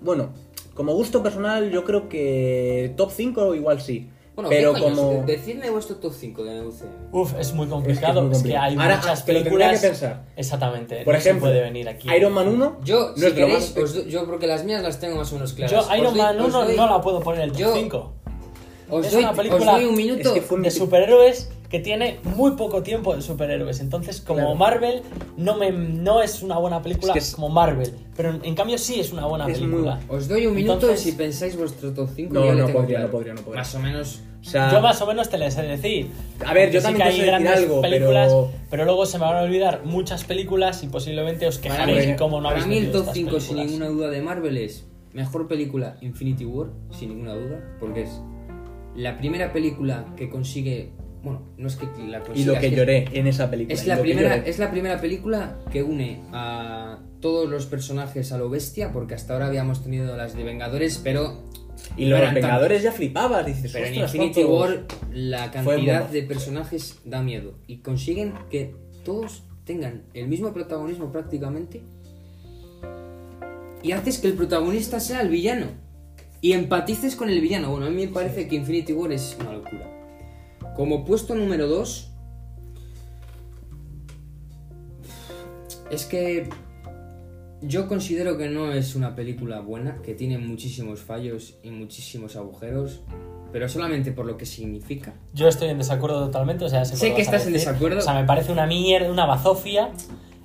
Bueno, 0.00 0.30
como 0.74 0.94
gusto 0.94 1.22
personal, 1.22 1.70
yo 1.70 1.84
creo 1.84 2.08
que 2.08 2.94
top 2.96 3.10
5 3.12 3.54
igual 3.54 3.80
sí. 3.82 4.08
Bueno, 4.36 4.50
pero 4.50 4.74
¿qué 4.74 4.80
como. 4.82 5.22
Decidme 5.26 5.70
vuestro 5.70 5.96
top 5.96 6.12
5 6.14 6.44
de 6.44 6.60
UCM. 6.60 6.88
Uf, 7.10 7.34
es 7.40 7.52
muy 7.54 7.66
complicado. 7.68 8.20
muy 8.22 8.32
Es 8.32 8.36
que, 8.38 8.50
complicado. 8.50 8.64
hay 8.66 8.76
Ahora, 8.76 8.96
muchas 8.98 9.22
películas. 9.22 9.80
que 9.80 9.86
pensar. 9.88 10.22
Exactamente. 10.36 11.04
Por 11.04 11.14
no 11.14 11.18
ejemplo, 11.18 11.46
puede 11.48 11.62
venir 11.62 11.88
aquí. 11.88 12.08
Iron 12.14 12.32
Man 12.34 12.48
1. 12.48 12.76
Yo, 12.84 13.08
no 13.10 13.16
si 13.16 13.26
es 13.26 13.32
queréis, 13.32 13.74
más- 13.74 13.76
os 13.96 14.06
yo 14.06 14.26
porque 14.26 14.46
las 14.46 14.64
mías 14.64 14.82
las 14.82 15.00
tengo 15.00 15.16
más 15.16 15.32
o 15.32 15.36
menos 15.36 15.54
claras. 15.54 15.72
Yo, 15.72 15.80
Os 15.80 15.98
Iron 15.98 16.12
doy- 16.12 16.22
Man 16.22 16.40
os 16.40 16.46
1 16.48 16.64
doy- 16.66 16.76
no 16.76 16.86
la 16.86 17.00
puedo 17.00 17.20
poner 17.20 17.40
en 17.40 17.44
el 17.46 17.52
top 17.52 17.60
yo- 17.60 17.74
5. 17.74 18.12
Os 18.90 19.06
es 19.06 19.12
doy, 19.12 19.22
una 19.22 19.30
os 19.32 19.36
película- 19.36 19.72
doy 19.72 19.84
un 19.86 19.96
minuto. 19.96 20.28
Es 20.28 20.34
que 20.34 20.40
fue 20.42 20.60
de 20.60 20.70
superhéroes 20.70 21.50
que 21.76 21.82
tiene 21.82 22.18
muy 22.36 22.52
poco 22.52 22.82
tiempo 22.82 23.14
de 23.14 23.20
superhéroes. 23.22 23.80
Entonces, 23.80 24.20
como 24.20 24.38
Claro. 24.40 24.54
Marvel, 24.54 25.02
no, 25.36 25.56
me, 25.56 25.70
no 25.70 26.22
es 26.22 26.42
una 26.42 26.58
buena 26.58 26.80
película 26.82 27.12
Es 27.12 27.12
que 27.12 27.18
es- 27.18 27.34
como 27.34 27.48
Marvel. 27.50 27.92
Pero 28.16 28.38
en, 28.42 28.54
cambio, 28.54 28.78
sí 28.78 28.98
es 28.98 29.12
una 29.12 29.26
buena 29.26 29.46
Es 29.46 29.60
muy 29.60 29.68
película. 29.68 30.00
Os 30.08 30.26
doy 30.28 30.46
un 30.46 30.54
minuto 30.54 30.74
Entonces- 30.74 31.06
y 31.06 31.10
si 31.10 31.16
pensáis 31.16 31.56
vuestro 31.56 31.92
top 31.92 32.08
5 32.14 32.32
No, 32.32 32.52
no 32.54 32.66
podría, 32.68 33.00
no 33.00 33.10
podría, 33.10 33.34
no 33.34 33.42
podría. 33.42 33.60
Más 33.60 33.74
o 33.74 33.78
menos. 33.80 34.20
O 34.40 34.48
sea, 34.48 34.70
Yo 34.72 34.80
más 34.80 35.00
o 35.02 35.06
menos 35.06 35.28
te 35.28 35.38
les 35.38 35.54
sé 35.54 35.62
decir. 35.62 36.08
A 36.46 36.54
ver, 36.54 36.68
yo 36.70 36.74
Que 36.74 36.78
sí 36.80 36.84
también 36.84 37.08
que 37.08 37.14
te 37.16 37.20
hay 37.20 37.26
grandes 37.26 37.56
algo, 37.56 37.80
películas, 37.82 38.32
pero- 38.70 38.84
luego 38.84 39.04
se 39.04 39.18
me 39.18 39.24
van 39.24 39.36
a 39.36 39.42
olvidar 39.42 39.82
muchas 39.84 40.24
películas 40.24 40.82
y 40.84 40.86
posiblemente 40.86 41.46
os 41.46 41.58
quejaréis 41.58 42.06
de 42.06 42.16
cómo 42.16 42.40
no 42.40 42.48
para 42.50 42.64
mí 42.64 42.78
el 42.78 42.90
top 42.92 43.00
estas 43.00 43.14
5 43.14 43.40
sin 43.40 43.56
ninguna 43.56 43.88
duda 43.88 44.08
de 44.08 44.22
Marvel 44.22 44.56
es 44.56 44.86
mejor 45.12 45.48
película 45.48 45.96
Infinity 46.00 46.44
War, 46.44 46.68
sin 46.90 47.08
ninguna 47.10 47.34
duda, 47.34 47.60
porque 47.80 48.02
es 48.02 48.20
la 48.94 49.18
primera 49.18 49.52
película 49.52 50.06
que 50.16 50.30
consigue, 50.30 50.92
bueno, 51.26 51.42
no 51.56 51.66
es 51.66 51.74
que 51.74 51.86
la 52.06 52.20
consiga, 52.20 52.38
Y 52.40 52.44
lo 52.44 52.52
es 52.52 52.60
que 52.60 52.70
lloré 52.70 53.08
en 53.12 53.26
esa 53.26 53.50
película. 53.50 53.74
Es 53.74 53.84
la, 53.84 53.98
primera, 53.98 54.36
es 54.36 54.60
la 54.60 54.70
primera 54.70 55.00
película 55.00 55.58
que 55.72 55.82
une 55.82 56.22
a 56.32 57.00
todos 57.20 57.50
los 57.50 57.66
personajes 57.66 58.30
a 58.30 58.38
lo 58.38 58.48
bestia, 58.48 58.92
porque 58.92 59.14
hasta 59.14 59.32
ahora 59.32 59.48
habíamos 59.48 59.82
tenido 59.82 60.16
las 60.16 60.36
de 60.36 60.44
Vengadores, 60.44 61.00
pero 61.02 61.42
Y 61.96 62.04
los 62.04 62.20
Vengadores 62.32 62.84
ya 62.84 62.92
flipabas, 62.92 63.44
dices, 63.44 63.72
pero 63.72 63.86
en 63.86 63.94
"Ostras, 63.94 64.14
Infinity 64.14 64.44
cuántos". 64.44 64.76
War 64.76 64.86
la 65.12 65.50
cantidad 65.50 66.08
de 66.08 66.22
personajes 66.22 67.00
da 67.04 67.22
miedo 67.24 67.54
y 67.66 67.78
consiguen 67.78 68.32
que 68.48 68.76
todos 69.04 69.42
tengan 69.64 70.04
el 70.14 70.28
mismo 70.28 70.52
protagonismo 70.52 71.10
prácticamente 71.10 71.82
y 73.82 73.90
haces 73.90 74.18
que 74.18 74.28
el 74.28 74.34
protagonista 74.34 75.00
sea 75.00 75.22
el 75.22 75.28
villano 75.28 75.66
y 76.40 76.52
empatices 76.52 77.16
con 77.16 77.30
el 77.30 77.40
villano. 77.40 77.70
Bueno, 77.72 77.86
a 77.86 77.90
mí 77.90 78.06
me 78.06 78.12
parece 78.12 78.46
que 78.46 78.54
Infinity 78.54 78.92
War 78.92 79.10
es 79.10 79.36
una 79.40 79.52
locura. 79.52 79.90
Como 80.76 81.04
puesto 81.04 81.34
número 81.34 81.66
2 81.68 82.10
es 85.90 86.04
que 86.04 86.48
yo 87.62 87.88
considero 87.88 88.36
que 88.36 88.48
no 88.48 88.72
es 88.72 88.94
una 88.94 89.14
película 89.14 89.60
buena, 89.60 90.02
que 90.02 90.14
tiene 90.14 90.36
muchísimos 90.38 91.00
fallos 91.00 91.54
y 91.62 91.70
muchísimos 91.70 92.36
agujeros, 92.36 93.00
pero 93.52 93.68
solamente 93.68 94.12
por 94.12 94.26
lo 94.26 94.36
que 94.36 94.44
significa. 94.44 95.14
Yo 95.32 95.48
estoy 95.48 95.68
en 95.68 95.78
desacuerdo 95.78 96.26
totalmente, 96.26 96.64
o 96.64 96.68
sea, 96.68 96.84
sé, 96.84 97.14
que 97.14 97.22
estás 97.22 97.46
en 97.46 97.54
desacuerdo. 97.54 97.98
O 98.00 98.02
sea, 98.02 98.14
me 98.14 98.24
parece 98.24 98.52
una 98.52 98.66
mierda, 98.66 99.10
una 99.10 99.24
bazofia. 99.26 99.90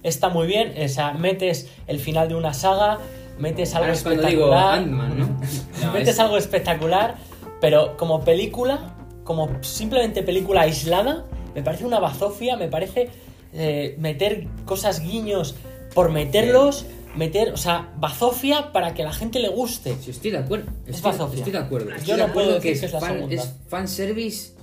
Está 0.04 0.30
muy 0.30 0.48
bien, 0.48 0.74
o 0.84 0.88
sea, 0.88 1.13
metes 1.13 1.70
el 1.88 2.00
final 2.00 2.30
de 2.30 2.36
una 2.36 2.54
saga, 2.54 3.00
metes 3.38 3.74
algo 3.76 3.86
Ahora 3.86 3.94
es 3.94 4.04
cuando 4.04 4.24
digo 4.28 4.46
espectacular. 4.46 4.80
Ant-Man, 4.80 5.20
¿no? 5.20 5.86
No, 5.86 5.91
metes 5.94 6.10
es- 6.10 6.20
algo 6.20 6.38
espectacular, 6.38 7.15
pero 7.60 7.98
como 7.98 8.22
película, 8.24 8.96
como 9.36 9.63
simplemente 9.63 10.24
película 10.24 10.62
aislada, 10.62 11.26
me 11.56 11.63
parece 11.63 11.86
una 11.86 12.00
bazofia, 12.00 12.58
me 12.58 12.67
parece 12.67 13.10
eh, 13.54 13.96
meter 13.98 14.48
cosas 14.65 15.00
guiños 15.02 15.56
por 15.94 16.12
meterlos, 16.12 16.86
meter, 17.15 17.52
o 17.54 17.58
sea, 17.58 17.94
bazofia 17.98 18.72
para 18.74 18.94
que 18.94 19.04
a 19.04 19.06
la 19.06 19.13
gente 19.13 19.39
le 19.39 19.48
guste. 19.50 19.96
Sí, 20.02 20.12
estoy 20.12 20.32
de 20.32 20.38
acuerdo. 20.39 20.70
Es 20.86 20.98
Estoy, 20.98 21.12
bazofia. 21.12 21.38
estoy 21.39 21.54
de 21.54 21.60
acuerdo. 21.60 21.89
Yo 21.91 21.96
Estoy 21.96 22.17
no 22.17 22.28
de 22.28 22.34
puedo 22.34 22.48
acuerdo 22.48 22.54
decir 22.56 22.80
que 22.80 22.86
es 22.88 22.94
la 22.94 23.00
fan, 23.00 23.13
segunda. 23.13 23.36
es 23.36 23.56
fanservice. 23.67 24.54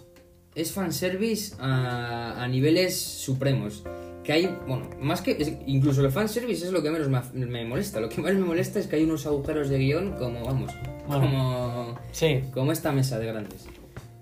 Es 0.54 0.72
fanservice 0.72 1.54
a, 1.60 2.42
a 2.42 2.48
niveles 2.48 2.98
supremos. 3.00 3.82
que 4.24 4.32
hay, 4.34 4.46
bueno, 4.66 4.90
más 5.00 5.22
que, 5.22 5.30
es- 5.38 5.52
incluso 5.66 6.02
el 6.04 6.10
fanservice 6.12 6.66
es 6.66 6.72
lo 6.72 6.82
que 6.82 6.90
menos 6.90 7.08
me, 7.32 7.64
molesta. 7.64 7.98
Lo 8.00 8.08
que 8.10 8.20
más 8.20 8.34
me 8.34 8.40
molesta 8.44 8.78
es 8.78 8.86
que 8.86 8.96
hay 8.96 9.04
unos 9.04 9.24
agujeros 9.24 9.68
de 9.70 9.78
guion 9.78 10.12
como, 10.18 10.44
vamos, 10.44 10.70
Bueno. 11.06 11.22
como, 11.22 11.98
Sí. 12.12 12.40
como 12.52 12.72
esta 12.72 12.92
mesa 12.92 13.18
de 13.18 13.26
grandes, 13.26 13.64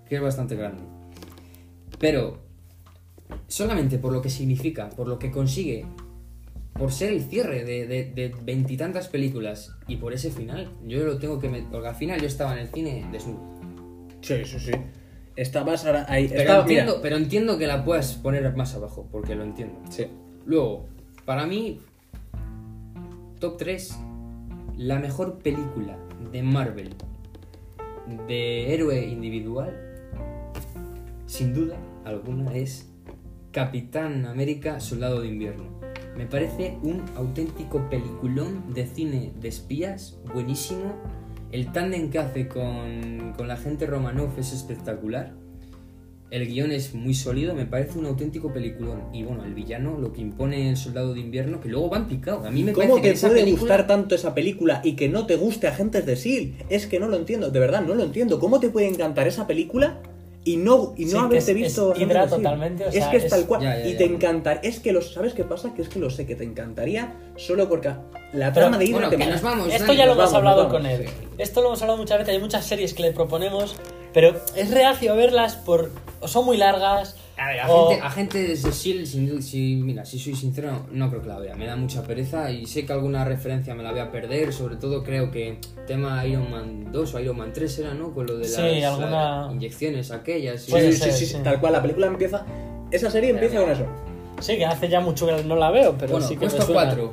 que 0.09 0.17
es 0.17 0.23
bastante 0.23 0.57
grande. 0.57 0.83
Pero, 1.99 2.39
solamente 3.49 3.99
por 3.99 4.13
lo 4.13 4.21
que 4.23 4.31
significa, 4.31 4.91
por 4.91 5.09
lo 5.09 5.19
que 5.19 5.31
consigue, 5.31 5.87
por 6.75 6.93
ser 6.93 7.13
el 7.13 7.23
cierre 7.23 7.65
de 7.65 8.35
veintitantas 8.45 9.09
películas 9.09 9.75
y 9.89 9.97
por 9.97 10.13
ese 10.13 10.31
final, 10.31 10.71
yo 10.87 11.05
lo 11.05 11.19
tengo 11.19 11.39
que 11.39 11.49
meter, 11.49 11.69
porque 11.71 11.89
al 11.89 11.95
final 11.95 12.21
yo 12.21 12.27
estaba 12.27 12.53
en 12.53 12.59
el 12.61 12.69
cine 12.69 13.07
desnudo. 13.11 13.41
Sí, 14.21 14.45
sí, 14.45 14.59
sí. 14.59 14.73
Estabas 15.37 15.85
ahora 15.87 16.07
ahí. 16.09 16.29
Pero, 16.29 16.41
estaba- 16.41 16.61
entiendo, 16.63 16.93
mira. 16.93 17.03
pero 17.03 17.17
entiendo 17.17 17.59
que 17.59 17.67
la 17.67 17.85
puedas 17.85 18.15
poner 18.15 18.55
más 18.57 18.75
abajo, 18.75 19.07
porque 19.11 19.35
lo 19.35 19.45
entiendo. 19.45 19.79
Sí. 19.91 20.07
Luego, 20.45 20.87
para 21.25 21.47
mí, 21.47 21.81
top 23.39 23.57
3, 23.59 23.97
la 24.77 24.99
mejor 24.99 25.39
película 25.39 25.97
de 26.33 26.43
Marvel 26.43 26.95
de 28.29 28.73
héroe 28.75 29.05
individual, 29.07 29.86
sin 31.27 31.53
duda 31.55 31.77
alguna, 32.05 32.55
es 32.55 32.89
Capitán 33.53 34.27
América 34.27 34.81
Soldado 34.81 35.21
de 35.21 35.29
Invierno. 35.29 35.65
Me 36.17 36.27
parece 36.27 36.79
un 36.83 37.03
auténtico 37.17 37.89
peliculón 37.91 38.73
de 38.73 38.87
cine 38.87 39.33
de 39.41 39.49
espías, 39.49 40.19
buenísimo. 40.33 40.95
El 41.53 41.73
tándem 41.73 42.11
que 42.11 42.19
hace 42.19 42.49
con, 42.49 43.35
con 43.37 43.49
la 43.49 43.57
gente 43.57 43.87
Romanov 43.87 44.31
es 44.39 44.53
espectacular. 44.53 45.35
El 46.31 46.49
guion 46.49 46.73
es 46.73 46.93
muy 46.95 47.15
sólido, 47.15 47.55
me 47.55 47.67
parece 47.67 47.99
un 47.99 48.07
auténtico 48.07 48.53
peliculón. 48.53 49.03
Y 49.13 49.23
bueno, 49.23 49.45
el 49.45 49.55
villano, 49.55 49.97
lo 49.99 50.13
que 50.13 50.21
impone 50.23 50.71
el 50.71 50.77
soldado 50.77 51.15
de 51.15 51.21
invierno, 51.21 51.61
que 51.61 51.69
luego 51.69 51.89
van 51.89 52.09
picado. 52.09 52.45
A 52.47 52.51
mí 52.51 52.65
me 52.65 52.73
¿Cómo 52.73 52.89
parece 52.97 53.09
que 53.09 53.15
te 53.15 53.21
puede 53.29 53.41
película- 53.43 53.61
gustar 53.61 53.87
tanto 53.87 54.15
esa 54.17 54.35
película 54.35 54.81
y 54.83 54.97
que 54.97 55.09
no 55.09 55.27
te 55.27 55.37
guste 55.37 55.69
Agentes 55.69 56.05
de 56.05 56.15
S.H.I.E.L.D.? 56.15 56.67
Es 56.69 56.87
que 56.89 56.99
no 56.99 57.07
lo 57.09 57.17
entiendo, 57.17 57.51
de 57.51 57.61
verdad, 57.61 57.83
no 57.87 57.95
lo 57.95 58.03
entiendo. 58.03 58.41
¿Cómo 58.41 58.59
te 58.59 58.71
puede 58.71 58.89
encantar 58.89 59.29
esa 59.29 59.47
película 59.47 60.01
y 60.47 60.57
no, 60.59 60.95
y 60.97 61.05
no 61.07 61.11
Sí, 61.11 61.17
haberte 61.17 61.51
es- 61.51 61.55
visto 61.57 61.93
es 61.93 62.31
totalmente, 62.31 62.85
o 62.85 62.89
es 62.89 63.05
que 63.07 63.17
es, 63.17 63.25
es- 63.25 63.31
tal 63.31 63.47
cual. 63.47 63.63
Ya, 63.63 63.79
ya, 63.81 63.87
y 63.89 63.93
ya. 63.93 63.99
te 63.99 64.05
encantar. 64.05 64.61
Es 64.63 64.79
que 64.79 64.93
lo, 64.93 65.03
¿sabes 65.03 65.35
qué 65.35 65.43
pasa? 65.43 65.75
Que 65.75 65.83
es 65.83 65.89
que 65.89 65.99
lo 65.99 66.09
sé, 66.09 66.25
que 66.25 66.37
te 66.37 66.45
encantaría 66.45 67.13
solo 67.37 67.69
porque 67.69 67.89
la 68.33 68.53
Pero, 68.53 68.67
trama 68.67 68.79
de 68.79 68.85
Hydra 68.87 68.95
bueno, 68.95 69.11
te 69.11 69.17
que 69.19 69.27
nos 69.27 69.43
vamos. 69.43 69.69
Esto 69.69 69.87
Dani, 69.87 69.97
ya 69.99 70.07
lo 70.07 70.13
hemos 70.13 70.25
vamos, 70.33 70.35
hablado 70.39 70.69
con 70.69 70.87
él. 70.87 71.07
sí. 71.09 71.15
Esto 71.39 71.61
lo 71.63 71.67
hemos 71.67 71.83
hablado 71.83 71.99
muchas 71.99 72.19
veces. 72.19 72.33
Hay 72.35 72.41
muchas 72.41 72.65
series 72.65 72.95
que 72.95 73.03
le 73.03 73.11
proponemos, 73.13 73.75
pero 74.15 74.41
es 74.55 74.71
reacio 74.71 75.13
a 75.13 75.17
verlas 75.17 75.57
por. 75.57 75.91
o 76.21 76.29
son 76.29 76.45
muy 76.47 76.57
largas. 76.57 77.17
A 77.39 77.49
ver, 77.49 77.61
o- 77.69 77.91
agente, 77.91 78.07
agente 78.07 78.39
de 78.49 78.53
S.H.I.E.L.D., 78.55 79.07
sin- 79.07 79.43
si, 79.43 79.77
mira, 79.77 80.05
si 80.05 80.19
soy 80.19 80.35
sincero, 80.35 80.87
no 80.91 81.11
creo 81.11 81.21
que 81.23 81.29
la 81.29 81.39
vea. 81.39 81.55
Me 81.55 81.67
da 81.67 81.77
mucha 81.77 82.03
pereza 82.03 82.51
y 82.51 82.65
sé 82.67 82.87
que 82.87 82.93
alguna 82.93 83.25
referencia 83.25 83.75
me 83.75 83.83
la 83.83 83.91
voy 83.91 84.01
a 84.01 84.11
perder. 84.11 84.53
Sobre 84.53 84.77
todo 84.77 85.03
creo 85.05 85.31
que 85.31 85.59
tema 85.87 86.25
Iron 86.27 86.51
Man 86.51 86.93
2 86.93 87.15
o 87.15 87.21
Iron 87.21 87.37
Man 87.37 87.53
3 87.53 87.79
era, 87.81 87.95
¿no? 87.95 88.15
Con 88.15 88.27
lo 88.27 88.35
de 88.39 88.45
las 88.45 88.53
Sí, 88.55 88.83
alguna- 88.83 89.49
eh, 89.51 89.55
inyecciones 89.55 90.11
aquellas. 90.11 90.63
Sí, 90.63 90.73
sí, 90.73 90.93
ser, 90.95 91.13
sí, 91.13 91.27
sí. 91.27 91.37
tal 91.45 91.61
cual. 91.61 91.75
La 91.75 91.83
película 91.83 92.07
empieza. 92.07 92.47
Esa 92.91 93.11
serie 93.11 93.31
empieza 93.31 93.61
con 93.61 93.71
eso. 93.71 93.85
Sí, 94.41 94.57
que 94.57 94.65
hace 94.67 94.89
ya 94.89 95.01
mucho 95.01 95.27
que 95.27 95.45
no 95.45 95.57
la 95.57 95.71
veo, 95.71 95.95
pero 95.99 96.13
Bueno, 96.13 96.27
sí 96.27 96.35
que 96.35 96.41
puesto 96.41 96.63
suena. 96.63 96.85
4. 96.87 97.13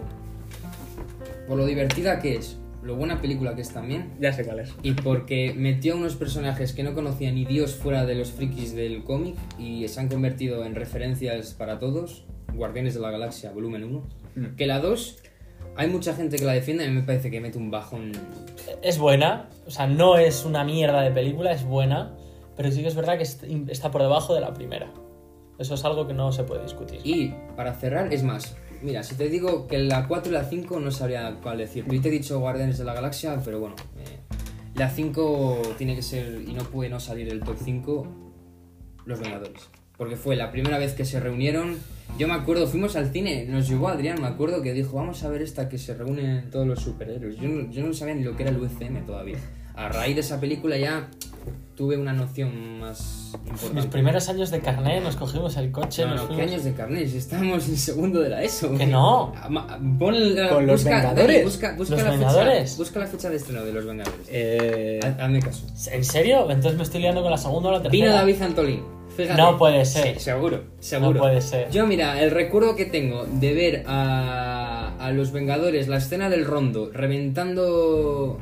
Por 1.47 1.57
lo 1.57 1.65
divertida 1.65 2.19
que 2.19 2.35
es, 2.37 2.57
lo 2.83 2.95
buena 2.95 3.21
película 3.21 3.55
que 3.55 3.61
es 3.61 3.71
también. 3.73 4.11
Ya 4.19 4.33
sé 4.33 4.43
cuál 4.45 4.59
es. 4.59 4.73
Y 4.83 4.91
porque 4.93 5.53
metió 5.55 5.93
a 5.93 5.97
unos 5.97 6.15
personajes 6.15 6.73
que 6.73 6.83
no 6.83 6.93
conocía 6.93 7.31
ni 7.31 7.45
Dios 7.45 7.75
fuera 7.75 8.05
de 8.05 8.15
los 8.15 8.31
frikis 8.31 8.75
del 8.75 9.03
cómic 9.03 9.35
y 9.57 9.87
se 9.87 9.99
han 9.99 10.09
convertido 10.09 10.65
en 10.65 10.75
referencias 10.75 11.53
para 11.53 11.79
todos. 11.79 12.25
Guardianes 12.53 12.93
de 12.93 12.99
la 12.99 13.09
Galaxia, 13.11 13.51
volumen 13.51 13.83
1. 13.83 14.03
Mm. 14.35 14.55
Que 14.55 14.67
la 14.67 14.79
2, 14.79 15.17
hay 15.75 15.87
mucha 15.87 16.13
gente 16.13 16.37
que 16.37 16.45
la 16.45 16.53
defiende 16.53 16.83
y 16.83 16.87
a 16.87 16.89
mí 16.91 16.95
me 16.97 17.03
parece 17.03 17.31
que 17.31 17.39
mete 17.41 17.57
un 17.57 17.71
bajón. 17.71 18.11
Es 18.81 18.97
buena, 18.99 19.49
o 19.65 19.71
sea, 19.71 19.87
no 19.87 20.17
es 20.17 20.45
una 20.45 20.63
mierda 20.63 21.01
de 21.01 21.11
película, 21.11 21.51
es 21.51 21.63
buena, 21.63 22.15
pero 22.55 22.69
sí 22.71 22.81
que 22.81 22.87
es 22.89 22.95
verdad 22.95 23.17
que 23.17 23.23
est- 23.23 23.43
está 23.69 23.89
por 23.91 24.01
debajo 24.01 24.35
de 24.35 24.41
la 24.41 24.53
primera. 24.53 24.91
Eso 25.57 25.75
es 25.75 25.85
algo 25.85 26.05
que 26.07 26.13
no 26.13 26.31
se 26.31 26.43
puede 26.43 26.63
discutir. 26.63 26.99
Y 27.03 27.33
para 27.55 27.73
cerrar, 27.73 28.11
es 28.13 28.23
más, 28.23 28.55
mira, 28.83 29.03
si 29.03 29.15
te 29.15 29.29
digo 29.29 29.67
que 29.67 29.79
la 29.79 30.07
4 30.07 30.31
y 30.31 30.33
la 30.33 30.43
5 30.43 30.79
no 30.79 30.91
sabría 30.91 31.39
cuál 31.41 31.57
decir. 31.57 31.85
Yo 31.89 32.01
te 32.01 32.09
he 32.09 32.11
dicho 32.11 32.39
Guardianes 32.39 32.77
de 32.77 32.83
la 32.83 32.93
Galaxia, 32.93 33.41
pero 33.43 33.59
bueno, 33.59 33.75
eh, 33.97 34.19
la 34.75 34.89
5 34.89 35.75
tiene 35.77 35.95
que 35.95 36.01
ser, 36.01 36.41
y 36.47 36.53
no 36.53 36.63
puede 36.63 36.89
no 36.89 36.99
salir 36.99 37.27
del 37.27 37.41
top 37.41 37.57
5, 37.63 38.07
Los 39.05 39.19
Vengadores. 39.19 39.69
Porque 39.97 40.15
fue 40.15 40.35
la 40.35 40.51
primera 40.51 40.77
vez 40.77 40.93
que 40.93 41.05
se 41.05 41.19
reunieron. 41.19 41.77
Yo 42.17 42.27
me 42.27 42.33
acuerdo, 42.33 42.67
fuimos 42.67 42.95
al 42.95 43.11
cine, 43.11 43.45
nos 43.47 43.67
llevó 43.67 43.87
Adrián, 43.87 44.21
me 44.21 44.27
acuerdo 44.27 44.61
que 44.61 44.73
dijo, 44.73 44.97
vamos 44.97 45.23
a 45.23 45.29
ver 45.29 45.41
esta 45.41 45.69
que 45.69 45.77
se 45.77 45.93
reúnen 45.93 46.49
todos 46.49 46.67
los 46.67 46.79
superhéroes. 46.79 47.37
Yo 47.37 47.47
no, 47.47 47.71
yo 47.71 47.85
no 47.85 47.93
sabía 47.93 48.15
ni 48.15 48.23
lo 48.23 48.35
que 48.35 48.43
era 48.43 48.51
el 48.51 48.61
UCM 48.61 49.05
todavía. 49.05 49.37
A 49.75 49.89
raíz 49.89 50.15
de 50.15 50.21
esa 50.21 50.39
película 50.39 50.77
ya 50.77 51.09
tuve 51.75 51.97
una 51.97 52.13
noción 52.13 52.79
más 52.79 53.31
importante. 53.33 53.73
Mis 53.73 53.85
primeros 53.87 54.29
años 54.29 54.51
de 54.51 54.59
carnet 54.59 55.01
nos 55.03 55.15
cogimos 55.15 55.57
el 55.57 55.71
coche, 55.71 56.05
No, 56.05 56.15
nos 56.15 56.29
no, 56.29 56.35
¿qué 56.35 56.43
años 56.43 56.63
de 56.63 56.73
carnet? 56.73 57.07
Si 57.09 57.17
Estamos 57.17 57.67
en 57.67 57.77
segundo 57.77 58.19
de 58.19 58.29
la 58.29 58.43
ESO. 58.43 58.77
Que 58.77 58.85
no. 58.85 59.33
Pon 59.99 60.35
la- 60.35 60.49
Con 60.49 60.67
los 60.67 60.83
busca, 60.83 60.95
Vengadores. 60.97 61.43
Busca, 61.43 61.75
busca 61.75 61.95
¿Los 61.95 62.03
la 62.03 62.11
Vengadores? 62.11 62.63
Fecha, 62.71 62.77
busca 62.77 62.99
la 62.99 63.07
fecha 63.07 63.29
de 63.29 63.35
estreno 63.37 63.65
de 63.65 63.73
Los 63.73 63.85
Vengadores. 63.85 64.27
Eh, 64.29 64.99
Haz- 65.03 65.19
Hazme 65.19 65.39
caso. 65.41 65.65
¿En 65.91 66.03
serio? 66.05 66.49
Entonces 66.51 66.77
me 66.77 66.83
estoy 66.83 67.01
liando 67.01 67.21
con 67.21 67.31
la 67.31 67.37
segunda 67.37 67.69
o 67.69 67.71
la 67.71 67.81
tercera. 67.81 67.91
Vino 68.05 68.13
David 68.15 68.41
Antolín. 68.41 68.83
Fíjate. 69.15 69.39
No 69.39 69.57
puede 69.59 69.85
ser. 69.85 70.15
Sí, 70.15 70.19
seguro, 70.21 70.61
seguro. 70.79 71.13
No 71.13 71.19
puede 71.19 71.39
ser. 71.41 71.69
Yo, 71.69 71.85
mira, 71.85 72.19
el 72.23 72.31
recuerdo 72.31 72.75
que 72.75 72.85
tengo 72.85 73.25
de 73.31 73.53
ver 73.53 73.83
a, 73.85 74.95
a 74.99 75.11
los 75.11 75.31
Vengadores, 75.31 75.87
la 75.87 75.97
escena 75.97 76.29
del 76.31 76.45
rondo, 76.45 76.89
reventando. 76.91 78.39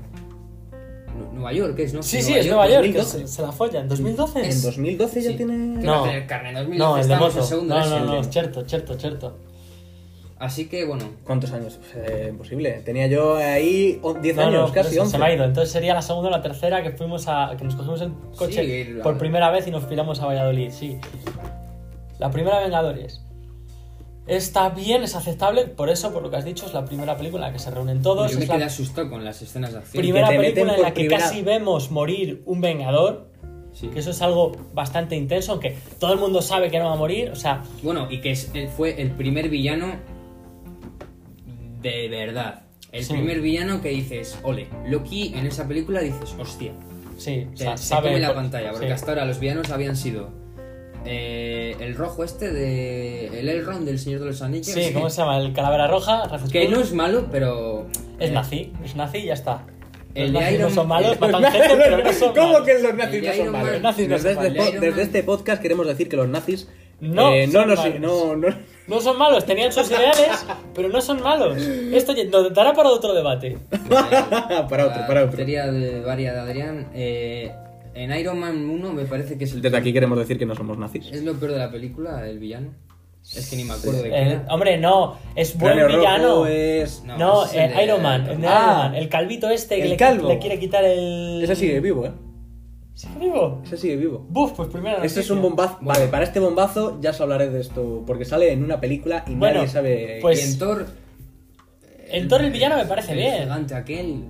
Nu- 1.21 1.31
Nueva 1.33 1.53
York, 1.53 1.75
¿qué 1.75 1.83
es? 1.83 1.93
¿no? 1.93 2.03
Sí, 2.03 2.21
sí, 2.21 2.33
es 2.33 2.47
Nueva 2.47 2.67
York, 2.67 2.83
que 2.83 2.93
2012. 2.99 3.27
se, 3.27 3.33
se 3.35 3.41
la 3.41 3.51
follan. 3.51 3.87
¿2012? 3.89 4.39
en 4.39 4.45
Es- 4.45 4.61
2012 4.63 5.21
ya 5.21 5.31
Sí. 5.31 5.37
tiene. 5.37 5.53
No. 5.57 5.91
va 5.91 5.99
a 5.99 6.03
tener 6.03 6.27
carne 6.27 6.49
en 6.49 6.55
2012, 6.55 6.79
No, 6.79 6.97
el 6.97 7.07
de 7.07 7.39
en 7.39 7.43
segundo 7.45 7.79
No, 7.79 7.85
no, 7.89 7.99
no, 8.15 8.23
cierto, 8.23 8.63
cierto, 8.67 8.93
cierto. 8.99 9.37
Así 10.39 10.67
que, 10.67 10.85
bueno, 10.85 11.05
¿Cuántos 11.23 11.51
años? 11.51 11.79
Eh, 11.95 12.27
imposible. 12.31 12.81
Tenía 12.83 13.05
yo 13.05 13.35
ahí 13.35 13.99
o- 14.01 14.15
10 14.15 14.35
No, 14.35 14.41
años, 14.41 14.69
no, 14.69 14.73
casi 14.73 14.93
eso, 14.93 15.01
11. 15.01 15.11
se 15.11 15.17
me 15.19 15.25
ha 15.25 15.33
ido. 15.35 15.43
Entonces 15.43 15.71
sería 15.71 15.93
la 15.93 16.01
segunda 16.01 16.29
o 16.29 16.31
la 16.31 16.41
tercera 16.41 16.81
que 16.81 16.89
fuimos 16.91 17.27
a. 17.27 17.53
que 17.57 17.63
nos 17.63 17.75
cogimos 17.75 18.01
el 18.01 18.11
coche 18.35 18.85
Sí, 18.85 18.93
por 19.03 19.19
primera 19.19 19.51
vez 19.51 19.67
y 19.67 19.71
nos 19.71 19.83
piramos 19.85 20.19
a 20.19 20.25
Valladolid, 20.25 20.71
sí. 20.71 20.97
La 22.17 22.31
primera 22.31 22.59
Vengadores. 22.59 23.21
Está 24.27 24.69
bien, 24.69 25.03
es 25.03 25.15
aceptable, 25.15 25.65
por 25.65 25.89
eso, 25.89 26.13
por 26.13 26.21
lo 26.21 26.29
que 26.29 26.37
has 26.37 26.45
dicho, 26.45 26.65
es 26.67 26.73
la 26.73 26.85
primera 26.85 27.17
película 27.17 27.47
en 27.47 27.51
la 27.51 27.57
que 27.57 27.63
se 27.63 27.71
reúnen 27.71 28.01
todos. 28.01 28.31
yo 28.31 28.37
me 28.37 28.43
es 28.45 28.49
quedé 28.49 28.59
la 28.59 28.65
asustado 28.67 29.09
con 29.09 29.25
las 29.25 29.41
escenas 29.41 29.71
de 29.73 29.79
acción. 29.79 30.01
primera 30.01 30.27
película 30.29 30.75
en 30.75 30.81
la 30.81 30.89
que 30.93 31.01
primera- 31.01 31.23
casi 31.23 31.41
vemos 31.41 31.89
morir 31.91 32.41
un 32.45 32.61
Vengador. 32.61 33.29
Sí. 33.73 33.87
Que 33.87 33.99
eso 33.99 34.11
es 34.11 34.21
algo 34.21 34.51
bastante 34.73 35.15
intenso, 35.15 35.53
aunque 35.53 35.77
todo 35.99 36.11
el 36.13 36.19
mundo 36.19 36.41
sabe 36.41 36.69
que 36.69 36.77
no 36.77 36.85
va 36.87 36.93
a 36.93 36.97
morir. 36.97 37.29
O 37.31 37.35
sea, 37.35 37.63
Bueno, 37.81 38.07
y 38.11 38.19
que 38.19 38.31
es- 38.31 38.51
él 38.53 38.67
fue 38.67 39.01
el 39.01 39.11
primer 39.11 39.47
villano 39.49 39.95
de 41.81 42.09
verdad. 42.09 42.63
El 42.91 43.05
Sí. 43.05 43.13
primer 43.13 43.39
villano 43.41 43.81
que 43.81 43.89
dices, 43.89 44.37
ole. 44.43 44.67
Loki 44.87 45.33
en 45.35 45.47
esa 45.47 45.67
película 45.67 46.01
dices, 46.01 46.35
hostia. 46.37 46.73
sí, 47.17 47.47
o 47.53 47.57
Se, 47.57 47.63
sea, 47.63 47.77
se 47.77 47.85
sabe. 47.85 48.09
come 48.09 48.19
la 48.19 48.33
pantalla, 48.35 48.71
porque 48.71 48.87
sí. 48.87 48.91
hasta 48.93 49.11
ahora 49.11 49.25
los 49.25 49.39
villanos 49.39 49.69
habían 49.71 49.95
sido 49.95 50.29
eh, 51.05 51.75
el 51.79 51.95
rojo 51.95 52.23
este 52.23 52.51
de. 52.51 53.39
El 53.39 53.49
Elrond 53.49 53.85
del 53.85 53.99
Señor 53.99 54.19
de 54.21 54.27
los 54.27 54.41
Anillos. 54.41 54.67
Sí, 54.67 54.91
¿cómo 54.93 55.09
se 55.09 55.21
llama? 55.21 55.37
El 55.37 55.53
Calavera 55.53 55.87
Roja, 55.87 56.23
Que 56.51 56.67
no 56.69 56.79
es 56.79 56.93
malo, 56.93 57.27
pero. 57.31 57.87
Es 58.19 58.29
eh, 58.29 58.33
nazi, 58.33 58.71
es 58.83 58.95
nazi 58.95 59.17
y 59.19 59.25
ya 59.25 59.33
está. 59.33 59.65
El 60.13 60.33
Los 60.33 60.33
de 60.33 60.39
nazis 60.41 60.59
Iron- 60.59 60.69
no 60.69 60.75
son 60.75 60.87
malos, 60.89 61.11
el- 61.13 61.19
matan 61.19 61.51
gente, 61.51 61.67
pero 61.77 61.97
no 62.03 62.13
son 62.13 62.33
¿Cómo 62.35 62.47
malos. 62.53 62.67
que 62.67 62.73
los 62.79 62.93
nazis 62.95 63.15
El 63.15 63.21
no 63.23 63.27
de 63.31 63.35
son 63.37 63.41
Iron 63.45 63.51
malos? 63.53 63.63
Man- 63.65 63.73
Los 63.73 63.81
nazis 63.81 64.07
no 64.09 64.15
desde, 64.15 64.33
son 64.35 64.45
este, 64.45 64.49
malos. 64.49 64.65
po- 64.65 64.69
Iron 64.71 64.81
desde 64.81 64.95
Man- 64.97 65.05
este 65.05 65.23
podcast 65.23 65.61
queremos 65.61 65.87
decir 65.87 66.09
que 66.09 66.15
los 66.17 66.27
nazis 66.27 66.67
No 66.99 67.33
eh, 67.33 67.47
no, 67.47 67.53
son 67.53 67.67
nos- 67.69 67.79
malos. 67.79 67.99
no, 68.01 68.35
no, 68.35 68.47
No 68.87 68.99
son 68.99 69.17
malos, 69.17 69.45
tenían 69.45 69.71
sus 69.71 69.89
ideales, 69.89 70.45
pero 70.75 70.89
no 70.89 70.99
son 71.01 71.21
malos. 71.23 71.57
Esto 71.93 72.11
ya- 72.13 72.25
nos 72.25 72.53
dará 72.53 72.73
para 72.73 72.89
otro 72.89 73.13
debate. 73.13 73.57
para 73.89 74.85
otro, 74.87 75.01
para 75.07 75.21
La 75.21 75.25
otro. 75.25 75.37
teoría 75.37 75.71
de 75.71 76.01
varia 76.01 76.33
de 76.33 76.39
Adrián. 76.41 76.87
eh, 76.93 77.51
en 77.93 78.11
Iron 78.17 78.39
Man 78.39 78.69
1 78.69 78.93
me 78.93 79.05
parece 79.05 79.37
que 79.37 79.43
es 79.45 79.53
el. 79.53 79.61
Desde 79.61 79.77
aquí 79.77 79.91
queremos 79.93 80.17
decir 80.17 80.37
que 80.37 80.45
no 80.45 80.55
somos 80.55 80.77
nazis. 80.77 81.07
Es 81.11 81.23
lo 81.23 81.33
peor 81.35 81.51
de 81.53 81.57
la 81.59 81.71
película, 81.71 82.27
el 82.27 82.39
villano. 82.39 82.69
Es 83.35 83.49
que 83.49 83.55
ni 83.55 83.63
me 83.65 83.73
acuerdo 83.73 84.01
de 84.01 84.09
qué 84.09 84.15
Eh, 84.15 84.27
era. 84.31 84.45
hombre, 84.49 84.77
no, 84.79 85.15
es 85.35 85.55
buen 85.57 85.73
Cráneo 85.77 85.95
villano. 85.99 86.27
rojo 86.27 86.45
es... 86.47 87.03
No, 87.05 87.17
No, 87.19 87.45
ese 87.45 87.65
es 87.65 87.69
el 87.71 87.77
de- 87.77 87.83
Iron 87.83 88.01
Man, 88.01 88.21
el 88.21 88.29
Ah. 88.29 88.31
Iron 88.31 88.41
Man, 88.91 88.95
el 88.95 89.09
calvito 89.09 89.49
este 89.51 89.75
que 89.75 89.83
El 89.83 89.89
le, 89.91 89.97
calvo. 89.97 90.27
le 90.27 90.39
quiere 90.39 90.57
quitar 90.59 90.83
el. 90.83 91.39
Ese 91.43 91.55
sigue 91.55 91.79
vivo, 91.81 92.05
¿eh? 92.07 92.11
¿Sigue 92.95 93.19
vivo? 93.19 93.61
Ese 93.63 93.77
sigue 93.77 93.95
vivo. 93.95 94.25
Buf, 94.27 94.53
pues 94.53 94.69
primera 94.69 95.03
Este 95.05 95.19
es 95.21 95.29
un 95.29 95.41
bombazo. 95.41 95.77
Vale, 95.81 96.07
para 96.07 96.23
este 96.23 96.39
bombazo 96.39 96.99
ya 96.99 97.11
os 97.11 97.21
hablaré 97.21 97.49
de 97.49 97.61
esto. 97.61 98.03
Porque 98.07 98.25
sale 98.25 98.51
en 98.51 98.63
una 98.63 98.79
película 98.81 99.23
y 99.27 99.35
Bueno, 99.35 99.57
nadie 99.57 99.67
sabe. 99.69 100.17
pues- 100.21 100.43
y 100.43 100.51
en 100.53 100.57
Thor. 100.59 100.85
En 102.09 102.27
Thor 102.27 102.41
el 102.41 102.51
villano 102.51 102.75
me 102.77 102.85
parece 102.85 103.11
el 103.13 103.19
bien. 103.19 103.43
gigante 103.43 103.75
aquel. 103.75 104.23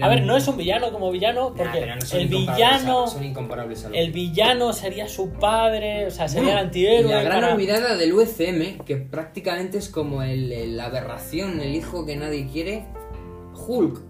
A 0.00 0.08
ver, 0.08 0.22
no 0.22 0.36
es 0.36 0.46
un 0.48 0.56
villano 0.56 0.90
como 0.92 1.10
villano, 1.10 1.54
porque 1.56 1.78
pero 1.80 1.94
no 1.96 2.00
son 2.02 2.20
el 2.20 2.28
villano. 2.28 3.04
a- 3.04 3.08
son 3.08 3.24
incomparables 3.24 3.84
a 3.84 3.88
El 3.90 4.12
villano 4.12 4.72
sería 4.72 5.08
su 5.08 5.30
padre, 5.32 6.06
o 6.06 6.10
sea, 6.10 6.28
sería 6.28 6.44
Bueno, 6.48 6.58
el 6.60 6.66
antihéroe. 6.66 7.10
y 7.10 7.14
La 7.14 7.22
gran 7.22 7.40
para- 7.40 7.54
olvidada 7.54 7.96
del 7.96 8.12
UCM, 8.12 8.78
que 8.84 8.96
prácticamente 8.96 9.78
es 9.78 9.88
como 9.88 10.22
el, 10.22 10.52
el- 10.52 10.76
la 10.76 10.86
aberración, 10.86 11.60
el 11.60 11.74
hijo 11.74 12.04
que 12.06 12.16
nadie 12.16 12.46
quiere, 12.52 12.84
Hulk. 13.66 14.00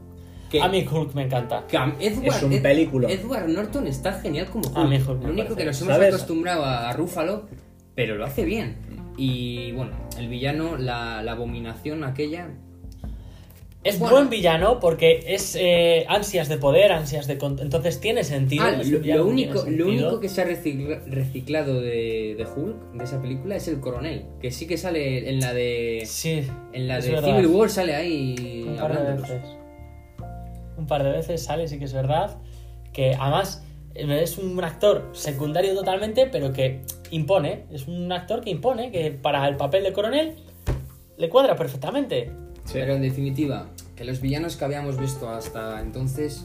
Que, 0.50 0.62
A 0.62 0.68
mí 0.68 0.86
Hulk 0.90 1.14
me 1.14 1.22
encanta. 1.24 1.64
Edward, 1.68 1.96
Es 2.00 2.42
un 2.42 2.52
Ed- 2.52 2.62
película. 2.62 3.08
Edward 3.10 3.48
Norton 3.48 3.86
está 3.88 4.12
genial 4.14 4.46
como 4.46 4.68
Hulk. 4.68 4.76
A 4.76 4.84
mí 4.84 4.96
Hulk 4.96 5.18
me 5.18 5.26
Lo 5.26 5.32
único 5.32 5.36
parece. 5.48 5.54
que 5.56 5.64
nos 5.66 5.80
hemos 5.82 5.94
¿Sabes? 5.94 6.08
acostumbrado 6.14 6.64
a, 6.64 6.88
a 6.88 6.92
Rúfalo, 6.92 7.46
pero 7.94 8.14
lo 8.16 8.24
hace 8.24 8.44
bien. 8.44 8.76
Y 9.16 9.72
bueno, 9.72 9.92
el 10.18 10.28
villano, 10.28 10.76
la, 10.76 11.22
la 11.22 11.32
abominación 11.32 12.04
aquella. 12.04 12.48
Es 13.86 13.98
Bueno. 13.98 14.14
buen 14.16 14.30
villano 14.30 14.80
porque 14.80 15.20
es 15.26 15.56
eh, 15.58 16.04
ansias 16.08 16.48
de 16.48 16.58
poder, 16.58 16.90
ansias 16.92 17.26
de... 17.26 17.34
Entonces 17.34 18.00
tiene 18.00 18.24
sentido. 18.24 18.64
Ah, 18.64 18.72
lo, 18.72 19.00
tiene 19.00 19.20
único, 19.20 19.64
lo 19.68 19.86
único 19.86 20.18
que 20.20 20.28
se 20.28 20.42
ha 20.42 20.44
recicla- 20.44 21.02
reciclado 21.06 21.80
de, 21.80 22.34
de 22.36 22.44
Hulk, 22.44 22.92
de 22.94 23.04
esa 23.04 23.22
película, 23.22 23.56
es 23.56 23.68
el 23.68 23.80
coronel. 23.80 24.26
Que 24.40 24.50
sí 24.50 24.66
que 24.66 24.76
sale 24.76 25.30
en 25.30 25.38
la 25.40 25.54
de. 25.54 26.02
Sí, 26.04 26.42
En 26.72 26.88
la 26.88 27.00
de 27.00 27.10
verdad. 27.12 27.28
Civil 27.36 27.46
War 27.46 27.70
sale 27.70 27.94
ahí 27.94 28.64
Un 28.66 28.76
par 28.76 28.98
de 29.06 29.12
veces. 29.14 29.42
Un 30.76 30.86
par 30.86 31.02
de 31.04 31.10
veces 31.12 31.42
sale, 31.44 31.68
sí 31.68 31.78
que 31.78 31.84
es 31.84 31.92
verdad. 31.94 32.38
Que 32.92 33.14
además 33.18 33.64
eh, 33.94 34.20
es 34.22 34.36
un 34.38 34.62
actor 34.64 35.10
secundario 35.12 35.74
totalmente, 35.74 36.26
pero 36.26 36.52
que 36.52 36.80
impone. 37.10 37.64
Es 37.70 37.86
un 37.86 38.10
actor 38.10 38.40
que 38.42 38.50
impone, 38.50 38.90
que 38.90 39.10
para 39.12 39.46
el 39.48 39.56
papel 39.56 39.84
de 39.84 39.92
coronel 39.92 40.34
le 41.16 41.28
cuadra 41.28 41.54
perfectamente. 41.56 42.30
Sí. 42.64 42.72
Pero 42.74 42.94
en 42.96 43.02
definitiva, 43.02 43.68
que 43.96 44.04
los 44.04 44.20
villanos 44.20 44.56
que 44.56 44.64
habíamos 44.64 45.00
visto 45.00 45.28
hasta 45.28 45.80
entonces, 45.80 46.44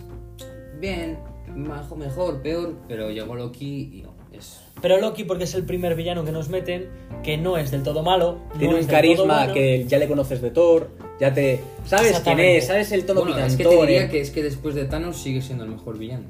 bien, 0.80 1.20
majo, 1.54 1.96
mejor, 1.96 2.42
peor, 2.42 2.76
pero 2.88 3.12
llegó 3.12 3.36
Loki 3.36 3.90
y 3.94 4.02
no, 4.04 4.14
es... 4.32 4.62
Pero 4.82 5.00
Loki, 5.00 5.26
porque 5.26 5.44
es 5.44 5.54
el 5.54 5.66
primer 5.66 5.96
villano 5.96 6.24
que 6.24 6.32
nos 6.32 6.50
meten, 6.50 6.90
que 7.24 7.38
no 7.38 7.58
es 7.58 7.70
del 7.70 7.84
todo 7.84 8.04
malo. 8.04 8.40
Tiene 8.58 8.76
un 8.76 8.86
carisma 8.86 9.40
bueno. 9.40 9.54
que 9.54 9.86
ya 9.86 10.00
le 10.00 10.08
conoces 10.08 10.42
de 10.42 10.50
Thor, 10.50 10.90
ya 11.20 11.34
te... 11.34 11.60
¿Sabes 11.86 12.22
quién 12.22 12.40
es? 12.40 12.68
¿Sabes 12.68 12.92
el 12.94 13.06
tono 13.06 13.22
Bueno, 13.22 13.38
es 13.40 13.58
que 13.58 13.66
te 13.66 13.76
diría 13.76 14.06
eh? 14.06 14.10
que 14.10 14.22
es 14.22 14.32
que 14.32 14.42
después 14.42 14.74
de 14.74 14.86
Thanos 14.86 15.18
sigue 15.18 15.42
siendo 15.42 15.66
el 15.66 15.72
mejor 15.72 15.98
villano. 15.98 16.26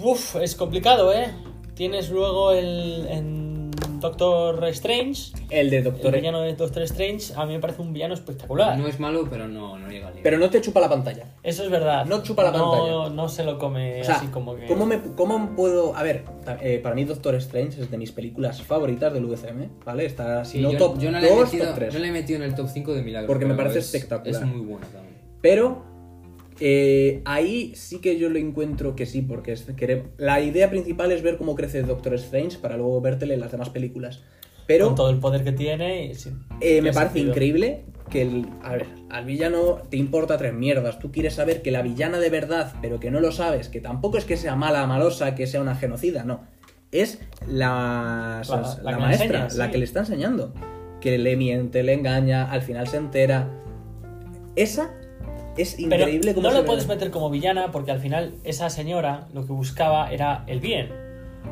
Uf, 0.00 0.36
es 0.36 0.54
complicado, 0.54 1.12
¿eh? 1.12 1.28
Tienes 1.74 2.08
luego 2.08 2.52
el 2.52 3.06
en 3.10 3.65
Doctor 4.10 4.64
Strange. 4.68 5.32
El 5.50 5.70
de 5.70 5.78
El 5.78 5.84
Doctor... 5.84 6.14
villano 6.14 6.40
de 6.42 6.54
Doctor 6.54 6.82
Strange 6.82 7.32
a 7.36 7.44
mí 7.46 7.54
me 7.54 7.60
parece 7.60 7.82
un 7.82 7.92
villano 7.92 8.14
espectacular. 8.14 8.78
No 8.78 8.86
es 8.86 9.00
malo, 9.00 9.26
pero 9.28 9.48
no, 9.48 9.78
no 9.78 9.88
llega 9.88 10.06
al 10.08 10.14
nivel. 10.14 10.22
Pero 10.22 10.38
no 10.38 10.48
te 10.50 10.60
chupa 10.60 10.80
la 10.80 10.88
pantalla. 10.88 11.34
Eso 11.42 11.64
es 11.64 11.70
verdad. 11.70 12.04
No 12.06 12.22
chupa 12.22 12.42
la 12.44 12.52
no, 12.52 12.70
pantalla. 12.70 13.10
No 13.10 13.28
se 13.28 13.44
lo 13.44 13.58
come 13.58 14.00
O 14.00 14.04
sea, 14.04 14.16
así 14.16 14.26
como 14.28 14.54
que. 14.56 14.66
¿cómo, 14.66 14.86
me, 14.86 15.00
¿cómo 15.16 15.54
puedo...? 15.56 15.94
A 15.96 16.02
ver, 16.02 16.24
eh, 16.60 16.78
para 16.82 16.94
mí 16.94 17.04
Doctor 17.04 17.34
Strange 17.36 17.80
es 17.82 17.90
de 17.90 17.98
mis 17.98 18.12
películas 18.12 18.62
favoritas 18.62 19.12
del 19.12 19.24
UCM, 19.24 19.68
¿vale? 19.84 20.06
Está, 20.06 20.44
si 20.44 20.58
Sí, 20.58 20.62
no 20.62 20.72
yo, 20.72 20.78
top 20.78 20.98
yo 20.98 21.10
no, 21.10 21.20
le 21.20 21.26
he 21.26 21.30
2, 21.36 21.44
metido, 21.44 21.66
top 21.66 21.74
3. 21.74 21.94
yo 21.94 21.98
le 22.00 22.08
he 22.08 22.12
metido 22.12 22.36
en 22.38 22.42
el 22.44 22.54
top 22.54 22.68
5 22.68 22.94
de 22.94 23.02
milagros. 23.02 23.26
Porque 23.26 23.44
me 23.46 23.54
parece 23.54 23.80
es- 23.80 23.86
espectacular. 23.94 24.42
Es 24.42 24.48
muy 24.48 24.60
buena 24.64 24.86
también. 24.86 25.16
Pero 25.42 25.95
eh, 26.60 27.22
ahí 27.24 27.72
sí 27.74 28.00
que 28.00 28.18
yo 28.18 28.28
lo 28.30 28.38
encuentro 28.38 28.96
que 28.96 29.06
sí, 29.06 29.22
porque 29.22 29.52
es 29.52 29.66
querer- 29.76 30.04
la 30.16 30.40
idea 30.40 30.70
principal 30.70 31.12
es 31.12 31.22
ver 31.22 31.36
cómo 31.36 31.54
crece 31.54 31.82
Doctor 31.82 32.14
Strange 32.14 32.58
para 32.58 32.76
luego 32.76 33.00
vértele 33.00 33.34
en 33.34 33.40
las 33.40 33.52
demás 33.52 33.70
películas. 33.70 34.22
Pero 34.66 34.86
Con 34.86 34.94
todo 34.96 35.10
el 35.10 35.18
poder 35.18 35.44
que 35.44 35.52
tiene. 35.52 36.12
sí, 36.14 36.30
eh, 36.60 36.82
me 36.82 36.92
parece 36.92 37.12
sentido. 37.14 37.28
increíble 37.32 37.84
que 38.10 38.22
el, 38.22 38.46
a 38.62 38.72
ver, 38.72 38.86
al 39.10 39.24
villano 39.24 39.82
te 39.90 39.96
importa 39.96 40.36
tres 40.38 40.54
mierdas. 40.54 40.98
Tú 40.98 41.12
quieres 41.12 41.34
saber 41.34 41.62
que 41.62 41.70
la 41.70 41.82
villana 41.82 42.18
de 42.18 42.30
verdad, 42.30 42.72
pero 42.82 42.98
que 42.98 43.10
no 43.12 43.20
lo 43.20 43.30
sabes, 43.32 43.68
que 43.68 43.80
tampoco 43.80 44.18
es 44.18 44.24
que 44.24 44.36
sea 44.36 44.56
mala, 44.56 44.84
malosa, 44.86 45.34
que 45.36 45.46
sea 45.46 45.60
una 45.60 45.76
genocida, 45.76 46.24
no. 46.24 46.40
Es 46.90 47.20
la, 47.48 48.42
La- 48.48 48.56
la 48.56 48.82
la 48.82 48.90
que 48.90 48.90
le 48.90 48.96
maestra, 48.98 49.44
enseña, 49.44 49.64
la 49.64 49.70
que 49.70 49.78
le 49.78 49.84
está 49.84 50.00
enseñando. 50.00 50.52
Que 51.00 51.18
le 51.18 51.36
miente, 51.36 51.82
le 51.82 51.92
engaña, 51.92 52.50
al 52.50 52.62
final 52.62 52.88
se 52.88 52.96
entera. 52.96 53.48
Esa 54.56 54.90
es 55.56 55.78
increíble 55.78 56.34
como 56.34 56.48
no 56.48 56.54
lo 56.54 56.64
puedes 56.64 56.86
meter 56.86 57.10
como 57.10 57.30
villana 57.30 57.70
porque 57.72 57.90
al 57.90 58.00
final 58.00 58.34
esa 58.44 58.70
señora 58.70 59.28
lo 59.34 59.46
que 59.46 59.52
buscaba 59.52 60.10
era 60.12 60.44
el 60.46 60.60
bien. 60.60 60.90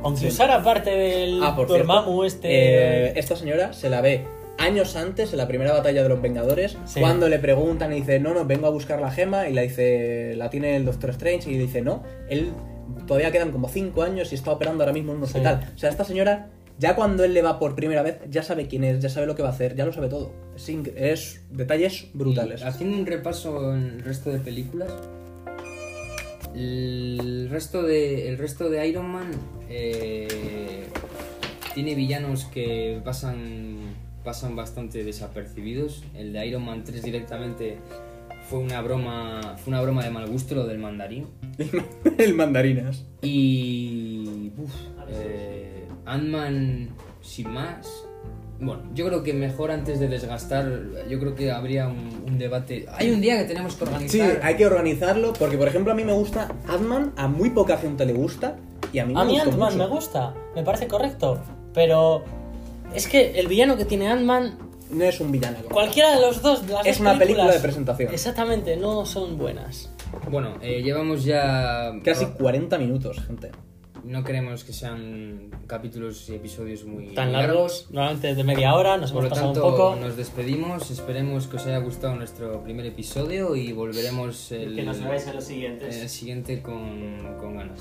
Aunque 0.03 0.21
Sí. 0.23 0.27
usara 0.29 0.63
parte 0.63 0.91
del 0.91 1.43
Ah, 1.43 1.55
por 1.57 1.69
cierto, 1.69 2.25
este. 2.25 2.49
eh, 2.51 3.13
esta 3.17 3.37
señora 3.37 3.73
se 3.73 3.89
la 3.89 4.01
ve 4.01 4.25
años 4.59 4.95
antes, 4.97 5.33
en 5.33 5.39
la 5.39 5.49
primera 5.49 5.73
batalla 5.73 6.03
de 6.03 6.09
los 6.09 6.21
Vengadores, 6.23 6.77
Sí. 6.85 7.01
cuando 7.01 7.29
le 7.29 7.39
preguntan 7.39 7.93
y 7.93 7.97
dice, 7.97 8.21
no, 8.21 8.35
no, 8.35 8.45
vengo 8.45 8.67
a 8.67 8.71
buscar 8.71 9.01
la 9.01 9.11
gema, 9.11 9.49
y 9.49 9.53
la 9.53 9.63
dice, 9.63 10.35
la 10.37 10.49
tiene 10.51 10.77
el 10.77 10.85
Doctor 10.85 11.11
Strange, 11.11 11.51
y 11.51 11.57
dice, 11.59 11.81
no, 11.83 12.03
él 12.29 12.53
todavía 13.07 13.33
quedan 13.33 13.51
como 13.51 13.69
5 13.69 14.03
años 14.03 14.31
y 14.33 14.37
está 14.37 14.53
operando 14.53 14.85
ahora 14.85 14.93
mismo 14.93 15.13
en 15.13 15.19
un 15.19 15.27
Sí. 15.27 15.33
hospital. 15.39 15.73
O 15.75 15.79
sea, 15.79 15.91
esta 15.91 16.05
señora, 16.05 16.49
ya 16.79 16.97
cuando 16.97 17.25
él 17.25 17.35
le 17.35 17.43
va 17.43 17.59
por 17.59 17.75
primera 17.75 18.03
vez, 18.03 18.19
ya 18.31 18.43
sabe 18.43 18.67
quién 18.67 18.85
es, 18.85 19.01
ya 19.01 19.09
sabe 19.09 19.27
lo 19.27 19.35
que 19.35 19.43
va 19.43 19.49
a 19.49 19.53
hacer, 19.53 19.77
ya 19.77 19.85
lo 19.85 19.93
sabe 19.93 20.09
todo. 20.09 20.33
Es, 20.57 20.69
es 20.69 21.41
detalles 21.51 22.09
brutales. 22.15 22.63
Y 22.63 22.65
haciendo 22.65 22.97
un 22.99 23.07
repaso 23.07 23.75
en 23.75 23.83
el 23.83 24.03
resto 24.03 24.31
de 24.31 24.39
películas, 24.41 24.91
el 26.55 27.49
resto 27.51 27.83
de, 27.83 28.29
el 28.29 28.39
resto 28.39 28.71
de 28.71 28.87
Iron 28.89 29.07
Man 29.07 29.31
eh, 29.69 30.87
tiene 31.75 31.95
villanos 31.95 32.45
que 32.45 33.01
pasan, 33.05 33.95
pasan 34.25 34.57
bastante 34.57 35.05
desapercibidos. 35.05 36.05
El 36.17 36.33
de 36.33 36.47
Iron 36.47 36.65
Man 36.65 36.85
3 36.85 37.03
directamente 37.03 37.79
fue 38.49 38.61
una 38.61 38.81
broma, 38.83 39.57
fue 39.59 39.73
una 39.73 39.81
broma 39.81 40.05
de 40.05 40.11
mal 40.11 40.29
gusto 40.29 40.55
lo 40.55 40.67
del 40.67 40.79
mandarín. 40.79 41.27
el 42.19 42.35
mandarinas. 42.35 43.05
Y. 43.23 44.53
uf, 44.57 44.73
eh, 45.09 45.84
Ant-Man 46.07 46.91
sin 47.23 47.51
más. 47.51 47.89
Bueno, 48.61 48.83
yo 48.95 49.07
creo 49.07 49.23
que 49.25 49.35
mejor 49.35 49.71
antes 49.73 49.99
de 49.99 50.07
desgastar, 50.09 50.71
yo 51.09 51.19
creo 51.19 51.35
que 51.35 51.51
habría 51.51 51.89
un, 51.89 52.25
un 52.27 52.39
debate. 52.39 52.87
Hay 52.97 53.11
un 53.11 53.21
día 53.21 53.37
que 53.39 53.45
tenemos 53.45 53.75
que 53.75 53.85
Sí, 53.85 53.91
organizar. 54.21 54.41
hay 54.43 54.57
que 54.57 54.67
organizarlo, 54.67 55.33
porque 55.33 55.59
por 55.59 55.67
ejemplo 55.69 55.93
a 55.93 55.97
mí 55.97 56.05
me 56.05 56.13
gusta 56.13 56.49
Ant-Man, 56.69 57.13
a 57.17 57.27
muy 57.27 57.51
poca 57.51 57.77
gente 57.77 58.07
le 58.07 58.13
gusta, 58.13 58.57
y 58.93 59.01
a 59.01 59.07
mí 59.07 59.13
me 59.15 59.21
A 59.21 59.25
mí 59.25 59.33
gustó 59.35 59.51
Ant-Man 59.51 59.73
mucho. 59.73 59.85
me 59.89 59.95
gusta, 59.95 60.35
me 60.55 60.63
parece 60.63 60.87
correcto. 60.87 61.41
Pero 61.75 62.23
es 62.95 63.09
que 63.09 63.33
el 63.41 63.49
villano 63.49 63.77
que 63.77 63.85
tiene 63.85 64.09
Ant-Man, 64.09 64.57
No 64.91 65.05
es 65.05 65.19
un 65.21 65.33
villano. 65.33 65.57
como 65.59 65.71
cualquiera 65.71 66.15
de 66.15 66.21
los 66.21 66.41
dos, 66.41 66.65
de 66.67 66.75
las 66.75 66.87
Es 66.87 66.99
dos 66.99 67.01
una 67.01 67.19
película 67.19 67.45
películas, 67.47 67.55
de 67.55 67.61
presentación. 67.61 68.13
Exactamente, 68.15 68.77
no 68.77 69.05
son 69.05 69.37
buenas. 69.37 69.91
Bueno, 70.31 70.55
eh, 70.63 70.81
llevamos 70.83 71.25
ya. 71.25 71.91
Casi 72.05 72.27
40 72.27 72.79
minutos, 72.79 73.21
gente. 73.27 73.51
No 74.05 74.23
queremos 74.23 74.65
que 74.65 74.73
sean 74.73 75.51
capítulos 75.67 76.29
y 76.29 76.35
episodios 76.35 76.85
muy 76.85 77.15
Tan 77.15 77.33
largos, 77.33 77.89
normalmente 77.91 78.35
de 78.35 78.45
media 78.45 78.75
hora, 78.75 78.99
nos 78.99 79.13
Por 79.13 79.23
lo 79.23 79.27
hemos 79.29 79.39
pasado 79.39 79.53
tanto, 79.55 79.67
un 79.67 79.73
poco. 79.73 79.97
nos 79.97 80.17
despedimos. 80.17 80.91
Esperemos 80.91 81.47
que 81.47 81.57
os 81.57 81.67
haya 81.67 81.79
gustado 81.79 82.15
nuestro 82.15 82.63
primer 82.63 82.85
episodio 82.87 83.57
y 83.57 83.73
volveremos 83.73 84.53
el, 84.53 84.75
Que 84.77 84.83
nos 84.83 85.01
veáis 85.03 85.27
en 85.27 85.35
los 85.37 85.45
en 85.45 85.49
siguientes. 85.55 85.97
el 85.97 86.09
siguiente 86.09 86.61
con, 86.63 87.37
con 87.41 87.57
ganas. 87.57 87.81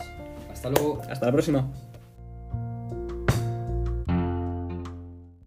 Hasta 0.52 0.70
luego. 0.70 1.02
Hasta 1.10 1.26
la 1.26 1.32
próxima. 1.32 1.68